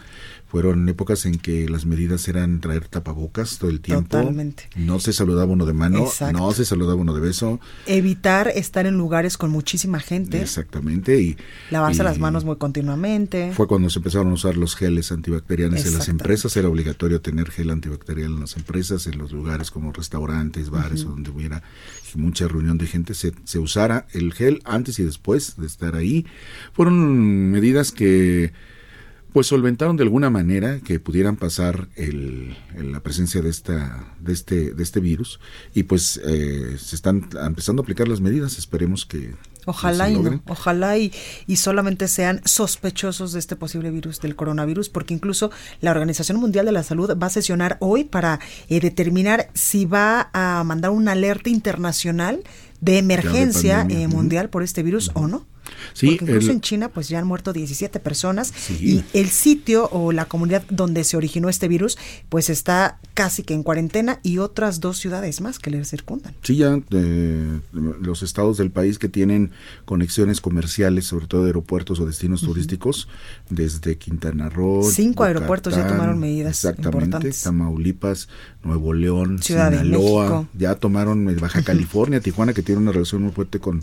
Fueron 0.56 0.88
épocas 0.88 1.26
en 1.26 1.36
que 1.36 1.68
las 1.68 1.84
medidas 1.84 2.26
eran 2.28 2.62
traer 2.62 2.88
tapabocas 2.88 3.58
todo 3.58 3.68
el 3.68 3.82
tiempo. 3.82 4.16
Totalmente. 4.16 4.70
No 4.74 4.98
se 5.00 5.12
saludaba 5.12 5.52
uno 5.52 5.66
de 5.66 5.74
mano, 5.74 6.06
Exacto. 6.06 6.38
no 6.38 6.50
se 6.52 6.64
saludaba 6.64 6.94
uno 6.94 7.12
de 7.12 7.20
beso. 7.20 7.60
Evitar 7.84 8.48
estar 8.48 8.86
en 8.86 8.96
lugares 8.96 9.36
con 9.36 9.50
muchísima 9.50 10.00
gente. 10.00 10.40
Exactamente. 10.40 11.20
Y, 11.20 11.36
Lavarse 11.70 12.00
y 12.00 12.04
las 12.06 12.18
manos 12.18 12.46
muy 12.46 12.56
continuamente. 12.56 13.52
Fue 13.52 13.68
cuando 13.68 13.90
se 13.90 13.98
empezaron 13.98 14.30
a 14.30 14.32
usar 14.32 14.56
los 14.56 14.76
geles 14.76 15.12
antibacteriales 15.12 15.84
en 15.84 15.92
las 15.92 16.08
empresas. 16.08 16.56
Era 16.56 16.70
obligatorio 16.70 17.20
tener 17.20 17.50
gel 17.50 17.68
antibacterial 17.68 18.32
en 18.32 18.40
las 18.40 18.56
empresas, 18.56 19.06
en 19.06 19.18
los 19.18 19.32
lugares 19.32 19.70
como 19.70 19.92
restaurantes, 19.92 20.70
bares, 20.70 21.02
Ujú. 21.02 21.10
o 21.10 21.14
donde 21.16 21.30
hubiera 21.32 21.62
mucha 22.14 22.48
reunión 22.48 22.78
de 22.78 22.86
gente, 22.86 23.12
se, 23.12 23.34
se 23.44 23.58
usara 23.58 24.06
el 24.14 24.32
gel 24.32 24.62
antes 24.64 24.98
y 25.00 25.02
después 25.02 25.56
de 25.58 25.66
estar 25.66 25.96
ahí. 25.96 26.24
Fueron 26.72 27.50
medidas 27.50 27.92
que 27.92 28.54
pues 29.36 29.48
solventaron 29.48 29.98
de 29.98 30.02
alguna 30.02 30.30
manera 30.30 30.80
que 30.80 30.98
pudieran 30.98 31.36
pasar 31.36 31.88
el, 31.94 32.56
el- 32.74 32.90
la 32.92 33.00
presencia 33.00 33.42
de 33.42 33.50
esta 33.50 34.14
de 34.18 34.32
este 34.32 34.72
de 34.72 34.82
este 34.82 34.98
virus. 34.98 35.40
Y 35.74 35.82
pues 35.82 36.18
eh, 36.24 36.76
se 36.78 36.96
están 36.96 37.28
empezando 37.44 37.82
a 37.82 37.84
aplicar 37.84 38.08
las 38.08 38.22
medidas. 38.22 38.56
Esperemos 38.56 39.04
que 39.04 39.34
Ojalá 39.66 40.06
se 40.06 40.12
y 40.12 40.18
no, 40.20 40.42
ojalá 40.48 40.96
y, 40.96 41.12
y 41.46 41.56
solamente 41.56 42.08
sean 42.08 42.40
sospechosos 42.46 43.32
de 43.34 43.38
este 43.40 43.56
posible 43.56 43.90
virus 43.90 44.22
del 44.22 44.36
coronavirus, 44.36 44.88
porque 44.88 45.12
incluso 45.12 45.50
la 45.82 45.90
Organización 45.90 46.38
Mundial 46.40 46.64
de 46.64 46.72
la 46.72 46.82
Salud 46.82 47.10
va 47.22 47.26
a 47.26 47.30
sesionar 47.30 47.76
hoy 47.80 48.04
para 48.04 48.40
eh, 48.70 48.80
determinar 48.80 49.50
si 49.52 49.84
va 49.84 50.30
a 50.32 50.64
mandar 50.64 50.92
una 50.92 51.12
alerta 51.12 51.50
internacional 51.50 52.42
de 52.80 52.96
emergencia 52.96 53.86
eh, 53.90 54.08
mundial 54.08 54.48
por 54.48 54.62
este 54.62 54.82
virus 54.82 55.10
o 55.12 55.28
no. 55.28 55.44
Sí, 55.92 56.08
Porque 56.16 56.24
incluso 56.24 56.48
el- 56.50 56.56
en 56.56 56.60
China 56.60 56.88
pues 56.88 57.08
ya 57.08 57.18
han 57.18 57.26
muerto 57.26 57.52
17 57.52 58.00
personas 58.00 58.52
Sí. 58.56 59.02
y 59.12 59.18
el 59.18 59.28
sitio 59.28 59.88
o 59.90 60.12
la 60.12 60.26
comunidad 60.26 60.64
donde 60.70 61.04
se 61.04 61.16
originó 61.16 61.48
este 61.48 61.68
virus 61.68 61.96
pues 62.28 62.50
está 62.50 62.98
casi 63.14 63.42
que 63.42 63.54
en 63.54 63.62
cuarentena 63.62 64.20
y 64.22 64.38
otras 64.38 64.80
dos 64.80 64.98
ciudades 64.98 65.40
más 65.40 65.58
que 65.58 65.70
le 65.70 65.84
circundan. 65.84 66.34
Sí, 66.42 66.56
ya 66.56 66.78
eh, 66.90 67.60
los 67.72 68.22
estados 68.22 68.56
del 68.58 68.70
país 68.70 68.98
que 68.98 69.08
tienen 69.08 69.50
conexiones 69.84 70.40
comerciales, 70.40 71.06
sobre 71.06 71.26
todo 71.26 71.42
de 71.42 71.48
aeropuertos 71.48 71.98
o 72.00 72.06
destinos 72.06 72.42
turísticos, 72.42 73.08
desde 73.50 73.96
Quintana 73.96 74.48
Roo. 74.48 74.82
Cinco 74.90 75.24
aeropuertos 75.24 75.74
ya 75.74 75.86
tomaron 75.86 76.18
medidas 76.18 76.64
Exactamente, 76.64 77.04
importantes. 77.06 77.42
Tamaulipas, 77.42 78.28
Nuevo 78.64 78.92
León, 78.92 79.42
Ciudad 79.42 79.70
de 79.70 79.78
Sinaloa, 79.78 80.22
México. 80.24 80.48
ya 80.58 80.74
tomaron 80.74 81.28
eh, 81.30 81.34
Baja 81.40 81.62
California, 81.64 82.20
Tijuana, 82.20 82.52
que 82.52 82.62
tiene 82.62 82.80
una 82.80 82.92
relación 82.92 83.22
muy 83.22 83.32
fuerte 83.32 83.58
con 83.60 83.82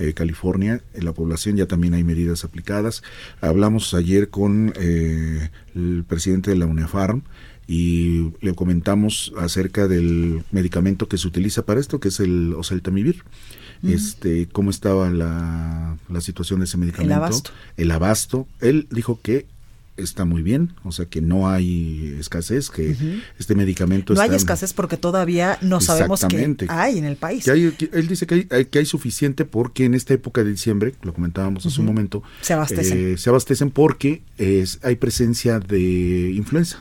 eh, 0.00 0.14
California, 0.14 0.82
en 0.94 1.04
la 1.04 1.12
población 1.12 1.56
ya 1.56 1.66
también 1.66 1.94
hay 1.94 2.02
medidas 2.02 2.42
aplicadas. 2.42 3.02
Hablamos 3.40 3.92
ayer 3.92 4.30
con 4.30 4.72
eh, 4.76 5.50
el 5.74 6.04
presidente 6.08 6.50
de 6.50 6.56
la 6.56 6.66
UNEFARM 6.66 7.22
y 7.66 8.32
le 8.40 8.54
comentamos 8.54 9.32
acerca 9.38 9.86
del 9.86 10.42
medicamento 10.52 11.06
que 11.06 11.18
se 11.18 11.28
utiliza 11.28 11.66
para 11.66 11.80
esto, 11.80 12.00
que 12.00 12.08
es 12.08 12.18
el 12.18 12.54
oseltamivir. 12.54 13.22
Este, 13.82 14.46
cómo 14.46 14.70
estaba 14.70 15.08
la, 15.10 15.96
la 16.08 16.20
situación 16.20 16.60
de 16.60 16.64
ese 16.64 16.76
medicamento. 16.78 17.14
abasto. 17.14 17.50
El 17.76 17.90
abasto. 17.90 18.48
Él 18.60 18.88
dijo 18.90 19.20
que 19.22 19.46
está 20.02 20.24
muy 20.24 20.42
bien, 20.42 20.72
o 20.84 20.92
sea 20.92 21.06
que 21.06 21.20
no 21.20 21.48
hay 21.48 22.16
escasez, 22.18 22.70
que 22.70 22.90
Ujú. 22.92 23.06
este 23.38 23.54
medicamento 23.54 24.14
No 24.14 24.20
hay 24.20 24.34
escasez 24.34 24.72
porque 24.72 24.96
todavía 24.96 25.58
no 25.62 25.80
sabemos 25.80 26.24
qué 26.28 26.56
hay 26.68 26.98
en 26.98 27.04
el 27.04 27.16
país. 27.16 27.44
que 27.44 27.50
hay- 27.50 27.70
que 27.72 27.90
él 27.92 28.08
dice 28.08 28.26
que 28.26 28.34
hay, 28.34 28.46
hay- 28.50 28.64
que 28.66 28.78
hay 28.80 28.86
suficiente 28.86 29.44
porque 29.44 29.84
en 29.84 29.94
esta 29.94 30.14
época 30.14 30.42
de 30.44 30.50
diciembre, 30.50 30.94
lo 31.02 31.12
comentábamos 31.14 31.64
hace 31.66 31.80
un 31.80 31.86
momento, 31.86 32.22
Se 32.42 32.52
abastecen. 32.52 33.12
eh, 33.14 33.18
se 33.18 33.30
abastecen 33.30 33.70
porque 33.70 34.22
es, 34.38 34.78
hay 34.82 34.96
presencia 34.96 35.60
de 35.60 36.32
influenza 36.34 36.78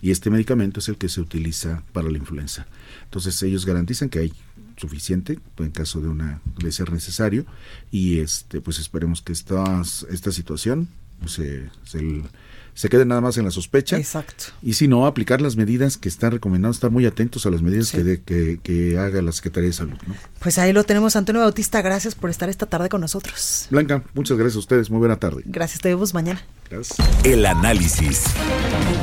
y 0.00 0.10
este 0.10 0.30
medicamento 0.30 0.80
es 0.80 0.88
el 0.88 0.96
que 0.96 1.08
se 1.08 1.20
utiliza 1.20 1.82
para 1.92 2.10
la 2.10 2.18
influenza. 2.18 2.66
Entonces 3.04 3.42
ellos 3.42 3.66
garantizan 3.66 4.08
que 4.08 4.18
hay 4.20 4.32
suficiente 4.76 5.38
en 5.58 5.70
caso 5.70 6.00
de 6.00 6.08
una 6.08 6.40
de 6.58 6.72
ser 6.72 6.90
necesario 6.92 7.44
y 7.90 8.18
este 8.18 8.60
pues 8.60 8.78
esperemos 8.78 9.20
que 9.22 9.32
estas, 9.32 10.06
esta 10.10 10.32
situación 10.32 10.88
pues, 11.20 11.32
se, 11.32 11.68
se, 11.84 12.22
se 12.74 12.88
quede 12.88 13.04
nada 13.04 13.20
más 13.20 13.36
en 13.36 13.44
la 13.44 13.50
sospecha. 13.50 13.96
Exacto. 13.98 14.44
Y 14.62 14.74
si 14.74 14.88
no, 14.88 15.06
aplicar 15.06 15.40
las 15.40 15.56
medidas 15.56 15.96
que 15.98 16.08
están 16.08 16.32
recomendadas, 16.32 16.76
estar 16.76 16.90
muy 16.90 17.04
atentos 17.06 17.44
a 17.46 17.50
las 17.50 17.62
medidas 17.62 17.88
Sí. 17.88 17.98
que, 17.98 18.04
de- 18.04 18.22
que, 18.22 18.60
que 18.62 18.98
haga 18.98 19.20
la 19.22 19.32
Secretaría 19.32 19.68
de 19.68 19.74
Salud. 19.74 19.98
¿no? 20.06 20.14
Pues 20.40 20.58
ahí 20.58 20.72
lo 20.72 20.84
tenemos, 20.84 21.14
Antonio 21.16 21.42
Bautista. 21.42 21.82
Gracias 21.82 22.14
por 22.14 22.30
estar 22.30 22.48
esta 22.48 22.66
tarde 22.66 22.88
con 22.88 23.00
nosotros. 23.00 23.66
Blanca, 23.70 24.02
muchas 24.14 24.38
gracias 24.38 24.56
a 24.56 24.60
ustedes. 24.60 24.90
Muy 24.90 24.98
buena 25.00 25.16
tarde. 25.16 25.42
Gracias, 25.46 25.80
te 25.80 25.88
vemos 25.90 26.14
mañana. 26.14 26.42
Gracias. 26.70 26.98
El 27.24 27.44
análisis. 27.44 28.24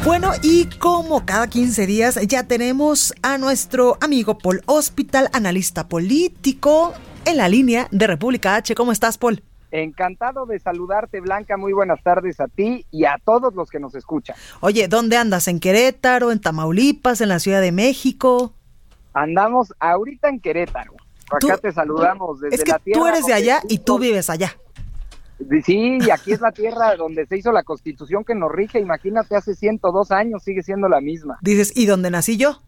Bueno, 0.03 0.31
y 0.41 0.65
como 0.79 1.25
cada 1.25 1.47
15 1.47 1.85
días 1.85 2.19
ya 2.27 2.43
tenemos 2.47 3.13
a 3.21 3.37
nuestro 3.37 3.97
amigo 4.01 4.37
Paul 4.37 4.61
Hospital, 4.65 5.29
analista 5.33 5.87
político, 5.87 6.93
en 7.25 7.37
la 7.37 7.47
línea 7.49 7.87
de 7.91 8.07
República 8.07 8.55
H. 8.55 8.73
¿Cómo 8.75 8.91
estás, 8.91 9.17
Paul? 9.17 9.43
Encantado 9.71 10.45
de 10.45 10.59
saludarte, 10.59 11.19
Blanca. 11.21 11.57
Muy 11.57 11.73
buenas 11.73 12.01
tardes 12.03 12.39
a 12.39 12.47
ti 12.47 12.85
y 12.91 13.05
a 13.05 13.19
todos 13.23 13.53
los 13.53 13.69
que 13.69 13.79
nos 13.79 13.93
escuchan. 13.95 14.35
Oye, 14.61 14.87
¿dónde 14.87 15.17
andas? 15.17 15.47
¿En 15.47 15.59
Querétaro, 15.59 16.31
en 16.31 16.41
Tamaulipas, 16.41 17.21
en 17.21 17.29
la 17.29 17.39
Ciudad 17.39 17.61
de 17.61 17.71
México? 17.71 18.53
Andamos 19.13 19.73
ahorita 19.79 20.29
en 20.29 20.39
Querétaro. 20.39 20.93
Acá 21.31 21.57
te 21.57 21.71
saludamos 21.71 22.39
desde 22.39 22.55
Es 22.55 22.63
que 22.63 22.71
la 22.71 22.79
tierra. 22.79 22.99
tú 22.99 23.07
eres 23.07 23.25
de 23.25 23.33
allá 23.33 23.61
y 23.69 23.77
tú 23.79 23.99
vives 23.99 24.29
allá. 24.29 24.57
Sí, 25.63 25.99
y 26.01 26.09
aquí 26.09 26.33
es 26.33 26.41
la 26.41 26.51
tierra 26.51 26.95
donde 26.95 27.25
se 27.25 27.37
hizo 27.37 27.51
la 27.51 27.63
constitución 27.63 28.25
que 28.25 28.35
nos 28.35 28.51
rige. 28.51 28.79
Imagínate, 28.79 29.35
hace 29.35 29.55
102 29.55 30.11
años 30.11 30.43
sigue 30.43 30.63
siendo 30.63 30.89
la 30.89 30.99
misma. 30.99 31.37
Dices, 31.41 31.71
¿y 31.77 31.85
dónde 31.85 32.09
nací 32.11 32.35
yo? 32.37 32.61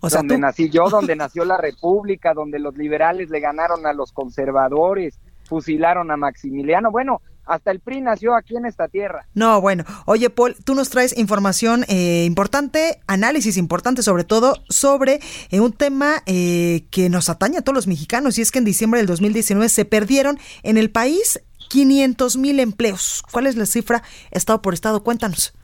O 0.00 0.08
sea, 0.08 0.20
donde 0.20 0.36
tú. 0.36 0.40
nací 0.42 0.70
yo, 0.70 0.88
donde 0.90 1.16
nació 1.16 1.44
la 1.44 1.56
República, 1.56 2.34
donde 2.34 2.60
los 2.60 2.76
liberales 2.76 3.30
le 3.30 3.40
ganaron 3.40 3.84
a 3.86 3.92
los 3.92 4.12
conservadores, 4.12 5.18
fusilaron 5.48 6.10
a 6.10 6.16
Maximiliano. 6.16 6.90
Bueno, 6.90 7.20
hasta 7.48 7.70
el 7.70 7.80
PRI 7.80 8.02
nació 8.02 8.36
aquí 8.36 8.56
en 8.56 8.66
esta 8.66 8.88
tierra. 8.88 9.26
No, 9.34 9.60
bueno. 9.60 9.84
Oye, 10.04 10.30
Paul, 10.30 10.54
tú 10.64 10.74
nos 10.74 10.90
traes 10.90 11.16
información 11.16 11.84
eh, 11.88 12.24
importante, 12.26 13.00
análisis 13.06 13.56
importante, 13.56 14.02
sobre 14.02 14.24
todo 14.24 14.54
sobre 14.68 15.20
eh, 15.50 15.60
un 15.60 15.72
tema 15.72 16.22
eh, 16.26 16.84
que 16.90 17.08
nos 17.08 17.28
atañe 17.30 17.58
a 17.58 17.62
todos 17.62 17.74
los 17.74 17.86
mexicanos, 17.86 18.38
y 18.38 18.42
es 18.42 18.52
que 18.52 18.58
en 18.58 18.64
diciembre 18.64 19.00
del 19.00 19.06
2019 19.06 19.68
se 19.68 19.84
perdieron 19.84 20.38
en 20.62 20.76
el 20.76 20.90
país 20.90 21.42
500 21.70 22.36
mil 22.36 22.60
empleos. 22.60 23.22
¿Cuál 23.32 23.46
es 23.46 23.56
la 23.56 23.66
cifra 23.66 24.02
estado 24.30 24.62
por 24.62 24.74
estado? 24.74 25.02
Cuéntanos. 25.02 25.54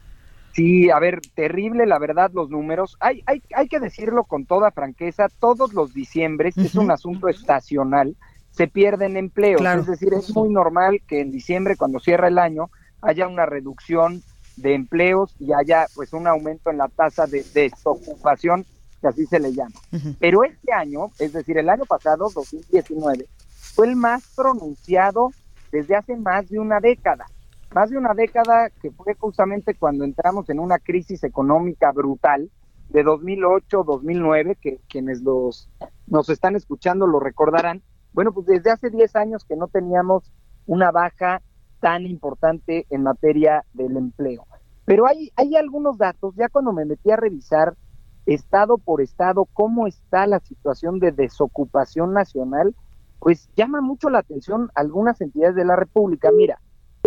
Sí, 0.55 0.89
a 0.89 1.01
ver, 1.01 1.21
terrible 1.35 1.85
la 1.85 1.99
verdad 1.99 2.31
los 2.33 2.49
números. 2.49 2.97
Hay, 3.01 3.25
hay, 3.27 3.43
hay 3.57 3.67
que 3.67 3.81
decirlo 3.81 4.23
con 4.23 4.47
toda 4.47 4.71
franqueza, 4.71 5.27
todos 5.41 5.75
los 5.75 5.93
diciembres 5.93 6.57
es 6.57 6.77
un 6.77 6.93
asunto 6.93 7.29
estacional, 7.29 8.17
se 8.55 8.69
pierden 8.69 9.17
empleos. 9.17 9.61
Claro. 9.61 9.81
Es 9.81 9.87
decir, 9.87 10.15
es 10.15 10.35
muy 10.35 10.49
normal 10.49 11.03
que 11.07 11.21
en 11.21 11.31
diciembre, 11.31 11.77
cuando 11.77 11.99
cierra 11.99 12.29
el 12.29 12.39
año, 12.39 12.71
haya 13.03 13.27
una 13.27 13.47
reducción 13.47 14.23
de 14.57 14.75
empleos 14.75 15.35
y 15.41 15.53
haya 15.53 15.87
pues 15.95 16.13
un 16.13 16.29
aumento 16.29 16.71
en 16.71 16.79
la 16.79 16.89
tasa 16.89 17.27
de 17.27 17.45
desocupación, 17.53 18.65
que 19.01 19.09
así 19.09 19.27
se 19.27 19.41
le 19.41 19.53
llama. 19.53 19.75
Pero 20.21 20.45
este 20.45 20.73
año, 20.73 21.11
es 21.19 21.33
decir, 21.33 21.59
el 21.59 21.69
año 21.69 21.85
pasado, 21.85 22.31
2019, 22.33 23.27
fue 23.75 23.89
el 23.89 23.97
más 23.97 24.33
pronunciado 24.37 25.31
desde 25.73 25.97
hace 25.97 26.17
más 26.17 26.49
de 26.49 26.61
una 26.61 26.79
década. 26.79 27.27
Más 27.75 27.91
de 27.91 27.99
una 27.99 28.15
década 28.15 28.71
que 28.81 28.93
fue 28.93 29.15
justamente 29.15 29.75
cuando 29.75 30.05
entramos 30.05 30.49
en 30.49 30.61
una 30.61 30.79
crisis 30.79 31.25
económica 31.25 31.91
brutal 31.91 32.49
de 32.91 33.03
2008, 33.03 33.83
2009, 33.83 34.57
que 34.61 34.79
quienes 34.89 35.23
los, 35.23 35.69
nos 36.07 36.29
están 36.29 36.55
escuchando 36.55 37.09
lo 37.09 37.19
recordarán. 37.19 37.83
Bueno, 38.15 38.33
pues 38.33 38.47
desde 38.47 38.71
hace 38.71 38.91
10 38.91 39.17
años 39.17 39.45
que 39.45 39.57
no 39.57 39.69
teníamos 39.69 40.33
una 40.67 40.91
baja 40.91 41.43
tan 41.81 42.07
importante 42.07 42.87
en 42.89 43.03
materia 43.03 43.65
del 43.75 43.97
empleo. 43.97 44.47
Pero 44.87 45.07
hay, 45.07 45.33
hay 45.37 45.57
algunos 45.57 45.99
datos, 45.99 46.35
ya 46.37 46.49
cuando 46.49 46.73
me 46.73 46.85
metí 46.85 47.11
a 47.11 47.17
revisar 47.17 47.77
estado 48.25 48.79
por 48.79 49.03
estado 49.03 49.47
cómo 49.53 49.87
está 49.87 50.27
la 50.27 50.41
situación 50.41 50.99
de 51.01 51.13
desocupación 51.13 52.15
nacional, 52.15 52.75
pues 53.19 53.51
llama 53.57 53.81
mucho 53.81 54.11
la 54.11 54.21
atención 54.21 54.71
algunas 54.75 55.21
entidades 55.21 55.57
de 55.57 55.65
la 55.65 55.77
República. 55.77 56.31
Mira, 56.33 56.61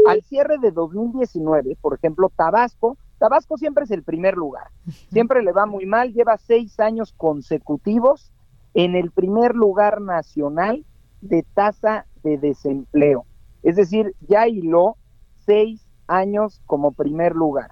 al 0.08 0.22
cierre 0.24 0.58
de 0.60 0.72
2019, 0.72 1.78
por 1.82 1.95
ejemplo, 1.95 2.32
Tabasco, 2.36 2.97
Tabasco 3.18 3.58
siempre 3.58 3.86
es 3.86 3.91
el 3.91 4.03
primer 4.03 4.36
lugar, 4.36 4.68
siempre 5.10 5.41
le 5.41 5.51
va 5.51 5.66
muy 5.66 5.86
mal, 5.86 6.14
lleva 6.14 6.38
seis 6.38 6.80
años 6.80 7.14
consecutivos 7.18 8.32
en 8.74 8.95
el 8.95 9.10
primer 9.12 9.55
lugar 9.55 10.01
nacional 10.01 10.86
de 11.22 11.43
tasa 11.53 12.05
de 12.24 12.38
desempleo. 12.38 13.26
Es 13.63 13.76
decir, 13.76 14.15
ya 14.28 14.47
hiló 14.47 14.97
seis 15.45 15.88
años 16.07 16.61
como 16.65 16.91
primer 16.91 17.36
lugar. 17.36 17.72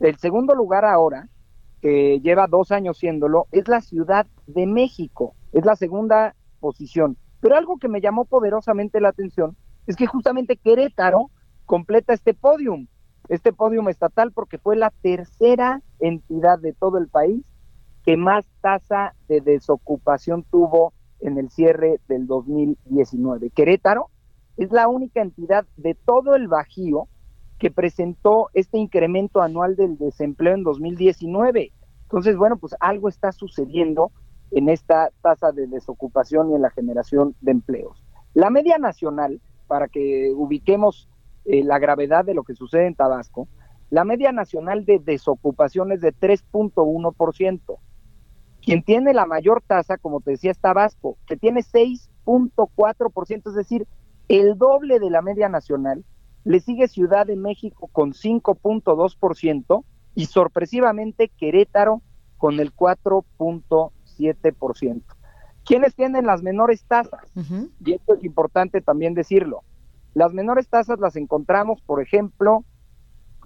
El 0.00 0.16
segundo 0.16 0.54
lugar 0.54 0.84
ahora, 0.84 1.28
que 1.80 2.20
lleva 2.20 2.46
dos 2.46 2.72
años 2.72 2.98
siéndolo, 2.98 3.46
es 3.52 3.68
la 3.68 3.80
Ciudad 3.80 4.26
de 4.46 4.66
México, 4.66 5.34
es 5.52 5.64
la 5.64 5.76
segunda 5.76 6.34
posición. 6.60 7.16
Pero 7.40 7.56
algo 7.56 7.78
que 7.78 7.88
me 7.88 8.00
llamó 8.00 8.24
poderosamente 8.24 9.00
la 9.00 9.10
atención 9.10 9.56
es 9.86 9.96
que 9.96 10.06
justamente 10.06 10.56
Querétaro 10.56 11.30
completa 11.66 12.12
este 12.12 12.34
podium, 12.34 12.86
este 13.28 13.52
podium 13.52 13.88
estatal 13.88 14.32
porque 14.32 14.58
fue 14.58 14.76
la 14.76 14.92
tercera 15.02 15.82
entidad 16.00 16.58
de 16.58 16.72
todo 16.72 16.98
el 16.98 17.08
país 17.08 17.44
que 18.04 18.16
más 18.16 18.46
tasa 18.60 19.14
de 19.28 19.40
desocupación 19.40 20.44
tuvo 20.50 20.92
en 21.20 21.38
el 21.38 21.50
cierre 21.50 22.00
del 22.08 22.26
2019. 22.26 23.50
Querétaro 23.50 24.10
es 24.56 24.70
la 24.72 24.88
única 24.88 25.22
entidad 25.22 25.66
de 25.76 25.94
todo 25.94 26.34
el 26.34 26.48
Bajío 26.48 27.08
que 27.58 27.70
presentó 27.70 28.48
este 28.54 28.78
incremento 28.78 29.42
anual 29.42 29.76
del 29.76 29.98
desempleo 29.98 30.54
en 30.54 30.64
2019. 30.64 31.72
Entonces, 32.02 32.36
bueno, 32.36 32.56
pues 32.56 32.74
algo 32.80 33.08
está 33.08 33.32
sucediendo 33.32 34.10
en 34.50 34.68
esta 34.68 35.10
tasa 35.22 35.52
de 35.52 35.66
desocupación 35.66 36.50
y 36.50 36.54
en 36.54 36.62
la 36.62 36.70
generación 36.70 37.36
de 37.40 37.52
empleos. 37.52 38.02
La 38.34 38.50
media 38.50 38.78
nacional, 38.78 39.40
para 39.66 39.88
que 39.88 40.32
ubiquemos 40.34 41.08
eh, 41.44 41.62
la 41.62 41.78
gravedad 41.78 42.24
de 42.24 42.34
lo 42.34 42.44
que 42.44 42.54
sucede 42.54 42.86
en 42.86 42.94
Tabasco, 42.94 43.48
la 43.90 44.04
media 44.04 44.32
nacional 44.32 44.84
de 44.84 44.98
desocupación 44.98 45.92
es 45.92 46.00
de 46.00 46.14
3.1%. 46.14 47.78
Quien 48.62 48.82
tiene 48.82 49.14
la 49.14 49.26
mayor 49.26 49.62
tasa, 49.66 49.96
como 49.96 50.20
te 50.20 50.32
decía, 50.32 50.50
es 50.50 50.58
Tabasco, 50.58 51.16
que 51.26 51.36
tiene 51.36 51.60
6.4%, 51.60 53.48
es 53.48 53.54
decir, 53.54 53.86
el 54.28 54.58
doble 54.58 54.98
de 54.98 55.10
la 55.10 55.22
media 55.22 55.48
nacional. 55.48 56.04
Le 56.44 56.60
sigue 56.60 56.88
Ciudad 56.88 57.26
de 57.26 57.36
México 57.36 57.88
con 57.92 58.12
5.2% 58.12 59.84
y 60.14 60.26
sorpresivamente 60.26 61.28
Querétaro 61.28 62.02
con 62.38 62.60
el 62.60 62.74
4.7%. 62.74 65.02
¿Quiénes 65.64 65.94
tienen 65.94 66.26
las 66.26 66.42
menores 66.42 66.84
tasas? 66.84 67.32
Y 67.84 67.92
esto 67.92 68.14
es 68.14 68.24
importante 68.24 68.80
también 68.80 69.14
decirlo. 69.14 69.62
Las 70.14 70.32
menores 70.32 70.68
tasas 70.68 70.98
las 70.98 71.16
encontramos, 71.16 71.82
por 71.82 72.02
ejemplo, 72.02 72.64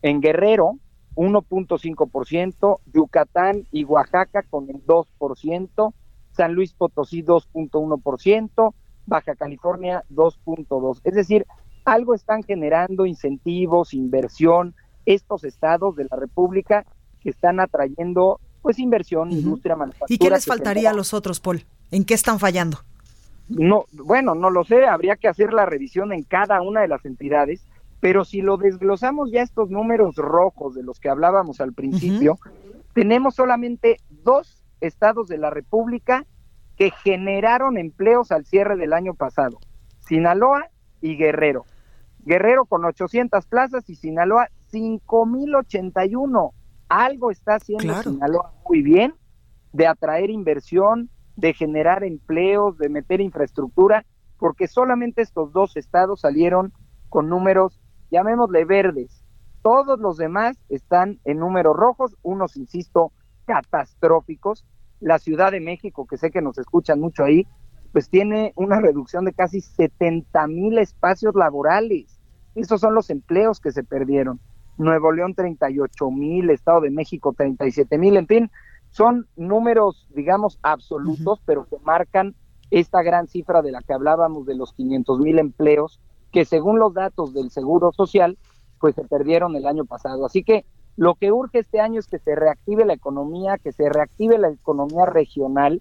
en 0.03 0.21
Guerrero, 0.21 0.79
1.5%, 1.17 2.81
Yucatán 2.93 3.67
y 3.71 3.85
Oaxaca 3.85 4.43
con 4.43 4.69
el 4.69 4.85
2%, 4.85 5.95
San 6.33 6.55
Luis 6.55 6.73
Potosí 6.73 7.23
2.1%, 7.23 8.75
Baja 9.07 9.35
California 9.37 10.05
2.2%. 10.11 11.01
Es 11.05 11.15
decir, 11.15 11.47
algo 11.85 12.15
están 12.15 12.43
generando 12.43 13.07
incentivos, 13.07 13.95
inversión, 13.95 14.75
estos 15.07 15.45
estados 15.45 15.97
de 15.97 16.07
la 16.11 16.17
República 16.17 16.85
que 17.21 17.31
están 17.31 17.61
atrayendo 17.61 18.41
pues 18.63 18.79
inversión, 18.79 19.31
industria, 19.31 19.77
manufactura. 19.77 20.15
¿Y 20.15 20.19
qué 20.19 20.31
les 20.31 20.47
faltaría 20.47 20.91
a 20.91 20.95
los 20.95 21.13
otros, 21.13 21.39
Paul? 21.39 21.65
¿En 21.91 22.05
qué 22.05 22.15
están 22.15 22.39
fallando? 22.39 22.79
No, 23.49 23.85
bueno, 23.93 24.35
no 24.35 24.49
lo 24.49 24.65
sé, 24.65 24.87
habría 24.87 25.17
que 25.17 25.29
hacer 25.29 25.53
la 25.53 25.67
revisión 25.67 26.15
en 26.15 26.23
cada 26.23 26.63
una 26.63 26.81
de 26.81 26.89
las 26.89 27.05
entidades 27.05 27.61
pero 28.05 28.27
si 28.27 28.43
lo 28.43 28.59
desglosamos 28.59 29.31
ya 29.33 29.41
estos 29.41 29.71
números 29.71 30.17
rojos 30.17 30.75
de 30.75 30.83
los 30.83 31.01
que 31.01 31.09
hablábamos 31.09 31.63
al 31.63 31.73
principio, 31.73 32.39
tenemos 32.93 33.35
solamente 33.35 33.97
dos 34.11 34.63
estados 34.83 35.27
de 35.27 35.39
la 35.39 35.49
República 35.49 36.27
que 36.77 36.91
generaron 36.91 37.79
empleos 37.79 38.31
al 38.31 38.45
cierre 38.45 38.77
del 38.77 38.93
año 38.93 39.15
pasado, 39.15 39.59
Sinaloa 40.01 40.69
y 41.01 41.17
Guerrero. 41.17 41.65
Guerrero 42.27 42.67
con 42.67 42.85
800 42.85 43.47
plazas 43.47 43.89
y 43.89 43.95
Sinaloa 43.95 44.49
5081. 44.67 46.53
Algo 46.91 47.31
está 47.31 47.55
haciendo 47.55 48.03
Sinaloa 48.03 48.53
muy 48.69 48.83
bien 48.83 49.15
de 49.73 49.87
atraer 49.87 50.29
inversión, 50.29 51.09
de 51.37 51.55
generar 51.55 52.05
empleos, 52.05 52.77
de 52.77 52.91
meter 52.91 53.23
infraestructura, 53.23 54.05
porque 54.39 54.69
solamente 54.69 55.23
estos 55.23 55.55
dos 55.55 55.79
estados 55.79 56.21
salieron 56.21 56.75
con 57.09 57.31
números 57.31 57.81
llamémosle 58.11 58.65
verdes. 58.65 59.23
Todos 59.63 59.99
los 59.99 60.17
demás 60.17 60.59
están 60.69 61.21
en 61.25 61.39
números 61.39 61.77
rojos, 61.77 62.17
unos, 62.23 62.57
insisto, 62.57 63.13
catastróficos. 63.47 64.65
La 65.01 65.19
Ciudad 65.19 65.53
de 65.53 65.61
México, 65.61 66.07
que 66.07 66.17
sé 66.17 66.31
que 66.31 66.43
nos 66.43 66.59
escuchan 66.59 67.01
mucho 67.01 67.25
ahí, 67.25 67.47
pues 67.93 68.09
tiene 68.09 68.53
una 68.57 68.81
reducción 68.81 69.25
de 69.25 69.33
casi 69.33 69.61
70 69.61 70.47
mil 70.49 70.79
espacios 70.79 71.35
laborales. 71.35 72.21
Esos 72.55 72.81
son 72.81 72.95
los 72.95 73.11
empleos 73.11 73.61
que 73.61 73.73
se 73.73 73.85
perdieron. 73.85 74.41
Nuevo 74.77 75.13
León 75.13 75.35
38 75.35 76.11
mil, 76.11 76.51
Estado 76.51 76.81
de 76.83 76.91
México 76.91 77.33
37 77.37 77.97
mil, 77.99 78.17
en 78.17 78.27
fin, 78.27 78.51
son 78.91 79.27
números, 79.37 80.09
digamos, 80.15 80.59
absolutos, 80.63 81.41
pero 81.45 81.67
que 81.67 81.79
marcan 81.85 82.35
esta 82.71 83.03
gran 83.03 83.29
cifra 83.29 83.63
de 83.63 83.73
la 83.73 83.83
que 83.83 83.93
hablábamos 83.93 84.47
de 84.47 84.57
los 84.57 84.73
500 84.73 85.21
mil 85.21 85.39
empleos 85.39 86.01
que 86.35 86.45
según 86.45 86.81
los 86.81 86.93
datos 86.93 87.33
del 87.33 87.53
Seguro 87.53 87.93
Social, 87.93 88.37
pues 88.81 88.97
se 88.97 89.05
perdieron 89.05 89.55
el 89.55 89.69
año 89.69 89.85
pasado. 89.85 90.27
Así 90.27 90.43
que 90.43 90.67
lo 90.97 91.15
que 91.15 91.31
urge 91.31 91.61
este 91.61 91.79
año 91.79 92.01
es 92.01 92.09
que 92.09 92.19
se 92.19 92.35
reactive 92.35 92.85
la 92.85 92.93
economía, 92.93 93.57
que 93.57 93.71
se 93.71 93.89
reactive 93.89 94.37
la 94.37 94.49
economía 94.49 95.07
regional, 95.07 95.81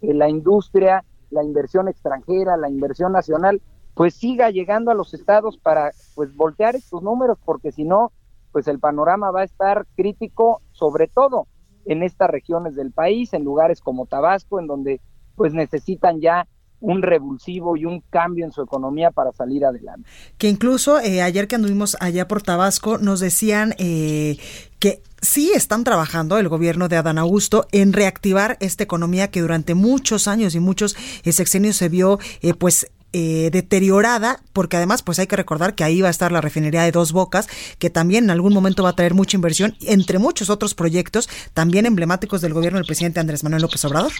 que 0.00 0.14
la 0.14 0.30
industria, 0.30 1.04
la 1.28 1.44
inversión 1.44 1.86
extranjera, 1.86 2.56
la 2.56 2.70
inversión 2.70 3.12
nacional, 3.12 3.60
pues 3.92 4.14
siga 4.14 4.48
llegando 4.48 4.90
a 4.90 4.94
los 4.94 5.12
estados 5.12 5.58
para 5.58 5.90
pues 6.14 6.34
voltear 6.34 6.76
estos 6.76 7.02
números, 7.02 7.36
porque 7.44 7.70
si 7.70 7.84
no, 7.84 8.10
pues 8.52 8.68
el 8.68 8.78
panorama 8.78 9.30
va 9.30 9.42
a 9.42 9.44
estar 9.44 9.86
crítico, 9.96 10.62
sobre 10.72 11.08
todo 11.08 11.46
en 11.84 12.02
estas 12.02 12.30
regiones 12.30 12.74
del 12.74 12.90
país, 12.90 13.34
en 13.34 13.44
lugares 13.44 13.82
como 13.82 14.06
Tabasco, 14.06 14.60
en 14.60 14.66
donde 14.66 15.02
pues 15.36 15.52
necesitan 15.52 16.22
ya 16.22 16.48
un 16.80 17.02
revulsivo 17.02 17.76
y 17.76 17.84
un 17.84 18.02
cambio 18.10 18.44
en 18.44 18.52
su 18.52 18.62
economía 18.62 19.10
para 19.10 19.32
salir 19.32 19.64
adelante. 19.64 20.08
Que 20.38 20.48
incluso 20.48 20.98
eh, 21.00 21.22
ayer 21.22 21.46
que 21.46 21.56
anduvimos 21.56 21.96
allá 22.00 22.26
por 22.26 22.42
Tabasco 22.42 22.98
nos 22.98 23.20
decían 23.20 23.74
eh, 23.78 24.38
que 24.78 25.02
sí 25.20 25.52
están 25.54 25.84
trabajando 25.84 26.38
el 26.38 26.48
gobierno 26.48 26.88
de 26.88 26.96
Adán 26.96 27.18
Augusto 27.18 27.66
en 27.72 27.92
reactivar 27.92 28.56
esta 28.60 28.82
economía 28.82 29.30
que 29.30 29.42
durante 29.42 29.74
muchos 29.74 30.26
años 30.26 30.54
y 30.54 30.60
muchos 30.60 30.96
eh, 31.24 31.32
sexenios 31.32 31.76
se 31.76 31.88
vio 31.88 32.18
pues 32.58 32.90
deteriorada, 33.12 34.38
porque 34.52 34.76
además 34.76 35.02
pues 35.02 35.18
hay 35.18 35.26
que 35.26 35.34
recordar 35.34 35.74
que 35.74 35.82
ahí 35.82 36.00
va 36.00 36.06
a 36.06 36.12
estar 36.12 36.30
la 36.30 36.40
refinería 36.40 36.84
de 36.84 36.92
Dos 36.92 37.10
Bocas, 37.10 37.48
que 37.80 37.90
también 37.90 38.22
en 38.22 38.30
algún 38.30 38.54
momento 38.54 38.84
va 38.84 38.90
a 38.90 38.94
traer 38.94 39.14
mucha 39.14 39.36
inversión, 39.36 39.74
entre 39.80 40.20
muchos 40.20 40.48
otros 40.48 40.74
proyectos 40.74 41.28
también 41.52 41.86
emblemáticos 41.86 42.40
del 42.40 42.54
gobierno 42.54 42.78
del 42.78 42.86
presidente 42.86 43.18
Andrés 43.18 43.42
Manuel 43.42 43.62
López 43.62 43.84
Obrador. 43.84 44.12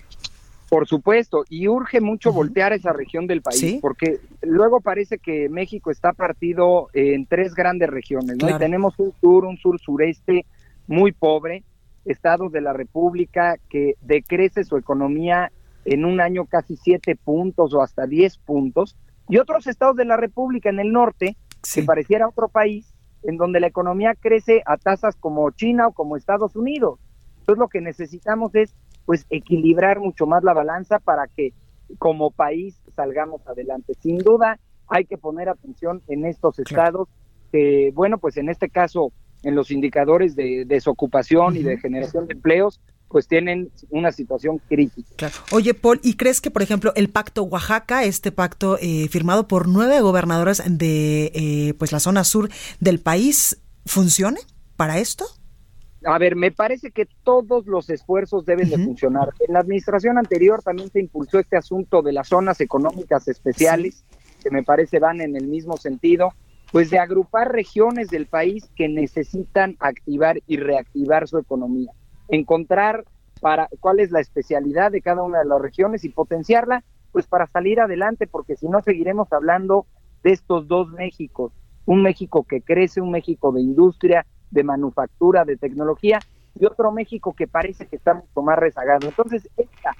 Por 0.71 0.87
supuesto, 0.87 1.45
y 1.49 1.67
urge 1.67 2.01
mucho 2.01 2.33
voltear 2.33 2.73
esa 2.73 2.93
región 2.93 3.27
del 3.27 3.43
país, 3.43 3.81
porque 3.83 4.21
luego 4.41 4.81
parece 4.81 5.19
que 5.19 5.49
México 5.49 5.91
está 5.91 6.13
partido 6.13 6.89
en 6.93 7.27
tres 7.27 7.55
grandes 7.55 7.91
regiones, 7.91 8.37
¿no? 8.39 8.49
Y 8.49 8.57
tenemos 8.57 8.95
un 8.99 9.13
sur, 9.21 9.45
un 9.45 9.57
sur-sureste 9.57 10.47
muy 10.87 11.11
pobre, 11.11 11.65
estados 12.05 12.53
de 12.53 12.61
la 12.61 12.73
República 12.73 13.57
que 13.69 13.95
decrece 14.01 14.63
su 14.63 14.77
economía 14.77 15.51
en 15.85 16.05
un 16.05 16.21
año 16.21 16.47
casi 16.47 16.77
siete 16.77 17.17
puntos 17.17 17.75
o 17.75 17.83
hasta 17.83 18.07
diez 18.07 18.39
puntos, 18.39 18.97
y 19.29 19.39
otros 19.39 19.67
estados 19.67 19.97
de 19.97 20.05
la 20.05 20.17
República 20.17 20.71
en 20.71 20.79
el 20.79 20.93
norte, 20.93 21.37
que 21.75 21.83
pareciera 21.83 22.29
otro 22.29 22.49
país, 22.49 22.95
en 23.25 23.39
donde 23.39 23.59
la 23.59 23.67
economía 23.67 24.15
crece 24.15 24.63
a 24.67 24.77
tasas 24.77 25.17
como 25.17 25.51
China 25.51 25.89
o 25.89 25.93
como 25.93 26.17
Estados 26.17 26.55
Unidos. 26.55 27.01
Entonces 27.41 27.59
lo 27.59 27.69
que 27.69 27.81
necesitamos 27.81 28.55
es 28.55 28.77
pues 29.11 29.27
equilibrar 29.29 29.99
mucho 29.99 30.25
más 30.25 30.45
la 30.45 30.55
balanza 30.55 31.01
para 31.01 31.27
que 31.27 31.53
como 31.99 32.31
país 32.31 32.81
salgamos 32.95 33.45
adelante. 33.45 33.95
Sin 34.01 34.19
duda 34.19 34.61
hay 34.87 35.05
que 35.05 35.19
poner 35.19 35.49
atención 35.49 36.01
en 36.07 36.27
estos 36.27 36.61
estados 36.61 37.09
que, 37.51 37.91
bueno, 37.93 38.19
pues 38.19 38.37
en 38.37 38.49
este 38.49 38.69
caso, 38.69 39.11
en 39.43 39.57
los 39.57 39.73
indicadores 39.73 40.37
de 40.37 40.65
desocupación 40.65 41.57
y 41.57 41.65
de 41.65 41.77
generación 41.79 42.29
de 42.29 42.35
empleos, 42.35 42.81
pues 43.09 43.27
tienen 43.27 43.73
una 43.89 44.13
situación 44.13 44.63
crítica. 44.69 45.33
Oye, 45.51 45.75
Paul, 45.75 45.99
¿y 46.05 46.15
crees 46.15 46.41
que, 46.41 46.53
por 46.53 46.63
ejemplo, 46.63 46.93
el 46.95 47.09
pacto 47.09 47.43
Oaxaca, 47.43 48.05
este 48.05 48.31
pacto 48.31 48.79
eh, 48.81 49.09
firmado 49.09 49.49
por 49.49 49.67
nueve 49.67 50.01
gobernadoras 50.03 50.63
de 50.65 51.33
eh, 51.35 51.75
pues 51.81 51.91
la 51.91 51.99
zona 51.99 52.23
sur 52.23 52.49
del 52.79 53.01
país, 53.01 53.61
funcione 53.87 54.39
para 54.77 55.01
esto? 55.01 55.27
A 56.05 56.19
ver, 56.19 56.35
me 56.35 56.51
parece 56.51 56.91
que 56.91 57.07
todos 57.23 57.67
los 57.67 57.91
esfuerzos 57.91 58.47
deben 58.47 58.71
de 58.71 58.79
funcionar. 58.79 59.31
En 59.47 59.53
la 59.53 59.61
administración 59.61 60.17
anterior 60.17 60.63
también 60.63 60.91
se 60.91 61.01
impulsó 61.01 61.39
este 61.39 61.57
asunto 61.57 62.03
de 62.03 62.13
las 62.13 62.29
zonas 62.29 62.61
económicas 62.61 63.29
especiales, 63.29 64.05
que 64.43 64.51
me 64.51 64.63
parece 64.63 64.99
van 64.99 65.21
en 65.21 65.37
el 65.37 65.47
mismo 65.47 65.77
sentido, 65.77 66.33
pues 66.73 66.91
de 66.91 66.99
agrupar 66.99 67.53
regiones 67.53 68.09
del 68.09 68.27
país 68.27 68.71
que 68.77 68.89
necesitan 68.89 69.77
activar 69.79 70.41
y 70.47 70.57
reactivar 70.57 71.29
su 71.29 71.39
economía, 71.39 71.93
encontrar 72.29 73.05
para 73.41 73.69
cuál 73.81 74.01
es 74.01 74.11
la 74.11 74.21
especialidad 74.21 74.91
de 74.93 75.03
cada 75.03 75.23
una 75.23 75.41
de 75.41 75.47
las 75.47 75.61
regiones 75.61 76.05
y 76.05 76.11
potenciarla, 76.11 76.85
pues 77.13 77.27
para 77.27 77.47
salir 77.49 77.81
adelante, 77.81 78.27
porque 78.27 78.57
si 78.57 78.69
no 78.69 78.81
seguiremos 78.83 79.33
hablando 79.33 79.87
de 80.23 80.33
estos 80.33 80.69
dos 80.69 80.91
Méxicos, 80.93 81.53
un 81.87 82.03
México 82.03 82.45
que 82.45 82.61
crece, 82.61 83.01
un 83.01 83.11
México 83.11 83.53
de 83.53 83.61
industria, 83.61 84.27
de 84.51 84.65
manufactura, 84.65 85.45
de 85.45 85.57
tecnología, 85.57 86.21
y 86.59 86.67
otro 86.67 86.91
México 86.93 87.33
que 87.33 87.47
parece 87.47 87.87
que 87.87 87.97
está 87.97 88.15
mucho 88.15 88.43
más 88.43 88.59
rezagado. 88.59 89.07
Entonces, 89.07 89.49
esta 89.57 89.95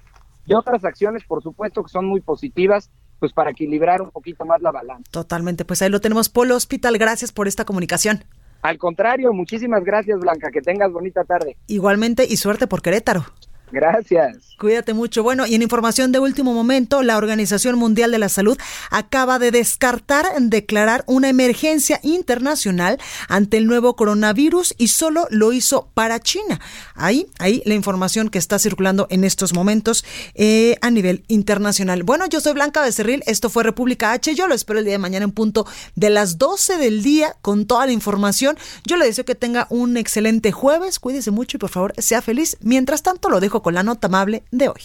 y 0.47 0.55
otras 0.55 0.85
acciones, 0.85 1.23
por 1.25 1.43
supuesto, 1.43 1.83
que 1.85 1.91
son 1.91 2.07
muy 2.07 2.21
positivas, 2.21 2.91
pues 3.21 3.33
para 3.33 3.51
equilibrar 3.51 4.03
un 4.03 4.11
poquito 4.11 4.45
más 4.45 4.61
la 4.63 4.73
balanza. 4.73 5.05
Totalmente, 5.11 5.65
pues 5.65 5.81
ahí 5.83 5.91
lo 5.91 6.01
tenemos. 6.01 6.29
Polo 6.29 6.57
Hospital, 6.57 6.99
gracias 6.99 7.31
por 7.31 7.47
esta 7.47 7.65
comunicación. 7.65 8.25
Al 8.63 8.79
contrario, 8.79 9.33
muchísimas 9.33 9.85
gracias 9.85 10.19
Blanca, 10.19 10.51
que 10.51 10.61
tengas 10.61 10.93
bonita 10.93 11.25
tarde. 11.25 11.57
Igualmente 11.67 12.27
y 12.29 12.37
suerte 12.37 12.67
por 12.67 12.83
Querétaro. 12.83 13.25
Gracias. 13.73 14.51
Cuídate 14.59 14.93
mucho. 14.93 15.23
Bueno, 15.23 15.47
y 15.47 15.55
en 15.55 15.63
información 15.63 16.13
de 16.13 16.19
último 16.19 16.53
momento, 16.53 17.03
la 17.03 17.17
Organización 17.17 17.79
Mundial 17.79 18.11
de 18.11 18.19
la 18.19 18.29
Salud 18.29 18.59
acaba 18.91 19.39
de 19.39 19.51
descartar 19.51 20.27
declarar 20.39 21.05
una 21.07 21.29
emergencia 21.29 22.01
internacional 22.03 22.99
ante 23.29 23.57
el 23.57 23.67
nuevo 23.67 23.97
coronavirus 23.97 24.75
y 24.79 24.89
solo 24.89 25.27
lo 25.31 25.53
hizo 25.53 25.89
para 25.95 26.21
China. 26.21 26.61
Ahí, 26.95 27.27
ahí 27.39 27.63
la 27.65 27.75
información 27.75 28.29
que 28.29 28.39
está 28.39 28.59
circulando 28.59 29.07
en 29.11 29.25
estos 29.25 29.55
momentos 29.55 30.05
eh, 30.35 30.77
a 30.83 30.91
nivel 30.91 31.25
internacional. 31.29 32.03
Bueno, 32.03 32.27
yo 32.27 32.41
soy 32.41 32.53
Blanca 32.53 32.83
Becerril, 32.83 33.23
esto 33.27 33.49
fue 33.49 33.63
República 33.63 34.13
H, 34.13 34.35
yo 34.35 34.47
lo 34.47 34.55
espero 34.55 34.79
el 34.79 34.85
día 34.85 34.93
de 34.93 34.99
mañana 34.99 35.25
en 35.25 35.33
punto 35.33 35.67
de 35.95 36.11
las 36.11 36.39
12 36.39 36.77
del 36.77 37.03
día 37.03 37.35
con 37.41 37.67
toda 37.67 37.87
la 37.87 37.93
información. 37.93 38.59
Yo 38.85 38.97
le 38.97 39.07
deseo 39.07 39.25
que 39.25 39.35
tenga 39.35 39.67
un 39.71 39.97
excelente 39.97 40.53
jueves, 40.53 40.99
cuídese 40.99 41.31
mucho 41.31 41.57
y 41.57 41.61
por 41.61 41.71
favor 41.71 41.95
sea 41.99 42.23
feliz. 42.23 42.57
Mientras 42.61 43.03
tanto, 43.03 43.31
lo 43.31 43.41
dejo 43.41 43.60
con 43.63 43.75
la 43.75 43.83
nota 43.83 44.07
amable 44.09 44.43
de 44.51 44.69
hoy. 44.69 44.83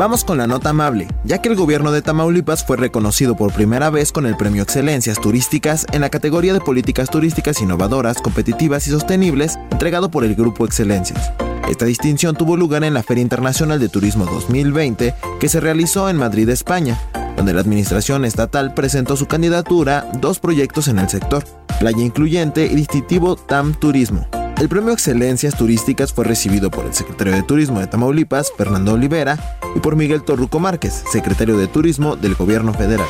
Vamos 0.00 0.24
con 0.24 0.38
la 0.38 0.46
nota 0.46 0.70
amable, 0.70 1.08
ya 1.24 1.42
que 1.42 1.50
el 1.50 1.56
gobierno 1.56 1.92
de 1.92 2.00
Tamaulipas 2.00 2.64
fue 2.64 2.78
reconocido 2.78 3.36
por 3.36 3.52
primera 3.52 3.90
vez 3.90 4.12
con 4.12 4.24
el 4.24 4.34
Premio 4.34 4.62
Excelencias 4.62 5.20
Turísticas 5.20 5.84
en 5.92 6.00
la 6.00 6.08
categoría 6.08 6.54
de 6.54 6.60
políticas 6.60 7.10
turísticas 7.10 7.60
innovadoras, 7.60 8.22
competitivas 8.22 8.86
y 8.86 8.92
sostenibles, 8.92 9.58
entregado 9.70 10.10
por 10.10 10.24
el 10.24 10.34
Grupo 10.34 10.64
Excelencias. 10.64 11.32
Esta 11.68 11.84
distinción 11.84 12.34
tuvo 12.34 12.56
lugar 12.56 12.82
en 12.82 12.94
la 12.94 13.02
Feria 13.02 13.20
Internacional 13.20 13.78
de 13.78 13.90
Turismo 13.90 14.24
2020, 14.24 15.14
que 15.38 15.48
se 15.50 15.60
realizó 15.60 16.08
en 16.08 16.16
Madrid, 16.16 16.48
España, 16.48 16.98
donde 17.36 17.52
la 17.52 17.60
administración 17.60 18.24
estatal 18.24 18.72
presentó 18.72 19.18
su 19.18 19.26
candidatura 19.26 20.10
dos 20.18 20.40
proyectos 20.40 20.88
en 20.88 20.98
el 20.98 21.10
sector, 21.10 21.44
Playa 21.78 22.02
Incluyente 22.02 22.64
y 22.64 22.74
Distintivo 22.74 23.36
TAM 23.36 23.74
Turismo. 23.74 24.26
El 24.60 24.68
premio 24.68 24.92
Excelencias 24.92 25.56
Turísticas 25.56 26.12
fue 26.12 26.26
recibido 26.26 26.70
por 26.70 26.84
el 26.84 26.92
secretario 26.92 27.32
de 27.32 27.42
Turismo 27.42 27.80
de 27.80 27.86
Tamaulipas, 27.86 28.52
Fernando 28.54 28.92
Olivera, 28.92 29.58
y 29.74 29.80
por 29.80 29.96
Miguel 29.96 30.22
Torruco 30.22 30.60
Márquez, 30.60 31.02
secretario 31.10 31.56
de 31.56 31.66
Turismo 31.66 32.14
del 32.14 32.34
Gobierno 32.34 32.74
Federal. 32.74 33.06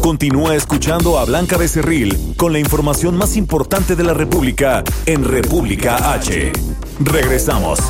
Continúa 0.00 0.54
escuchando 0.54 1.18
a 1.18 1.26
Blanca 1.26 1.58
Becerril 1.58 2.16
con 2.38 2.54
la 2.54 2.58
información 2.58 3.18
más 3.18 3.36
importante 3.36 3.96
de 3.96 4.04
la 4.04 4.14
República 4.14 4.82
en 5.04 5.24
República 5.24 6.14
H. 6.14 6.50
Regresamos. 7.00 7.80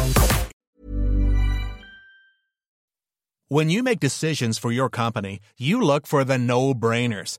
When 3.48 3.70
you 3.70 3.84
make 3.84 4.00
decisions 4.00 4.58
for 4.58 4.72
your 4.72 4.90
company, 4.90 5.38
you 5.56 5.80
look 5.80 6.08
for 6.08 6.24
the 6.24 6.36
no-brainers. 6.36 7.38